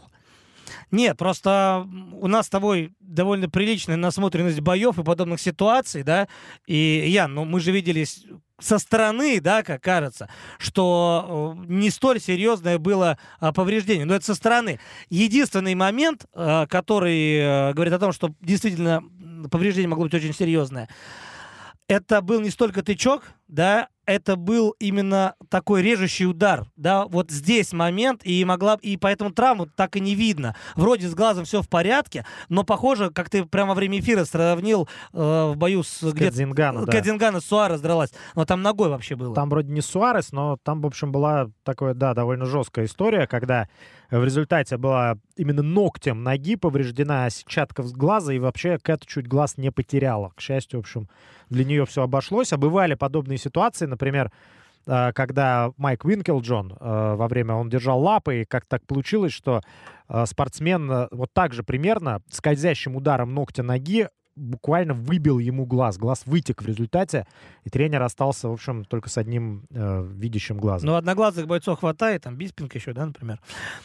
Нет, 0.90 1.16
просто 1.16 1.86
у 2.12 2.26
нас 2.26 2.46
с 2.46 2.50
тобой 2.50 2.92
довольно 3.00 3.48
приличная 3.48 3.96
насмотренность 3.96 4.60
боев 4.60 4.98
и 4.98 5.04
подобных 5.04 5.40
ситуаций, 5.40 6.02
да, 6.02 6.28
и, 6.66 7.04
Ян, 7.08 7.34
ну 7.34 7.44
мы 7.44 7.60
же 7.60 7.72
виделись 7.72 8.24
со 8.60 8.78
стороны, 8.78 9.40
да, 9.40 9.62
как 9.62 9.82
кажется, 9.82 10.28
что 10.58 11.56
э, 11.58 11.64
не 11.66 11.90
столь 11.90 12.20
серьезное 12.20 12.78
было 12.78 13.18
а, 13.40 13.52
повреждение. 13.52 14.04
Но 14.04 14.14
это 14.14 14.26
со 14.26 14.34
стороны. 14.34 14.78
Единственный 15.08 15.74
момент, 15.74 16.26
а, 16.34 16.66
который 16.66 17.40
а, 17.40 17.72
говорит 17.72 17.94
о 17.94 17.98
том, 17.98 18.12
что 18.12 18.34
действительно 18.40 19.02
повреждение 19.50 19.88
могло 19.88 20.04
быть 20.04 20.14
очень 20.14 20.34
серьезное, 20.34 20.88
это 21.88 22.20
был 22.20 22.40
не 22.40 22.50
столько 22.50 22.82
тычок, 22.82 23.24
да, 23.48 23.88
это 24.10 24.36
был 24.36 24.74
именно 24.80 25.34
такой 25.48 25.82
режущий 25.82 26.26
удар, 26.26 26.66
да, 26.76 27.06
вот 27.06 27.30
здесь 27.30 27.72
момент, 27.72 28.22
и 28.24 28.44
могла, 28.44 28.76
и 28.82 28.96
поэтому 28.96 29.30
травму 29.30 29.66
так 29.66 29.96
и 29.96 30.00
не 30.00 30.14
видно. 30.14 30.56
Вроде 30.74 31.08
с 31.08 31.14
глазом 31.14 31.44
все 31.44 31.62
в 31.62 31.68
порядке, 31.68 32.26
но 32.48 32.64
похоже, 32.64 33.10
как 33.10 33.30
ты 33.30 33.44
прямо 33.44 33.70
во 33.70 33.74
время 33.76 34.00
эфира 34.00 34.24
сравнил 34.24 34.88
э, 35.12 35.52
в 35.52 35.56
бою 35.56 35.82
с... 35.82 35.88
с 35.88 36.12
Кадзингана, 36.12 36.86
да. 36.86 36.92
Кадзингана 36.92 37.40
Суарес 37.40 37.80
дралась, 37.80 38.10
но 38.34 38.44
там 38.44 38.62
ногой 38.62 38.88
вообще 38.88 39.14
было. 39.14 39.34
Там 39.34 39.48
вроде 39.48 39.72
не 39.72 39.80
Суарес, 39.80 40.32
но 40.32 40.56
там, 40.62 40.80
в 40.80 40.86
общем, 40.86 41.12
была 41.12 41.48
такая, 41.62 41.94
да, 41.94 42.14
довольно 42.14 42.46
жесткая 42.46 42.86
история, 42.86 43.26
когда 43.26 43.68
в 44.10 44.24
результате 44.24 44.76
была 44.76 45.16
именно 45.36 45.62
ногтем 45.62 46.22
ноги 46.22 46.56
повреждена 46.56 47.30
сетчатка 47.30 47.82
глаза, 47.82 48.32
и 48.32 48.38
вообще 48.38 48.78
Кэт 48.78 49.06
чуть 49.06 49.28
глаз 49.28 49.56
не 49.56 49.70
потеряла. 49.70 50.32
К 50.36 50.40
счастью, 50.40 50.80
в 50.80 50.82
общем, 50.82 51.08
для 51.48 51.64
нее 51.64 51.86
все 51.86 52.02
обошлось. 52.02 52.52
А 52.52 52.56
бывали 52.56 52.94
подобные 52.94 53.38
ситуации, 53.38 53.86
например, 53.86 54.32
э, 54.86 55.12
когда 55.12 55.72
Майк 55.76 56.04
Винкелджон 56.04 56.72
э, 56.72 57.14
во 57.14 57.28
время 57.28 57.54
он 57.54 57.68
держал 57.68 58.00
лапы, 58.00 58.42
и 58.42 58.44
как 58.44 58.66
так 58.66 58.84
получилось, 58.86 59.32
что 59.32 59.60
э, 60.08 60.26
спортсмен 60.26 61.08
вот 61.12 61.30
так 61.32 61.52
же 61.52 61.62
примерно 61.62 62.22
скользящим 62.30 62.96
ударом 62.96 63.34
ногтя 63.34 63.62
ноги 63.62 64.08
буквально 64.36 64.94
выбил 64.94 65.38
ему 65.38 65.66
глаз. 65.66 65.98
Глаз 65.98 66.22
вытек 66.26 66.62
в 66.62 66.66
результате, 66.66 67.26
и 67.64 67.70
тренер 67.70 68.02
остался, 68.02 68.48
в 68.48 68.52
общем, 68.52 68.84
только 68.84 69.08
с 69.08 69.18
одним 69.18 69.64
э, 69.70 70.06
видящим 70.14 70.58
глазом. 70.58 70.88
Ну, 70.88 70.94
одноглазых 70.96 71.46
бойцов 71.46 71.80
хватает, 71.80 72.22
там 72.22 72.36
Биспинг 72.36 72.74
еще, 72.74 72.92
да, 72.92 73.06
например. 73.06 73.40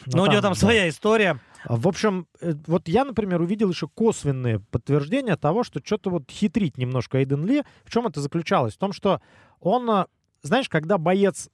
Но, 0.06 0.12
Но 0.12 0.12
там, 0.12 0.22
у 0.22 0.32
него 0.32 0.42
там 0.42 0.52
да. 0.52 0.58
своя 0.58 0.88
история. 0.88 1.40
В 1.64 1.88
общем, 1.88 2.26
э, 2.40 2.54
вот 2.66 2.88
я, 2.88 3.04
например, 3.04 3.40
увидел 3.40 3.70
еще 3.70 3.88
косвенные 3.88 4.60
подтверждения 4.60 5.36
того, 5.36 5.64
что 5.64 5.80
что-то 5.84 6.10
вот 6.10 6.30
хитрить 6.30 6.78
немножко 6.78 7.18
Эйден 7.18 7.44
Ли. 7.44 7.62
В 7.84 7.90
чем 7.90 8.06
это 8.06 8.20
заключалось? 8.20 8.74
В 8.74 8.78
том, 8.78 8.92
что 8.92 9.20
он, 9.60 9.88
э, 9.90 10.06
знаешь, 10.42 10.68
когда 10.68 10.98
боец 10.98 11.48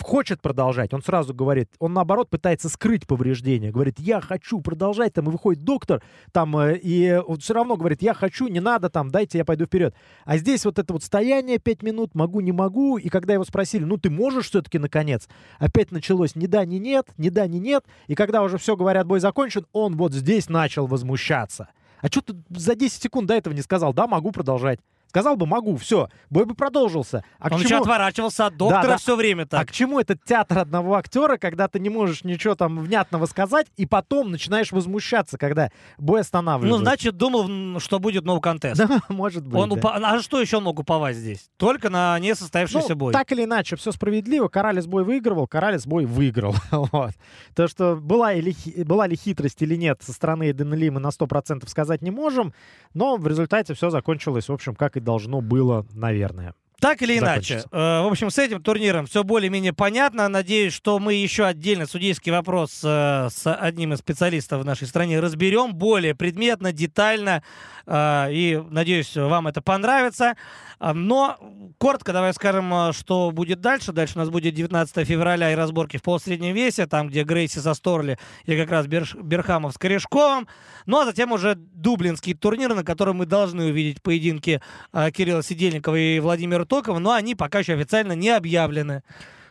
хочет 0.00 0.40
продолжать, 0.40 0.92
он 0.92 1.02
сразу 1.02 1.34
говорит, 1.34 1.68
он 1.78 1.92
наоборот 1.92 2.30
пытается 2.30 2.68
скрыть 2.68 3.06
повреждения, 3.06 3.70
говорит, 3.70 3.98
я 3.98 4.20
хочу 4.20 4.60
продолжать, 4.60 5.14
там 5.14 5.28
и 5.28 5.32
выходит 5.32 5.64
доктор, 5.64 6.02
там, 6.32 6.56
э, 6.56 6.78
и 6.78 7.20
он 7.26 7.38
все 7.38 7.54
равно 7.54 7.76
говорит, 7.76 8.02
я 8.02 8.14
хочу, 8.14 8.48
не 8.48 8.60
надо, 8.60 8.90
там, 8.90 9.10
дайте 9.10 9.38
я 9.38 9.44
пойду 9.44 9.66
вперед. 9.66 9.94
А 10.24 10.36
здесь 10.36 10.64
вот 10.64 10.78
это 10.78 10.92
вот 10.92 11.02
стояние 11.02 11.58
пять 11.58 11.82
минут, 11.82 12.14
могу, 12.14 12.40
не 12.40 12.52
могу, 12.52 12.98
и 12.98 13.08
когда 13.08 13.34
его 13.34 13.44
спросили, 13.44 13.84
ну 13.84 13.96
ты 13.96 14.10
можешь 14.10 14.48
все-таки 14.48 14.78
наконец, 14.78 15.28
опять 15.58 15.90
началось 15.90 16.36
ни 16.36 16.46
да, 16.46 16.64
ни 16.64 16.76
нет, 16.76 17.08
ни 17.16 17.28
да, 17.28 17.46
ни 17.46 17.58
нет, 17.58 17.84
и 18.06 18.14
когда 18.14 18.42
уже 18.42 18.58
все 18.58 18.76
говорят, 18.76 19.06
бой 19.06 19.20
закончен, 19.20 19.66
он 19.72 19.96
вот 19.96 20.12
здесь 20.12 20.48
начал 20.48 20.86
возмущаться. 20.86 21.68
А 22.00 22.08
что 22.08 22.20
ты 22.20 22.34
за 22.50 22.74
10 22.74 23.02
секунд 23.02 23.28
до 23.28 23.34
этого 23.34 23.54
не 23.54 23.62
сказал? 23.62 23.94
Да, 23.94 24.08
могу 24.08 24.32
продолжать. 24.32 24.80
Сказал 25.12 25.36
бы, 25.36 25.44
могу, 25.44 25.76
все, 25.76 26.08
бой 26.30 26.46
бы 26.46 26.54
продолжился. 26.54 27.22
А 27.38 27.48
Он 27.48 27.58
чему... 27.58 27.64
еще 27.64 27.76
отворачивался 27.76 28.46
от 28.46 28.56
доктора 28.56 28.82
да, 28.82 28.88
да. 28.88 28.96
все 28.96 29.14
время 29.14 29.44
так. 29.44 29.60
А 29.60 29.66
к 29.66 29.70
чему 29.70 30.00
этот 30.00 30.24
театр 30.24 30.58
одного 30.60 30.94
актера, 30.94 31.36
когда 31.36 31.68
ты 31.68 31.80
не 31.80 31.90
можешь 31.90 32.24
ничего 32.24 32.54
там 32.54 32.78
внятного 32.78 33.26
сказать, 33.26 33.66
и 33.76 33.84
потом 33.84 34.30
начинаешь 34.30 34.72
возмущаться, 34.72 35.36
когда 35.36 35.70
бой 35.98 36.22
останавливается? 36.22 36.78
Ну, 36.78 36.82
значит, 36.82 37.18
думал, 37.18 37.78
что 37.78 37.98
будет 37.98 38.24
новый 38.24 38.40
контест. 38.40 38.78
Да, 38.78 39.02
может 39.10 39.46
быть. 39.46 39.60
Он 39.60 39.68
да. 39.68 39.74
упа... 39.74 40.00
А 40.02 40.22
что 40.22 40.40
еще 40.40 40.56
он 40.56 40.64
мог 40.64 40.80
уповать 40.80 41.14
здесь? 41.14 41.50
Только 41.58 41.90
на 41.90 42.18
несостоявшийся 42.18 42.90
ну, 42.90 42.96
бой. 42.96 43.12
Так 43.12 43.30
или 43.32 43.44
иначе, 43.44 43.76
все 43.76 43.92
справедливо. 43.92 44.48
Коралес 44.48 44.86
бой 44.86 45.04
выигрывал, 45.04 45.46
Коралес 45.46 45.86
бой 45.86 46.06
выиграл. 46.06 46.54
вот. 46.70 47.12
То, 47.54 47.68
что 47.68 47.96
была, 47.96 48.32
или, 48.32 48.56
была 48.84 49.06
ли 49.06 49.16
хитрость 49.16 49.60
или 49.60 49.76
нет 49.76 50.00
со 50.02 50.14
стороны 50.14 50.50
Эдена 50.50 50.74
мы 50.90 51.00
на 51.00 51.08
100% 51.08 51.68
сказать 51.68 52.00
не 52.00 52.10
можем, 52.10 52.54
но 52.94 53.16
в 53.16 53.26
результате 53.26 53.74
все 53.74 53.90
закончилось, 53.90 54.48
в 54.48 54.52
общем, 54.52 54.74
как 54.74 54.96
и 54.96 55.01
должно 55.02 55.40
было, 55.40 55.86
наверное. 55.92 56.54
Так 56.82 57.00
или 57.00 57.16
иначе, 57.16 57.62
э, 57.70 57.76
в 58.02 58.10
общем, 58.10 58.28
с 58.28 58.38
этим 58.40 58.60
турниром 58.60 59.06
все 59.06 59.22
более-менее 59.22 59.72
понятно. 59.72 60.28
Надеюсь, 60.28 60.72
что 60.72 60.98
мы 60.98 61.14
еще 61.14 61.44
отдельно 61.44 61.86
судейский 61.86 62.32
вопрос 62.32 62.80
э, 62.82 63.28
с 63.30 63.54
одним 63.54 63.92
из 63.92 64.00
специалистов 64.00 64.62
в 64.62 64.64
нашей 64.64 64.88
стране 64.88 65.20
разберем 65.20 65.74
более 65.76 66.16
предметно, 66.16 66.72
детально. 66.72 67.44
Э, 67.86 68.26
и 68.32 68.60
надеюсь, 68.68 69.16
вам 69.16 69.46
это 69.46 69.62
понравится. 69.62 70.34
Но 70.82 71.38
коротко 71.78 72.12
давай 72.12 72.34
скажем, 72.34 72.72
э, 72.74 72.92
что 72.92 73.30
будет 73.30 73.60
дальше. 73.60 73.92
Дальше 73.92 74.14
у 74.16 74.18
нас 74.18 74.30
будет 74.30 74.54
19 74.54 75.06
февраля 75.06 75.52
и 75.52 75.54
разборки 75.54 75.96
в 75.96 76.02
полусреднем 76.02 76.54
весе, 76.54 76.86
там, 76.86 77.08
где 77.08 77.22
Грейси 77.22 77.60
со 77.60 77.74
Сторли 77.74 78.18
и 78.44 78.56
как 78.56 78.70
раз 78.70 78.88
Берш... 78.88 79.14
Берхамов 79.14 79.74
с 79.74 79.78
Корешковым. 79.78 80.48
Ну, 80.86 80.98
а 80.98 81.04
затем 81.04 81.30
уже 81.30 81.54
дублинский 81.54 82.34
турнир, 82.34 82.74
на 82.74 82.82
котором 82.82 83.18
мы 83.18 83.26
должны 83.26 83.66
увидеть 83.66 84.02
поединки 84.02 84.60
э, 84.92 85.10
Кирилла 85.12 85.44
Сидельникова 85.44 85.94
и 85.94 86.18
Владимира 86.18 86.64
Токова, 86.72 86.98
но 86.98 87.12
они 87.12 87.34
пока 87.34 87.58
еще 87.58 87.74
официально 87.74 88.12
не 88.12 88.30
объявлены. 88.30 89.02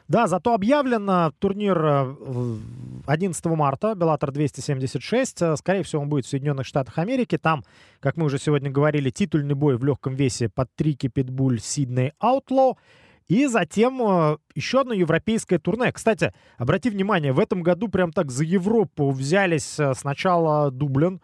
Да, 0.08 0.26
зато 0.26 0.56
объявлен 0.56 1.32
турнир 1.38 2.16
11 3.06 3.46
э, 3.46 3.50
марта, 3.50 3.94
Беллатор 3.94 4.32
276. 4.32 5.42
Э, 5.44 5.56
скорее 5.56 5.84
всего, 5.84 6.02
он 6.02 6.10
будет 6.10 6.26
в 6.26 6.30
Соединенных 6.30 6.66
Штатах 6.66 6.98
Америки. 6.98 7.38
Там, 7.38 7.64
как 8.00 8.18
мы 8.18 8.26
уже 8.26 8.40
сегодня 8.40 8.72
говорили, 8.72 9.12
титульный 9.12 9.54
бой 9.54 9.78
в 9.78 9.84
легком 9.84 10.16
весе 10.16 10.50
под 10.50 10.74
Трики 10.76 11.10
Питбуль 11.10 11.60
Сидней 11.60 12.14
Аутло. 12.18 12.78
И 13.28 13.46
затем 13.46 14.02
э, 14.02 14.38
еще 14.56 14.82
одно 14.82 14.96
европейское 14.96 15.60
турне. 15.60 15.92
Кстати, 15.92 16.34
обрати 16.58 16.90
внимание, 16.90 17.34
в 17.34 17.40
этом 17.40 17.62
году 17.62 17.88
прям 17.88 18.12
так 18.14 18.32
за 18.32 18.46
Европу 18.46 19.12
взялись 19.12 19.78
сначала 19.94 20.72
Дублин 20.72 21.22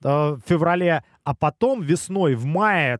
в 0.00 0.40
феврале, 0.46 1.04
а 1.22 1.34
потом 1.34 1.82
весной, 1.82 2.34
в 2.34 2.46
мае 2.46 2.94
Э, 2.94 2.98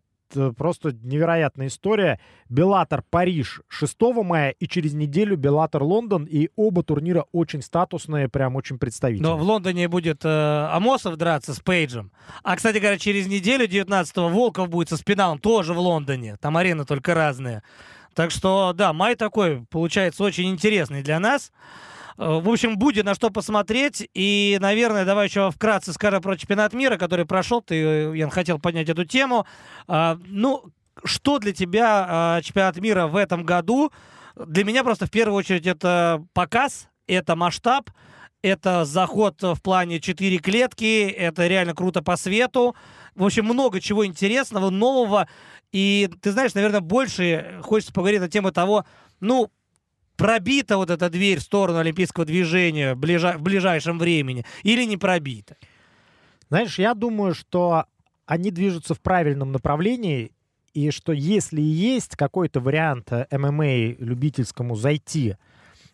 просто 0.56 0.92
невероятная 0.92 1.68
история. 1.68 2.20
Беллатор 2.48 3.02
Париж 3.08 3.62
6 3.68 3.96
мая 4.22 4.50
и 4.50 4.66
через 4.66 4.94
неделю 4.94 5.36
Беллатор 5.36 5.82
Лондон. 5.82 6.24
И 6.24 6.50
оба 6.56 6.82
турнира 6.82 7.26
очень 7.32 7.62
статусные, 7.62 8.28
прям 8.28 8.56
очень 8.56 8.78
представительные. 8.78 9.32
Но 9.32 9.38
в 9.38 9.42
Лондоне 9.42 9.88
будет 9.88 10.24
э, 10.24 10.68
Амосов 10.72 11.16
драться 11.16 11.54
с 11.54 11.60
Пейджем. 11.60 12.10
А, 12.42 12.56
кстати 12.56 12.78
говоря, 12.78 12.98
через 12.98 13.26
неделю 13.26 13.66
19-го 13.66 14.28
Волков 14.28 14.68
будет 14.68 14.88
со 14.88 14.96
Спиналом 14.96 15.38
тоже 15.38 15.74
в 15.74 15.78
Лондоне. 15.78 16.36
Там 16.40 16.56
арены 16.56 16.84
только 16.84 17.14
разные. 17.14 17.62
Так 18.14 18.30
что, 18.30 18.72
да, 18.74 18.92
май 18.92 19.16
такой 19.16 19.66
получается 19.70 20.22
очень 20.22 20.48
интересный 20.50 21.02
для 21.02 21.18
нас. 21.18 21.52
Э, 22.16 22.40
в 22.40 22.48
общем, 22.48 22.76
будет 22.76 23.04
на 23.04 23.14
что 23.14 23.30
посмотреть. 23.30 24.08
И, 24.14 24.58
наверное, 24.60 25.04
давай 25.04 25.28
еще 25.28 25.50
вкратце 25.50 25.92
скажем 25.92 26.22
про 26.22 26.36
чемпионат 26.36 26.72
мира, 26.72 26.96
который 26.96 27.26
прошел. 27.26 27.60
Ты, 27.60 27.74
э, 27.74 28.16
Ян, 28.16 28.30
хотел 28.30 28.58
поднять 28.58 28.88
эту 28.88 29.04
тему. 29.04 29.46
А, 29.86 30.18
ну, 30.26 30.64
что 31.04 31.38
для 31.38 31.52
тебя 31.52 32.06
а, 32.08 32.42
чемпионат 32.42 32.76
мира 32.78 33.06
в 33.06 33.16
этом 33.16 33.44
году? 33.44 33.92
Для 34.36 34.64
меня 34.64 34.84
просто 34.84 35.06
в 35.06 35.10
первую 35.10 35.36
очередь 35.36 35.66
это 35.66 36.24
показ, 36.32 36.88
это 37.06 37.36
масштаб, 37.36 37.90
это 38.42 38.84
заход 38.84 39.42
в 39.42 39.60
плане 39.62 40.00
4 40.00 40.38
клетки, 40.38 41.08
это 41.08 41.46
реально 41.46 41.74
круто 41.74 42.02
по 42.02 42.16
свету. 42.16 42.74
В 43.14 43.24
общем, 43.24 43.44
много 43.44 43.80
чего 43.80 44.04
интересного, 44.04 44.70
нового. 44.70 45.28
И 45.72 46.10
ты 46.20 46.32
знаешь, 46.32 46.54
наверное, 46.54 46.80
больше 46.80 47.60
хочется 47.62 47.92
поговорить 47.92 48.20
на 48.20 48.28
тему 48.28 48.52
того, 48.52 48.84
ну, 49.20 49.50
пробита 50.16 50.76
вот 50.76 50.90
эта 50.90 51.10
дверь 51.10 51.38
в 51.38 51.42
сторону 51.42 51.78
олимпийского 51.78 52.24
движения 52.24 52.94
в, 52.94 52.98
ближа... 52.98 53.36
в 53.38 53.42
ближайшем 53.42 53.98
времени 53.98 54.44
или 54.62 54.84
не 54.84 54.96
пробита? 54.96 55.56
Знаешь, 56.48 56.78
я 56.78 56.94
думаю, 56.94 57.34
что 57.34 57.86
они 58.26 58.50
движутся 58.50 58.94
в 58.94 59.00
правильном 59.00 59.52
направлении, 59.52 60.32
и 60.72 60.90
что 60.90 61.12
если 61.12 61.60
есть 61.60 62.16
какой-то 62.16 62.60
вариант 62.60 63.12
э, 63.12 63.26
ММА 63.30 63.94
любительскому 63.98 64.74
зайти 64.74 65.36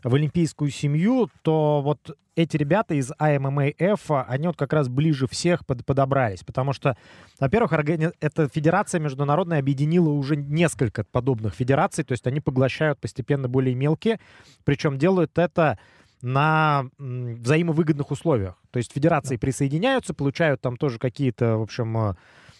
в 0.03 0.15
олимпийскую 0.15 0.71
семью, 0.71 1.29
то 1.43 1.81
вот 1.83 2.17
эти 2.37 2.57
ребята 2.57 2.95
из 2.95 3.13
АММАФ, 3.19 4.11
они 4.29 4.47
вот 4.47 4.57
как 4.57 4.73
раз 4.73 4.89
ближе 4.89 5.27
всех 5.27 5.67
под, 5.67 5.85
подобрались. 5.85 6.43
Потому 6.43 6.73
что, 6.73 6.97
во-первых, 7.39 7.73
органи... 7.73 8.11
эта 8.21 8.49
федерация 8.49 9.01
международная 9.01 9.59
объединила 9.59 10.09
уже 10.11 10.37
несколько 10.37 11.05
подобных 11.05 11.55
федераций, 11.55 12.05
то 12.05 12.13
есть 12.13 12.27
они 12.27 12.41
поглощают 12.41 12.99
постепенно 12.99 13.49
более 13.49 13.75
мелкие, 13.75 14.21
причем 14.65 14.99
делают 14.99 15.39
это 15.39 15.79
на 16.23 16.87
взаимовыгодных 16.99 18.11
условиях. 18.11 18.57
То 18.71 18.79
есть 18.79 18.93
федерации 18.93 19.37
присоединяются, 19.37 20.15
получают 20.15 20.61
там 20.61 20.77
тоже 20.77 20.99
какие-то, 20.99 21.57
в 21.57 21.63
общем, 21.63 21.97
э, 21.97 22.15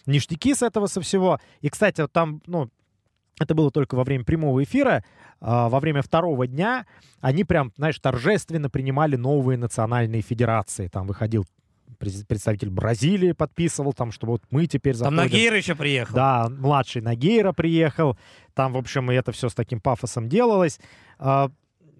ништяки 0.07 0.55
с 0.55 0.63
этого 0.63 0.87
со 0.87 0.99
всего. 1.01 1.39
И, 1.61 1.69
кстати, 1.69 2.01
вот 2.01 2.11
там, 2.11 2.41
ну, 2.47 2.69
это 3.41 3.55
было 3.55 3.71
только 3.71 3.95
во 3.95 4.03
время 4.03 4.23
прямого 4.23 4.63
эфира. 4.63 5.03
А, 5.39 5.69
во 5.69 5.79
время 5.79 6.01
второго 6.01 6.47
дня 6.47 6.85
они 7.19 7.43
прям, 7.43 7.71
знаешь, 7.77 7.99
торжественно 7.99 8.69
принимали 8.69 9.15
новые 9.15 9.57
национальные 9.57 10.21
федерации. 10.21 10.87
Там 10.87 11.07
выходил 11.07 11.45
представитель 11.97 12.69
Бразилии, 12.69 13.31
подписывал 13.31 13.93
там, 13.93 14.11
что 14.11 14.27
вот 14.27 14.41
мы 14.49 14.65
теперь 14.65 14.95
заходим. 14.95 15.17
Там 15.17 15.25
Нагейра 15.25 15.57
еще 15.57 15.75
приехал. 15.75 16.15
Да, 16.15 16.49
младший 16.49 17.01
Нагейра 17.01 17.51
приехал. 17.51 18.17
Там, 18.53 18.73
в 18.73 18.77
общем, 18.77 19.11
и 19.11 19.15
это 19.15 19.31
все 19.31 19.49
с 19.49 19.53
таким 19.53 19.79
пафосом 19.79 20.27
делалось. 20.27 20.79
А, 21.19 21.51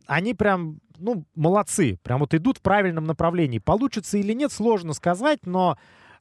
они 0.08 0.34
прям, 0.34 0.80
ну, 0.98 1.26
молодцы. 1.36 2.00
Прям 2.04 2.20
вот 2.20 2.34
идут 2.34 2.58
в 2.58 2.62
правильном 2.62 3.06
направлении. 3.06 3.60
Получится 3.60 4.18
или 4.18 4.34
нет, 4.34 4.52
сложно 4.52 4.94
сказать, 4.94 5.46
но 5.46 5.78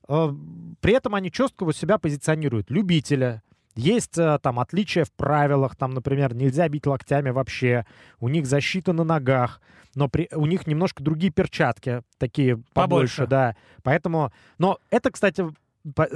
а, 0.09 0.35
при 0.81 0.93
этом 0.93 1.15
они 1.15 1.31
четко 1.31 1.65
вот 1.65 1.77
себя 1.77 1.99
позиционируют. 1.99 2.71
Любителя, 2.71 3.43
есть 3.77 4.19
э, 4.19 4.39
там 4.43 4.59
отличия 4.59 5.05
в 5.05 5.13
правилах, 5.13 5.77
там, 5.77 5.93
например, 5.93 6.35
нельзя 6.35 6.69
бить 6.69 6.87
локтями 6.87 7.31
вообще, 7.31 7.87
у 8.19 8.29
них 8.29 8.47
защита 8.47 8.93
на 8.93 9.05
ногах, 9.05 9.61
но 9.95 10.09
при, 10.09 10.29
у 10.33 10.47
них 10.47 10.67
немножко 10.67 11.03
другие 11.03 11.33
перчатки, 11.33 12.03
такие 12.19 12.57
побольше, 12.75 12.75
побольше, 12.75 13.27
да. 13.27 13.57
Поэтому, 13.83 14.33
но 14.59 14.79
это, 14.91 15.11
кстати, 15.11 15.45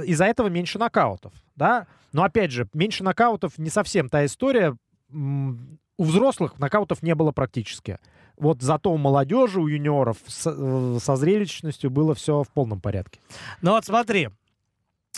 из-за 0.05 0.25
этого 0.25 0.47
меньше 0.47 0.79
нокаутов, 0.79 1.33
да. 1.55 1.87
Но 2.13 2.23
опять 2.23 2.51
же, 2.51 2.67
меньше 2.73 3.03
нокаутов 3.03 3.57
не 3.57 3.69
совсем 3.69 4.09
та 4.09 4.25
история. 4.25 4.77
У 5.11 6.03
взрослых 6.03 6.59
нокаутов 6.59 7.03
не 7.03 7.15
было 7.15 7.31
практически. 7.31 7.99
Вот 8.37 8.61
зато 8.61 8.91
у 8.91 8.97
молодежи, 8.97 9.61
у 9.61 9.67
юниоров 9.67 10.17
со, 10.27 10.53
э, 10.55 10.97
со 11.01 11.15
зрелищностью 11.15 11.89
было 11.89 12.13
все 12.15 12.43
в 12.43 12.49
полном 12.49 12.81
порядке. 12.81 13.19
Ну 13.61 13.71
вот 13.71 13.85
смотри, 13.85 14.29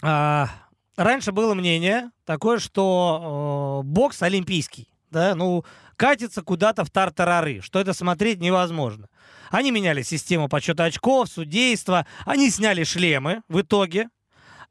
а, 0.04 0.50
раньше 0.98 1.32
было 1.32 1.54
мнение 1.54 2.12
такое, 2.26 2.60
что 2.60 3.82
э, 3.84 3.88
бокс 3.88 4.22
олимпийский, 4.22 4.90
да, 5.12 5.36
ну, 5.36 5.64
катится 5.96 6.42
куда-то 6.42 6.84
в 6.84 6.90
тартарары, 6.90 7.62
что 7.62 7.80
это 7.80 7.94
смотреть 7.94 8.42
невозможно. 8.42 9.08
Они 9.50 9.72
меняли 9.72 10.02
систему 10.02 10.50
подсчета 10.50 10.86
очков, 10.86 11.30
судейства, 11.30 12.06
они 12.26 12.50
сняли 12.50 12.84
шлемы 12.84 13.44
в 13.48 13.62
итоге, 13.62 14.10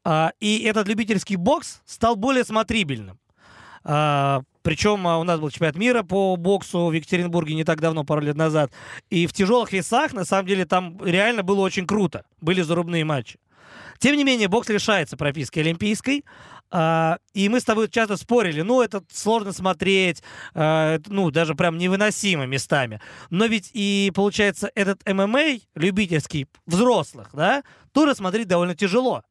э, 0.05 0.29
и 0.39 0.59
этот 0.59 0.87
любительский 0.87 1.37
бокс 1.37 1.81
стал 1.85 2.15
более 2.15 2.43
смотрибельным. 2.43 3.19
Э, 3.83 4.41
причем 4.67 5.07
а, 5.07 5.17
у 5.17 5.23
нас 5.23 5.39
был 5.39 5.49
чемпионат 5.49 5.77
мира 5.77 6.03
по 6.03 6.35
боксу 6.35 6.87
в 6.87 6.91
Екатеринбурге 6.91 7.55
не 7.55 7.63
так 7.63 7.79
давно, 7.79 8.03
пару 8.03 8.19
лет 8.19 8.35
назад. 8.35 8.69
И 9.09 9.25
в 9.25 9.31
тяжелых 9.31 9.71
весах, 9.71 10.11
на 10.11 10.25
самом 10.25 10.45
деле, 10.45 10.65
там 10.65 11.01
реально 11.01 11.41
было 11.41 11.61
очень 11.61 11.87
круто. 11.87 12.25
Были 12.41 12.61
зарубные 12.63 13.05
матчи. 13.05 13.39
Тем 13.99 14.15
не 14.15 14.23
менее, 14.23 14.47
бокс 14.47 14.69
лишается 14.69 15.17
прописки 15.17 15.59
олимпийской. 15.59 16.23
Uh, 16.69 17.17
и 17.33 17.47
мы 17.47 17.61
с 17.61 17.63
тобой 17.63 17.87
часто 17.87 18.17
спорили, 18.17 18.61
ну, 18.61 18.81
это 18.81 19.01
сложно 19.09 19.53
смотреть, 19.53 20.21
uh, 20.53 21.01
ну, 21.07 21.31
даже 21.31 21.55
прям 21.55 21.77
невыносимо 21.77 22.45
местами. 22.45 22.99
Но 23.29 23.45
ведь 23.45 23.71
и, 23.73 24.11
получается, 24.13 24.69
этот 24.75 24.99
ММА 25.07 25.59
любительский, 25.75 26.47
взрослых, 26.65 27.29
да, 27.31 27.63
тоже 27.93 28.15
смотреть 28.15 28.49
довольно 28.49 28.75
тяжело. 28.75 29.23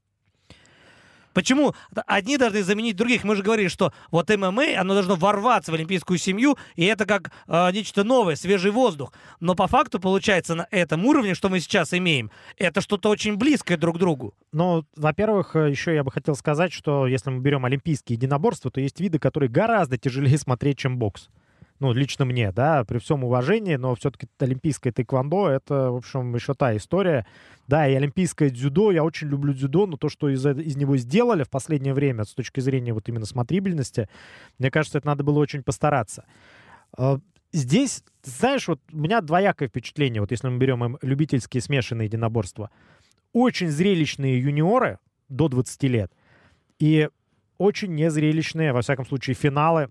Почему 1.36 1.74
одни 2.06 2.38
должны 2.38 2.62
заменить 2.62 2.96
других? 2.96 3.22
Мы 3.22 3.36
же 3.36 3.42
говорили, 3.42 3.68
что 3.68 3.92
вот 4.10 4.30
ММА, 4.30 4.80
оно 4.80 4.94
должно 4.94 5.16
ворваться 5.16 5.70
в 5.70 5.74
олимпийскую 5.74 6.16
семью, 6.18 6.56
и 6.76 6.86
это 6.86 7.04
как 7.04 7.30
э, 7.46 7.72
нечто 7.72 8.04
новое, 8.04 8.36
свежий 8.36 8.70
воздух. 8.70 9.12
Но 9.38 9.54
по 9.54 9.66
факту 9.66 10.00
получается 10.00 10.54
на 10.54 10.66
этом 10.70 11.04
уровне, 11.04 11.34
что 11.34 11.50
мы 11.50 11.60
сейчас 11.60 11.92
имеем, 11.92 12.30
это 12.56 12.80
что-то 12.80 13.10
очень 13.10 13.36
близкое 13.36 13.76
друг 13.76 13.96
к 13.96 13.98
другу. 13.98 14.32
Ну, 14.52 14.86
во-первых, 14.96 15.54
э, 15.56 15.68
еще 15.68 15.94
я 15.94 16.04
бы 16.04 16.10
хотел 16.10 16.36
сказать, 16.36 16.72
что 16.72 17.06
если 17.06 17.28
мы 17.28 17.42
берем 17.42 17.66
олимпийские 17.66 18.16
единоборства, 18.16 18.70
то 18.70 18.80
есть 18.80 18.98
виды, 18.98 19.18
которые 19.18 19.50
гораздо 19.50 19.98
тяжелее 19.98 20.38
смотреть, 20.38 20.78
чем 20.78 20.96
бокс 20.96 21.28
ну, 21.78 21.92
лично 21.92 22.24
мне, 22.24 22.52
да, 22.52 22.84
при 22.84 22.98
всем 22.98 23.24
уважении, 23.24 23.76
но 23.76 23.94
все-таки 23.94 24.28
олимпийское 24.38 24.92
тэквондо— 24.92 25.48
это, 25.50 25.90
в 25.90 25.96
общем, 25.96 26.34
еще 26.34 26.54
та 26.54 26.76
история. 26.76 27.26
Да, 27.66 27.88
и 27.88 27.94
олимпийское 27.94 28.50
дзюдо, 28.50 28.92
я 28.92 29.04
очень 29.04 29.28
люблю 29.28 29.52
дзюдо, 29.52 29.86
но 29.86 29.96
то, 29.96 30.08
что 30.08 30.28
из, 30.28 30.46
из 30.46 30.76
него 30.76 30.96
сделали 30.96 31.42
в 31.42 31.50
последнее 31.50 31.94
время 31.94 32.24
с 32.24 32.32
точки 32.32 32.60
зрения 32.60 32.92
вот 32.92 33.08
именно 33.08 33.26
смотрибельности, 33.26 34.08
мне 34.58 34.70
кажется, 34.70 34.98
это 34.98 35.06
надо 35.06 35.24
было 35.24 35.38
очень 35.38 35.62
постараться. 35.62 36.24
А, 36.96 37.18
здесь, 37.52 38.04
знаешь, 38.22 38.68
вот 38.68 38.80
у 38.92 38.96
меня 38.96 39.20
двоякое 39.20 39.68
впечатление, 39.68 40.20
вот 40.20 40.30
если 40.30 40.48
мы 40.48 40.58
берем 40.58 40.98
любительские 41.02 41.60
смешанные 41.60 42.06
единоборства. 42.06 42.70
Очень 43.32 43.68
зрелищные 43.68 44.40
юниоры 44.40 44.98
до 45.28 45.48
20 45.48 45.82
лет 45.84 46.12
и 46.78 47.08
очень 47.58 47.94
незрелищные, 47.94 48.72
во 48.72 48.82
всяком 48.82 49.06
случае, 49.06 49.34
финалы 49.34 49.90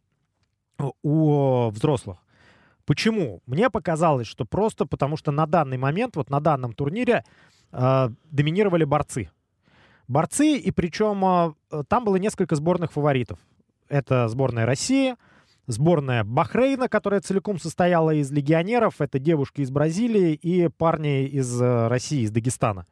у 1.03 1.69
взрослых. 1.69 2.17
Почему? 2.86 3.41
Мне 3.47 3.69
показалось, 3.69 4.28
что 4.28 4.45
просто 4.45 4.86
потому, 4.86 5.17
что 5.17 5.32
на 5.32 5.47
данный 5.47 5.78
момент, 5.78 6.15
вот 6.15 6.30
на 6.30 6.39
данном 6.39 6.73
турнире 6.73 7.23
э, 7.71 8.09
доминировали 8.26 8.84
борцы. 8.84 9.30
Борцы, 10.07 10.57
и 10.57 10.71
причем 10.71 11.55
э, 11.71 11.84
там 11.88 12.05
было 12.05 12.17
несколько 12.17 12.55
сборных 12.55 12.91
фаворитов. 12.91 13.39
Это 13.89 14.28
сборная 14.28 14.65
России, 14.65 15.15
сборная 15.67 16.23
Бахрейна, 16.23 16.88
которая 16.88 17.21
целиком 17.21 17.59
состояла 17.59 18.11
из 18.13 18.32
легионеров, 18.32 19.01
это 19.01 19.17
девушки 19.17 19.61
из 19.61 19.71
Бразилии 19.71 20.34
и 20.34 20.67
парни 20.67 21.26
из 21.26 21.59
э, 21.59 21.88
России, 21.88 22.21
из 22.21 22.32
Дагестана. 22.32 22.86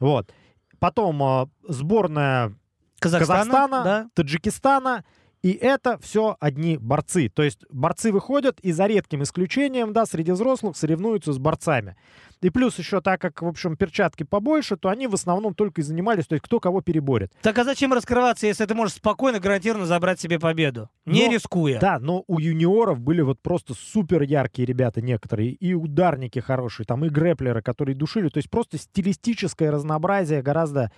Вот. 0.00 0.32
Потом 0.78 1.22
э, 1.22 1.46
сборная 1.68 2.54
Казахстана, 2.98 3.44
Казахстана 3.44 3.84
да? 3.84 4.10
Таджикистана 4.14 5.04
и 5.46 5.52
это 5.52 5.96
все 5.98 6.36
одни 6.40 6.76
борцы. 6.76 7.28
То 7.28 7.44
есть 7.44 7.60
борцы 7.70 8.10
выходят 8.10 8.58
и 8.62 8.72
за 8.72 8.86
редким 8.86 9.22
исключением, 9.22 9.92
да, 9.92 10.04
среди 10.04 10.32
взрослых 10.32 10.76
соревнуются 10.76 11.32
с 11.32 11.38
борцами. 11.38 11.94
И 12.42 12.50
плюс 12.50 12.76
еще, 12.80 13.00
так 13.00 13.20
как, 13.20 13.42
в 13.42 13.46
общем, 13.46 13.76
перчатки 13.76 14.24
побольше, 14.24 14.76
то 14.76 14.88
они 14.88 15.06
в 15.06 15.14
основном 15.14 15.54
только 15.54 15.82
и 15.82 15.84
занимались, 15.84 16.26
то 16.26 16.34
есть 16.34 16.44
кто 16.44 16.58
кого 16.58 16.80
переборет. 16.80 17.32
Так 17.42 17.56
а 17.58 17.64
зачем 17.64 17.92
раскрываться, 17.92 18.48
если 18.48 18.64
ты 18.64 18.74
можешь 18.74 18.96
спокойно, 18.96 19.38
гарантированно 19.38 19.86
забрать 19.86 20.18
себе 20.18 20.40
победу, 20.40 20.90
не 21.04 21.26
но, 21.26 21.34
рискуя? 21.34 21.78
Да, 21.78 22.00
но 22.00 22.24
у 22.26 22.40
юниоров 22.40 22.98
были 22.98 23.20
вот 23.20 23.40
просто 23.40 23.74
супер 23.74 24.22
яркие 24.22 24.66
ребята 24.66 25.00
некоторые, 25.00 25.50
и 25.50 25.74
ударники 25.74 26.40
хорошие, 26.40 26.86
там 26.86 27.04
и 27.04 27.08
грэплеры, 27.08 27.62
которые 27.62 27.94
душили, 27.94 28.30
то 28.30 28.38
есть 28.38 28.50
просто 28.50 28.78
стилистическое 28.78 29.70
разнообразие 29.70 30.42
гораздо 30.42 30.90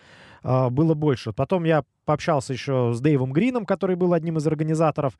э, 0.43 0.69
было 0.71 0.95
больше. 0.95 1.33
Потом 1.33 1.65
я 1.65 1.85
пообщался 2.05 2.53
еще 2.53 2.93
с 2.95 3.01
Дэйвом 3.01 3.33
Грином, 3.33 3.67
который 3.67 3.97
был 3.97 4.13
одним 4.13 4.39
из 4.39 4.47
организаторов, 4.47 5.19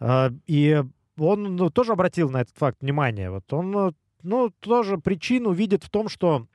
э, 0.00 0.30
и 0.46 0.82
он 1.18 1.56
ну, 1.56 1.70
тоже 1.70 1.92
обратил 1.92 2.30
на 2.30 2.42
этот 2.42 2.56
факт 2.56 2.78
внимание. 2.80 3.30
Вот 3.30 3.52
он 3.52 3.94
ну, 4.22 4.50
тоже 4.60 4.98
причину 4.98 5.52
видит 5.52 5.84
в 5.84 5.90
том, 5.90 6.08
что, 6.08 6.46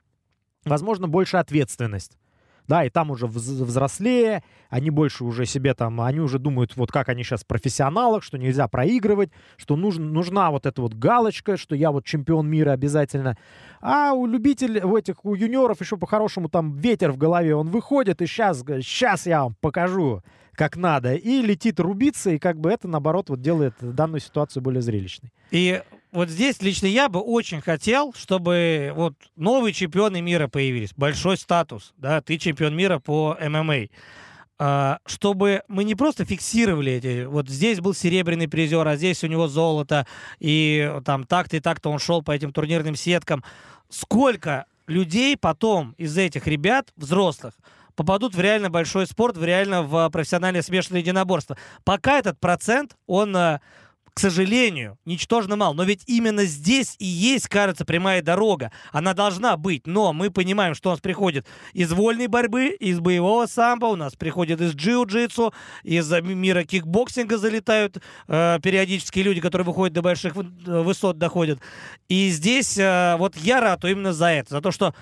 возможно, 0.64 1.08
больше 1.08 1.36
ответственность. 1.36 2.18
Да, 2.66 2.84
и 2.84 2.88
там 2.88 3.10
уже 3.10 3.26
взрослее, 3.26 4.42
они 4.70 4.88
больше 4.88 5.24
уже 5.24 5.44
себе 5.44 5.74
там, 5.74 6.00
они 6.00 6.20
уже 6.20 6.38
думают, 6.38 6.76
вот 6.76 6.90
как 6.90 7.10
они 7.10 7.22
сейчас 7.22 7.42
в 7.42 7.46
профессионалах, 7.46 8.22
что 8.22 8.38
нельзя 8.38 8.68
проигрывать, 8.68 9.30
что 9.56 9.76
нужен, 9.76 10.12
нужна 10.12 10.50
вот 10.50 10.64
эта 10.64 10.80
вот 10.80 10.94
галочка, 10.94 11.58
что 11.58 11.74
я 11.74 11.90
вот 11.90 12.06
чемпион 12.06 12.48
мира 12.48 12.70
обязательно. 12.72 13.36
А 13.80 14.14
у 14.14 14.26
любителей, 14.26 14.80
у 14.80 14.96
этих, 14.96 15.24
у 15.24 15.34
юниоров 15.34 15.80
еще 15.82 15.98
по-хорошему 15.98 16.48
там 16.48 16.72
ветер 16.72 17.12
в 17.12 17.18
голове, 17.18 17.54
он 17.54 17.68
выходит 17.68 18.22
и 18.22 18.26
сейчас, 18.26 18.60
сейчас 18.60 19.26
я 19.26 19.42
вам 19.42 19.56
покажу, 19.60 20.22
как 20.54 20.76
надо, 20.76 21.14
и 21.14 21.42
летит 21.42 21.80
рубиться, 21.80 22.30
и 22.30 22.38
как 22.38 22.58
бы 22.58 22.70
это, 22.70 22.88
наоборот, 22.88 23.28
вот 23.28 23.42
делает 23.42 23.74
данную 23.80 24.20
ситуацию 24.20 24.62
более 24.62 24.80
зрелищной. 24.80 25.32
И 25.50 25.82
вот 26.14 26.28
здесь 26.28 26.62
лично 26.62 26.86
я 26.86 27.08
бы 27.08 27.20
очень 27.20 27.60
хотел, 27.60 28.14
чтобы 28.14 28.92
вот 28.94 29.14
новые 29.34 29.72
чемпионы 29.72 30.22
мира 30.22 30.46
появились, 30.46 30.94
большой 30.96 31.36
статус, 31.36 31.92
да, 31.96 32.20
ты 32.20 32.38
чемпион 32.38 32.76
мира 32.76 33.00
по 33.00 33.36
ММА. 33.40 33.88
а, 34.56 34.98
чтобы 35.06 35.62
мы 35.66 35.82
не 35.82 35.96
просто 35.96 36.24
фиксировали 36.24 36.92
эти, 36.92 37.24
вот 37.24 37.48
здесь 37.48 37.80
был 37.80 37.94
серебряный 37.94 38.46
призер, 38.46 38.86
а 38.86 38.94
здесь 38.94 39.24
у 39.24 39.26
него 39.26 39.48
золото, 39.48 40.06
и 40.38 40.88
там 41.04 41.24
так-то 41.24 41.56
и 41.56 41.60
так-то 41.60 41.90
он 41.90 41.98
шел 41.98 42.22
по 42.22 42.30
этим 42.30 42.52
турнирным 42.52 42.94
сеткам. 42.94 43.42
Сколько 43.88 44.66
людей 44.86 45.36
потом 45.36 45.96
из 45.98 46.16
этих 46.16 46.46
ребят, 46.46 46.92
взрослых, 46.96 47.54
попадут 47.96 48.36
в 48.36 48.40
реально 48.40 48.70
большой 48.70 49.08
спорт, 49.08 49.36
в 49.36 49.44
реально 49.44 49.82
в 49.82 50.08
профессиональное 50.10 50.62
смешанное 50.62 51.00
единоборство. 51.00 51.56
Пока 51.82 52.18
этот 52.18 52.38
процент, 52.38 52.96
он 53.08 53.36
а, 53.36 53.60
к 54.14 54.20
сожалению, 54.20 54.96
ничтожно 55.04 55.56
мало. 55.56 55.74
Но 55.74 55.82
ведь 55.82 56.04
именно 56.06 56.44
здесь 56.44 56.94
и 57.00 57.04
есть, 57.04 57.48
кажется, 57.48 57.84
прямая 57.84 58.22
дорога. 58.22 58.70
Она 58.92 59.12
должна 59.12 59.56
быть. 59.56 59.88
Но 59.88 60.12
мы 60.12 60.30
понимаем, 60.30 60.76
что 60.76 60.90
у 60.90 60.92
нас 60.92 61.00
приходит 61.00 61.46
из 61.72 61.92
вольной 61.92 62.28
борьбы, 62.28 62.68
из 62.68 63.00
боевого 63.00 63.46
самбо, 63.46 63.86
у 63.86 63.96
нас 63.96 64.14
приходит 64.14 64.60
из 64.60 64.74
джиу-джитсу, 64.76 65.52
из 65.82 66.08
мира 66.22 66.62
кикбоксинга 66.62 67.38
залетают 67.38 68.00
э, 68.28 68.60
периодически 68.62 69.18
люди, 69.18 69.40
которые 69.40 69.66
выходят 69.66 69.94
до 69.94 70.02
больших 70.02 70.36
высот, 70.36 71.18
доходят. 71.18 71.58
И 72.08 72.30
здесь 72.30 72.78
э, 72.78 73.16
вот 73.18 73.36
я 73.36 73.60
рад 73.60 73.84
именно 73.84 74.12
за 74.12 74.26
это, 74.26 74.54
за 74.54 74.60
то, 74.60 74.70
что 74.70 74.94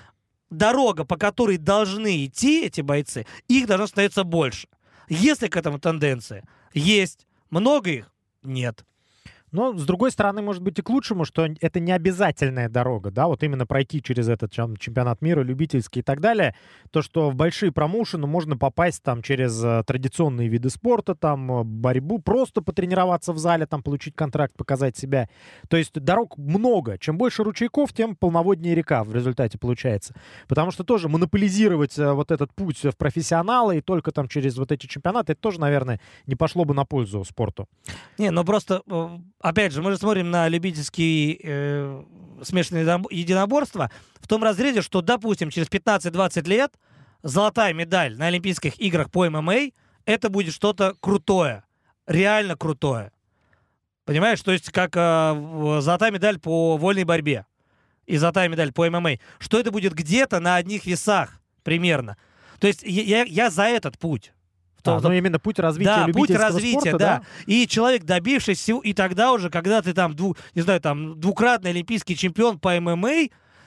дорога, 0.49 1.05
по 1.05 1.17
которой 1.17 1.57
должны 1.57 2.25
идти 2.25 2.65
эти 2.65 2.81
бойцы, 2.81 3.27
их 3.47 3.67
должно 3.67 3.85
становиться 3.85 4.23
больше. 4.23 4.67
Если 5.07 5.47
к 5.47 5.55
этому 5.55 5.77
тенденция 5.77 6.43
есть, 6.73 7.27
много 7.51 7.91
их? 7.91 8.11
Нет. 8.41 8.83
Но, 9.53 9.77
с 9.77 9.85
другой 9.85 10.11
стороны, 10.11 10.41
может 10.41 10.63
быть 10.63 10.79
и 10.79 10.81
к 10.81 10.89
лучшему, 10.89 11.25
что 11.25 11.47
это 11.61 11.79
не 11.79 11.91
обязательная 11.91 12.69
дорога, 12.69 13.11
да, 13.11 13.27
вот 13.27 13.43
именно 13.43 13.67
пройти 13.67 14.01
через 14.01 14.27
этот 14.27 14.51
чемпионат 14.51 15.21
мира, 15.21 15.41
любительский 15.43 15.99
и 15.99 16.03
так 16.03 16.19
далее. 16.19 16.55
То, 16.91 17.03
что 17.03 17.29
в 17.29 17.35
большие 17.35 17.71
промоушены 17.71 18.25
можно 18.25 18.57
попасть 18.57 19.03
там 19.03 19.21
через 19.21 19.63
э, 19.63 19.83
традиционные 19.85 20.47
виды 20.47 20.71
спорта, 20.71 21.13
там, 21.13 21.51
э, 21.51 21.63
борьбу, 21.63 22.17
просто 22.17 22.63
потренироваться 22.63 23.31
в 23.31 23.37
зале, 23.37 23.67
там, 23.67 23.83
получить 23.83 24.15
контракт, 24.15 24.55
показать 24.57 24.97
себя. 24.97 25.29
То 25.69 25.77
есть 25.77 25.93
дорог 25.93 26.35
много. 26.37 26.97
Чем 26.97 27.19
больше 27.19 27.43
ручейков, 27.43 27.93
тем 27.93 28.15
полноводнее 28.15 28.73
река 28.73 29.03
в 29.03 29.13
результате 29.13 29.59
получается. 29.59 30.15
Потому 30.47 30.71
что 30.71 30.83
тоже 30.83 31.09
монополизировать 31.09 31.99
э, 31.99 32.11
вот 32.11 32.31
этот 32.31 32.51
путь 32.55 32.83
в 32.83 32.97
профессионалы 32.97 33.77
и 33.77 33.81
только 33.81 34.11
там 34.11 34.27
через 34.27 34.57
вот 34.57 34.71
эти 34.71 34.87
чемпионаты, 34.87 35.33
это 35.33 35.41
тоже, 35.41 35.59
наверное, 35.59 35.99
не 36.25 36.35
пошло 36.35 36.65
бы 36.65 36.73
на 36.73 36.85
пользу 36.85 37.23
спорту. 37.23 37.67
Не, 38.17 38.31
ну 38.31 38.43
просто 38.43 38.81
опять 39.43 39.73
же, 39.73 39.81
мы 39.81 39.91
же 39.91 39.97
смотрим 39.97 40.31
на 40.31 40.47
любительские 40.47 41.37
э, 41.43 42.03
смешанные 42.41 42.85
единоборства 43.11 43.91
в 44.19 44.27
том 44.27 44.43
разрезе, 44.43 44.81
что, 44.81 45.01
допустим, 45.01 45.51
через 45.51 45.67
15-20 45.67 46.47
лет 46.47 46.73
золотая 47.21 47.73
медаль 47.73 48.17
на 48.17 48.27
Олимпийских 48.27 48.79
играх 48.79 49.11
по 49.11 49.29
ММА 49.29 49.71
это 50.05 50.29
будет 50.29 50.53
что-то 50.53 50.95
крутое, 50.99 51.63
реально 52.07 52.55
крутое. 52.55 53.11
Понимаешь, 54.05 54.41
то 54.41 54.51
есть 54.51 54.71
как 54.71 54.95
э, 54.95 55.79
золотая 55.81 56.11
медаль 56.11 56.39
по 56.39 56.77
вольной 56.77 57.03
борьбе 57.03 57.45
и 58.05 58.17
золотая 58.17 58.47
медаль 58.47 58.71
по 58.71 58.89
ММА, 58.89 59.19
что 59.39 59.59
это 59.59 59.71
будет 59.71 59.93
где-то 59.93 60.39
на 60.39 60.55
одних 60.55 60.85
весах 60.85 61.41
примерно. 61.63 62.17
То 62.59 62.67
есть 62.67 62.81
я, 62.83 63.23
я 63.23 63.49
за 63.49 63.63
этот 63.63 63.99
путь. 63.99 64.33
А, 64.85 64.99
ну 65.01 65.11
именно 65.11 65.39
путь 65.39 65.59
развития 65.59 66.05
да, 66.07 66.13
путь 66.13 66.31
развития, 66.31 66.79
спорта, 66.79 66.97
да. 66.97 67.17
да. 67.19 67.23
И 67.45 67.67
человек, 67.67 68.03
добившись 68.03 68.59
всего, 68.59 68.81
и 68.81 68.93
тогда 68.93 69.31
уже, 69.31 69.49
когда 69.49 69.81
ты 69.81 69.93
там, 69.93 70.15
дву, 70.15 70.35
не 70.55 70.61
знаю, 70.61 70.81
там, 70.81 71.19
двукратный 71.19 71.71
олимпийский 71.71 72.17
чемпион 72.17 72.59
по 72.59 72.79
ММА, 72.79 73.11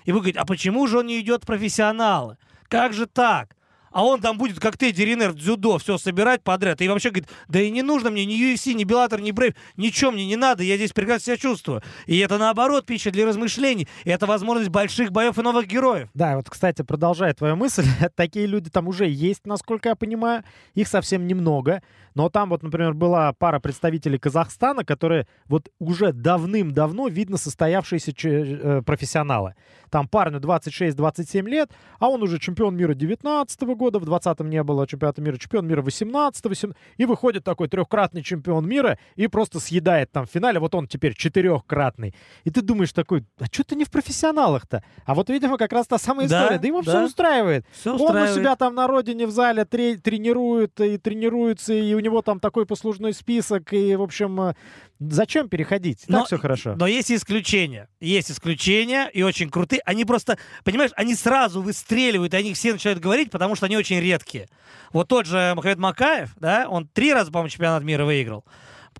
и 0.04 0.12
вы 0.12 0.18
говорите, 0.18 0.38
а 0.38 0.44
почему 0.44 0.86
же 0.86 0.98
он 0.98 1.06
не 1.06 1.20
идет 1.20 1.44
в 1.44 1.46
профессионалы? 1.46 2.36
Как 2.68 2.92
же 2.92 3.06
так? 3.06 3.56
А 3.96 4.04
он 4.04 4.20
там 4.20 4.36
будет, 4.36 4.60
как 4.60 4.76
ты, 4.76 4.92
Деринер, 4.92 5.32
дзюдо, 5.32 5.78
все 5.78 5.96
собирать 5.96 6.42
подряд. 6.42 6.82
И 6.82 6.88
вообще 6.88 7.08
говорит, 7.08 7.30
да 7.48 7.62
и 7.62 7.70
не 7.70 7.80
нужно 7.80 8.10
мне 8.10 8.26
ни 8.26 8.34
UFC, 8.34 8.74
ни 8.74 8.84
Беллатор, 8.84 9.22
ни 9.22 9.30
Брейв, 9.30 9.54
ничего 9.78 10.10
мне 10.10 10.26
не 10.26 10.36
надо, 10.36 10.62
я 10.62 10.76
здесь 10.76 10.92
прекрасно 10.92 11.24
себя 11.24 11.36
чувствую. 11.38 11.82
И 12.04 12.18
это, 12.18 12.36
наоборот, 12.36 12.84
пища 12.84 13.10
для 13.10 13.24
размышлений. 13.24 13.88
И 14.04 14.10
это 14.10 14.26
возможность 14.26 14.68
больших 14.68 15.12
боев 15.12 15.38
и 15.38 15.42
новых 15.42 15.66
героев. 15.66 16.10
Да, 16.12 16.36
вот, 16.36 16.50
кстати, 16.50 16.82
продолжая 16.82 17.32
твою 17.32 17.56
мысль, 17.56 17.86
такие 18.14 18.44
люди 18.44 18.68
там 18.68 18.86
уже 18.86 19.08
есть, 19.08 19.46
насколько 19.46 19.88
я 19.88 19.94
понимаю. 19.94 20.44
Их 20.74 20.88
совсем 20.88 21.26
немного. 21.26 21.80
Но 22.16 22.30
там 22.30 22.48
вот, 22.48 22.62
например, 22.62 22.94
была 22.94 23.34
пара 23.34 23.60
представителей 23.60 24.18
Казахстана, 24.18 24.86
которые 24.86 25.28
вот 25.44 25.68
уже 25.78 26.14
давным-давно 26.14 27.08
видно 27.08 27.36
состоявшиеся 27.36 28.12
э, 28.24 28.82
профессионалы. 28.82 29.54
Там 29.90 30.08
парню 30.08 30.40
26-27 30.40 31.46
лет, 31.46 31.70
а 31.98 32.08
он 32.08 32.22
уже 32.22 32.38
чемпион 32.38 32.74
мира 32.74 32.94
19 32.94 33.62
-го 33.62 33.74
года, 33.76 33.98
в 33.98 34.04
20-м 34.04 34.48
не 34.48 34.62
было 34.62 34.86
чемпионата 34.86 35.20
мира, 35.20 35.36
чемпион 35.36 35.66
мира 35.68 35.82
18 35.82 36.44
18 36.44 36.76
и 36.96 37.04
выходит 37.04 37.44
такой 37.44 37.68
трехкратный 37.68 38.22
чемпион 38.22 38.66
мира 38.66 38.98
и 39.14 39.26
просто 39.28 39.60
съедает 39.60 40.10
там 40.10 40.24
в 40.24 40.30
финале, 40.30 40.58
вот 40.58 40.74
он 40.74 40.88
теперь 40.88 41.14
четырехкратный. 41.14 42.14
И 42.44 42.50
ты 42.50 42.62
думаешь 42.62 42.94
такой, 42.94 43.24
а 43.38 43.44
что 43.44 43.62
ты 43.62 43.76
не 43.76 43.84
в 43.84 43.90
профессионалах-то? 43.90 44.82
А 45.04 45.14
вот, 45.14 45.28
видимо, 45.28 45.58
как 45.58 45.72
раз 45.72 45.86
та 45.86 45.98
самая 45.98 46.26
история. 46.26 46.56
Да, 46.56 46.58
да 46.58 46.66
ему 46.66 46.82
да. 46.82 46.90
все 46.92 47.04
устраивает. 47.04 47.66
Все 47.72 47.94
устраивает. 47.94 48.30
Он 48.30 48.32
у 48.32 48.40
себя 48.40 48.56
там 48.56 48.74
на 48.74 48.86
родине 48.86 49.26
в 49.26 49.30
зале 49.30 49.66
тре- 49.66 49.96
тренирует 49.96 50.80
и 50.80 50.96
тренируется, 50.96 51.74
и 51.74 51.92
у 51.92 52.00
него 52.06 52.22
там 52.22 52.40
такой 52.40 52.66
послужной 52.66 53.12
список, 53.12 53.72
и, 53.72 53.96
в 53.96 54.02
общем, 54.02 54.40
э, 54.40 54.54
Зачем 54.98 55.48
переходить? 55.48 56.00
Так 56.02 56.08
но, 56.08 56.24
все 56.24 56.38
хорошо. 56.38 56.74
Но 56.76 56.86
есть 56.86 57.12
исключения. 57.12 57.88
Есть 58.00 58.30
исключения, 58.30 59.10
и 59.12 59.22
очень 59.22 59.50
крутые. 59.50 59.82
Они 59.84 60.06
просто, 60.06 60.38
понимаешь, 60.64 60.92
они 60.96 61.14
сразу 61.14 61.60
выстреливают, 61.60 62.32
и 62.32 62.36
они 62.36 62.54
все 62.54 62.72
начинают 62.72 63.00
говорить, 63.00 63.30
потому 63.30 63.56
что 63.56 63.66
они 63.66 63.76
очень 63.76 64.00
редкие. 64.00 64.48
Вот 64.92 65.08
тот 65.08 65.26
же 65.26 65.52
Махамед 65.54 65.78
Макаев, 65.78 66.30
да, 66.36 66.66
он 66.68 66.88
три 66.88 67.12
раза, 67.12 67.30
по-моему, 67.30 67.50
чемпионат 67.50 67.82
мира 67.82 68.06
выиграл. 68.06 68.44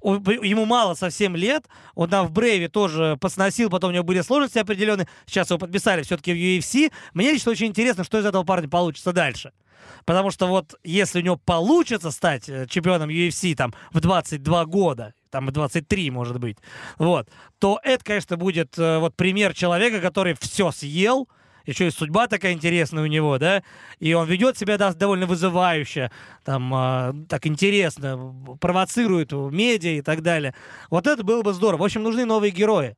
Ему 0.02 0.64
мало 0.64 0.94
совсем 0.94 1.36
лет. 1.36 1.64
Он 1.94 2.08
там 2.08 2.26
в 2.26 2.32
Брейве 2.32 2.68
тоже 2.68 3.16
посносил, 3.20 3.70
потом 3.70 3.90
у 3.90 3.94
него 3.94 4.04
были 4.04 4.20
сложности 4.20 4.58
определенные. 4.58 5.08
Сейчас 5.26 5.50
его 5.50 5.58
подписали 5.58 6.02
все-таки 6.02 6.32
в 6.32 6.36
UFC. 6.36 6.92
Мне 7.14 7.32
лично 7.32 7.52
очень 7.52 7.66
интересно, 7.66 8.04
что 8.04 8.18
из 8.18 8.26
этого 8.26 8.44
парня 8.44 8.68
получится 8.68 9.12
дальше. 9.12 9.52
Потому 10.04 10.30
что 10.30 10.46
вот 10.46 10.74
если 10.84 11.20
у 11.20 11.22
него 11.22 11.36
получится 11.36 12.10
стать 12.10 12.48
э, 12.48 12.66
чемпионом 12.68 13.10
UFC 13.10 13.54
там 13.54 13.74
в 13.92 14.00
22 14.00 14.64
года, 14.66 15.14
там 15.30 15.48
и 15.48 15.52
23, 15.52 16.10
может 16.10 16.38
быть, 16.38 16.58
вот, 16.98 17.28
то 17.58 17.80
это, 17.82 18.04
конечно, 18.04 18.36
будет 18.36 18.78
э, 18.78 18.98
вот 18.98 19.16
пример 19.16 19.54
человека, 19.54 20.00
который 20.00 20.36
все 20.40 20.70
съел, 20.70 21.28
еще 21.66 21.88
и 21.88 21.90
судьба 21.90 22.26
такая 22.28 22.52
интересная 22.52 23.02
у 23.02 23.06
него, 23.06 23.38
да, 23.38 23.62
и 23.98 24.14
он 24.14 24.28
ведет 24.28 24.56
себя 24.56 24.78
да, 24.78 24.92
довольно 24.92 25.26
вызывающе, 25.26 26.10
там, 26.44 26.72
э, 26.74 27.26
так 27.28 27.46
интересно, 27.46 28.34
провоцирует 28.60 29.32
медиа 29.32 29.98
и 29.98 30.02
так 30.02 30.22
далее. 30.22 30.54
Вот 30.90 31.06
это 31.06 31.22
было 31.24 31.42
бы 31.42 31.52
здорово. 31.52 31.82
В 31.82 31.84
общем, 31.84 32.02
нужны 32.02 32.24
новые 32.24 32.50
герои. 32.50 32.96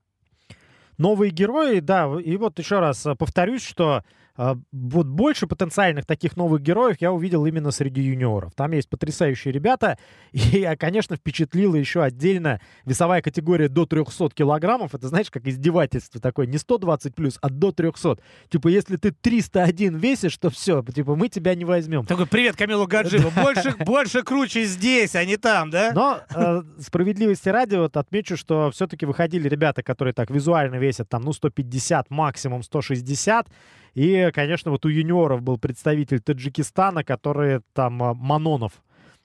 Новые 0.98 1.30
герои, 1.30 1.80
да, 1.80 2.10
и 2.22 2.36
вот 2.36 2.58
еще 2.58 2.80
раз 2.80 3.06
э, 3.06 3.14
повторюсь, 3.14 3.66
что 3.66 3.88
а, 3.96 4.02
вот 4.38 5.06
больше 5.06 5.48
потенциальных 5.48 6.06
таких 6.06 6.36
новых 6.36 6.62
героев 6.62 6.96
я 7.00 7.12
увидел 7.12 7.44
именно 7.44 7.72
среди 7.72 8.02
юниоров. 8.02 8.54
Там 8.54 8.70
есть 8.70 8.88
потрясающие 8.88 9.52
ребята. 9.52 9.98
И, 10.32 10.68
конечно, 10.78 11.16
впечатлила 11.16 11.74
еще 11.74 12.02
отдельно 12.02 12.60
весовая 12.84 13.20
категория 13.20 13.68
до 13.68 13.84
300 13.84 14.30
килограммов. 14.30 14.94
Это, 14.94 15.08
знаешь, 15.08 15.30
как 15.30 15.46
издевательство 15.48 16.20
такое. 16.20 16.46
Не 16.46 16.58
120 16.58 17.14
плюс, 17.16 17.38
а 17.42 17.50
до 17.50 17.72
300. 17.72 18.18
Типа, 18.48 18.68
если 18.68 18.96
ты 18.96 19.10
301 19.10 19.96
весишь, 19.96 20.36
то 20.38 20.50
все, 20.50 20.82
типа, 20.82 21.16
мы 21.16 21.28
тебя 21.28 21.56
не 21.56 21.64
возьмем. 21.64 22.06
Такой, 22.06 22.26
привет, 22.26 22.54
Камилу 22.54 22.86
Гаджиеву. 22.86 23.30
Больше, 23.42 23.74
больше 23.84 24.22
круче 24.22 24.64
здесь, 24.64 25.16
а 25.16 25.24
не 25.24 25.36
там, 25.36 25.70
да? 25.70 25.90
Но 25.92 26.20
э, 26.34 26.62
справедливости 26.80 27.48
ради 27.48 27.74
вот 27.74 27.96
отмечу, 27.96 28.36
что 28.36 28.70
все-таки 28.70 29.04
выходили 29.04 29.48
ребята, 29.48 29.82
которые 29.82 30.14
так 30.14 30.30
визуально 30.30 30.76
весят 30.76 31.08
там, 31.08 31.22
ну, 31.22 31.32
150, 31.32 32.10
максимум 32.10 32.62
160. 32.62 33.48
И, 33.94 34.30
конечно, 34.32 34.70
вот 34.70 34.84
у 34.84 34.88
юниоров 34.88 35.42
был 35.42 35.58
представитель 35.58 36.20
Таджикистана, 36.20 37.04
который 37.04 37.60
там 37.72 38.02
а, 38.02 38.14
Манонов. 38.14 38.72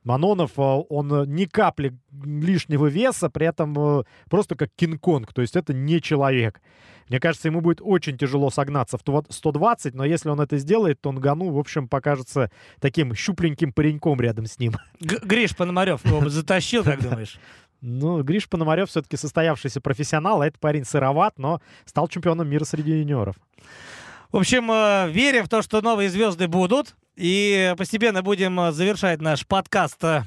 Манонов, 0.04 0.52
а, 0.58 0.80
он 0.80 1.34
ни 1.34 1.46
капли 1.46 1.96
лишнего 2.24 2.88
веса, 2.88 3.30
при 3.30 3.48
этом 3.48 3.78
а, 3.78 4.04
просто 4.30 4.56
как 4.56 4.70
Кинг-Конг, 4.76 5.34
то 5.34 5.42
есть 5.42 5.56
это 5.56 5.74
не 5.74 6.02
человек. 6.02 6.62
Мне 7.10 7.20
кажется, 7.20 7.48
ему 7.48 7.62
будет 7.62 7.80
очень 7.82 8.18
тяжело 8.18 8.50
согнаться 8.50 8.98
в 8.98 9.26
120, 9.30 9.94
но 9.94 10.06
если 10.06 10.30
он 10.30 10.40
это 10.40 10.58
сделает, 10.58 11.02
то 11.02 11.10
он 11.10 11.20
Гану, 11.20 11.52
в 11.52 11.60
общем, 11.60 11.88
покажется 11.88 12.50
таким 12.80 13.14
щупленьким 13.14 13.74
пареньком 13.74 14.20
рядом 14.22 14.46
с 14.46 14.58
ним. 14.58 14.74
Г 15.02 15.20
Гриш 15.24 15.56
Пономарев 15.56 16.06
его 16.06 16.30
затащил, 16.30 16.84
как 16.84 17.02
думаешь? 17.02 17.40
Ну, 17.82 18.24
Гриш 18.24 18.48
Пономарев 18.48 18.90
все-таки 18.90 19.18
состоявшийся 19.18 19.82
профессионал, 19.82 20.42
а 20.42 20.48
этот 20.48 20.60
парень 20.60 20.86
сыроват, 20.86 21.38
но 21.38 21.62
стал 21.86 22.08
чемпионом 22.08 22.50
мира 22.50 22.64
среди 22.64 22.92
юниоров. 22.92 23.36
В 24.34 24.38
общем, 24.38 24.72
э, 24.72 25.12
верим 25.12 25.46
в 25.46 25.48
то, 25.48 25.62
что 25.62 25.80
новые 25.82 26.10
звезды 26.10 26.48
будут. 26.48 26.96
И 27.16 27.76
постепенно 27.78 28.24
будем 28.24 28.60
э, 28.60 28.72
завершать 28.72 29.22
наш 29.22 29.46
подкаст 29.46 30.04
э, 30.04 30.24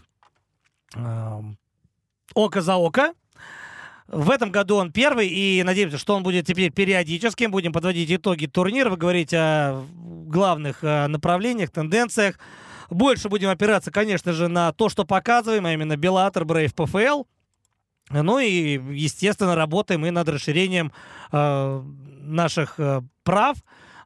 эм, 0.95 1.59
«Око 2.33 2.61
за 2.61 2.77
око». 2.77 3.15
В 4.07 4.31
этом 4.31 4.53
году 4.53 4.77
он 4.77 4.93
первый, 4.93 5.27
и 5.27 5.61
надеемся, 5.65 5.99
что 5.99 6.15
он 6.15 6.23
будет 6.23 6.47
теперь 6.47 6.71
периодическим. 6.71 7.51
Будем 7.51 7.73
подводить 7.73 8.09
итоги 8.13 8.47
турнира, 8.47 8.95
говорить 8.95 9.35
о 9.35 9.85
главных 9.93 10.83
направлениях, 10.83 11.73
тенденциях. 11.73 12.39
больше 12.89 13.29
будем 13.29 13.49
опираться, 13.49 13.91
конечно 13.91 14.33
же, 14.33 14.47
на 14.47 14.71
то, 14.73 14.89
что 14.89 15.05
показываем, 15.05 15.67
а 15.67 15.73
именно 15.73 15.97
Беллатор, 15.97 16.45
Брейв, 16.45 16.77
ПФЛ. 16.77 17.25
Ну 18.11 18.39
и, 18.39 18.81
естественно, 18.95 19.57
работаем 19.57 20.07
и 20.07 20.11
над 20.11 20.29
расширением 20.29 20.93
э, 21.33 21.83
наших 22.21 22.79
э, 22.79 23.03
прав. 23.25 23.57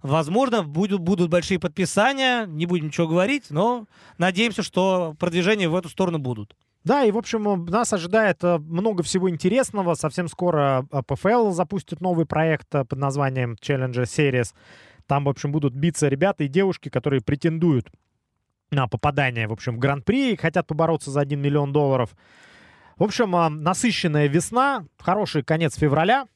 Возможно, 0.02 0.62
будут, 0.62 1.00
будут 1.00 1.30
большие 1.30 1.58
подписания, 1.58 2.46
не 2.46 2.66
будем 2.66 2.86
ничего 2.86 3.06
говорить, 3.06 3.50
но 3.50 3.86
надеемся, 4.16 4.62
что 4.62 5.14
продвижения 5.18 5.68
в 5.68 5.74
эту 5.74 5.88
сторону 5.88 6.18
будут. 6.18 6.56
Да, 6.82 7.04
и, 7.04 7.10
в 7.10 7.18
общем, 7.18 7.66
нас 7.66 7.92
ожидает 7.92 8.42
э, 8.42 8.58
много 8.58 9.02
всего 9.02 9.28
интересного. 9.28 9.94
Совсем 9.94 10.28
скоро 10.28 10.86
э, 10.90 11.02
ПФЛ 11.06 11.50
запустит 11.50 12.00
новый 12.00 12.24
проект 12.24 12.74
э, 12.74 12.84
под 12.86 12.98
названием 12.98 13.56
Challenger 13.60 14.04
Series. 14.04 14.54
Там, 15.06 15.24
в 15.24 15.28
общем, 15.28 15.52
будут 15.52 15.74
биться 15.74 16.08
ребята 16.08 16.44
и 16.44 16.48
девушки, 16.48 16.88
которые 16.88 17.20
претендуют 17.20 17.90
на 18.70 18.86
попадание, 18.86 19.46
в 19.46 19.52
общем, 19.52 19.76
в 19.76 19.78
Гран-при 19.78 20.32
и 20.32 20.36
хотят 20.36 20.66
побороться 20.66 21.10
за 21.10 21.20
1 21.20 21.38
миллион 21.38 21.72
долларов. 21.72 22.16
В 22.96 23.02
общем, 23.02 23.32
насыщенная 23.62 24.28
весна, 24.28 24.86
хороший 24.98 25.42
конец 25.42 25.76
февраля. 25.76 26.26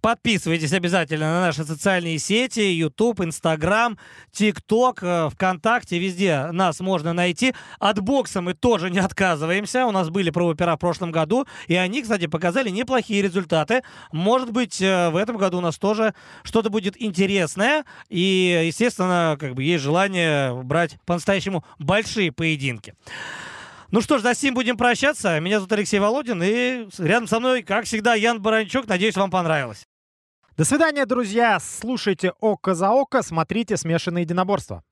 Подписывайтесь 0.00 0.72
обязательно 0.72 1.26
на 1.26 1.40
наши 1.42 1.64
социальные 1.64 2.18
сети, 2.18 2.60
YouTube, 2.60 3.20
Instagram, 3.20 3.98
TikTok, 4.32 5.30
ВКонтакте, 5.30 5.98
везде 5.98 6.46
нас 6.52 6.80
можно 6.80 7.12
найти. 7.12 7.54
От 7.78 8.00
бокса 8.00 8.40
мы 8.40 8.54
тоже 8.54 8.90
не 8.90 8.98
отказываемся. 8.98 9.84
У 9.86 9.90
нас 9.90 10.08
были 10.08 10.30
пробопера 10.30 10.76
в 10.76 10.78
прошлом 10.78 11.12
году, 11.12 11.46
и 11.66 11.74
они, 11.74 12.02
кстати, 12.02 12.26
показали 12.26 12.70
неплохие 12.70 13.20
результаты. 13.20 13.82
Может 14.10 14.52
быть, 14.52 14.80
э, 14.80 15.10
в 15.10 15.16
этом 15.16 15.36
году 15.36 15.58
у 15.58 15.60
нас 15.60 15.78
тоже 15.78 16.14
что-то 16.44 16.70
будет 16.70 17.00
интересное, 17.00 17.84
и, 18.08 18.62
естественно, 18.66 19.36
как 19.38 19.54
бы 19.54 19.62
есть 19.62 19.84
желание 19.84 20.54
брать 20.62 20.96
по-настоящему 21.04 21.64
большие 21.78 22.32
поединки. 22.32 22.94
Ну 23.90 24.00
что 24.00 24.18
ж, 24.18 24.22
за 24.22 24.34
сим 24.34 24.54
будем 24.54 24.76
прощаться. 24.76 25.40
Меня 25.40 25.56
зовут 25.56 25.72
Алексей 25.72 25.98
Володин, 25.98 26.40
и 26.42 26.86
рядом 26.98 27.26
со 27.26 27.40
мной, 27.40 27.62
как 27.62 27.86
всегда, 27.86 28.14
Ян 28.14 28.40
Баранчук. 28.40 28.86
Надеюсь, 28.86 29.16
вам 29.16 29.30
понравилось. 29.30 29.89
До 30.60 30.66
свидания, 30.66 31.06
друзья. 31.06 31.58
Слушайте 31.58 32.34
«Око 32.38 32.74
за 32.74 32.90
око», 32.90 33.22
смотрите 33.22 33.78
«Смешанные 33.78 34.24
единоборства». 34.24 34.84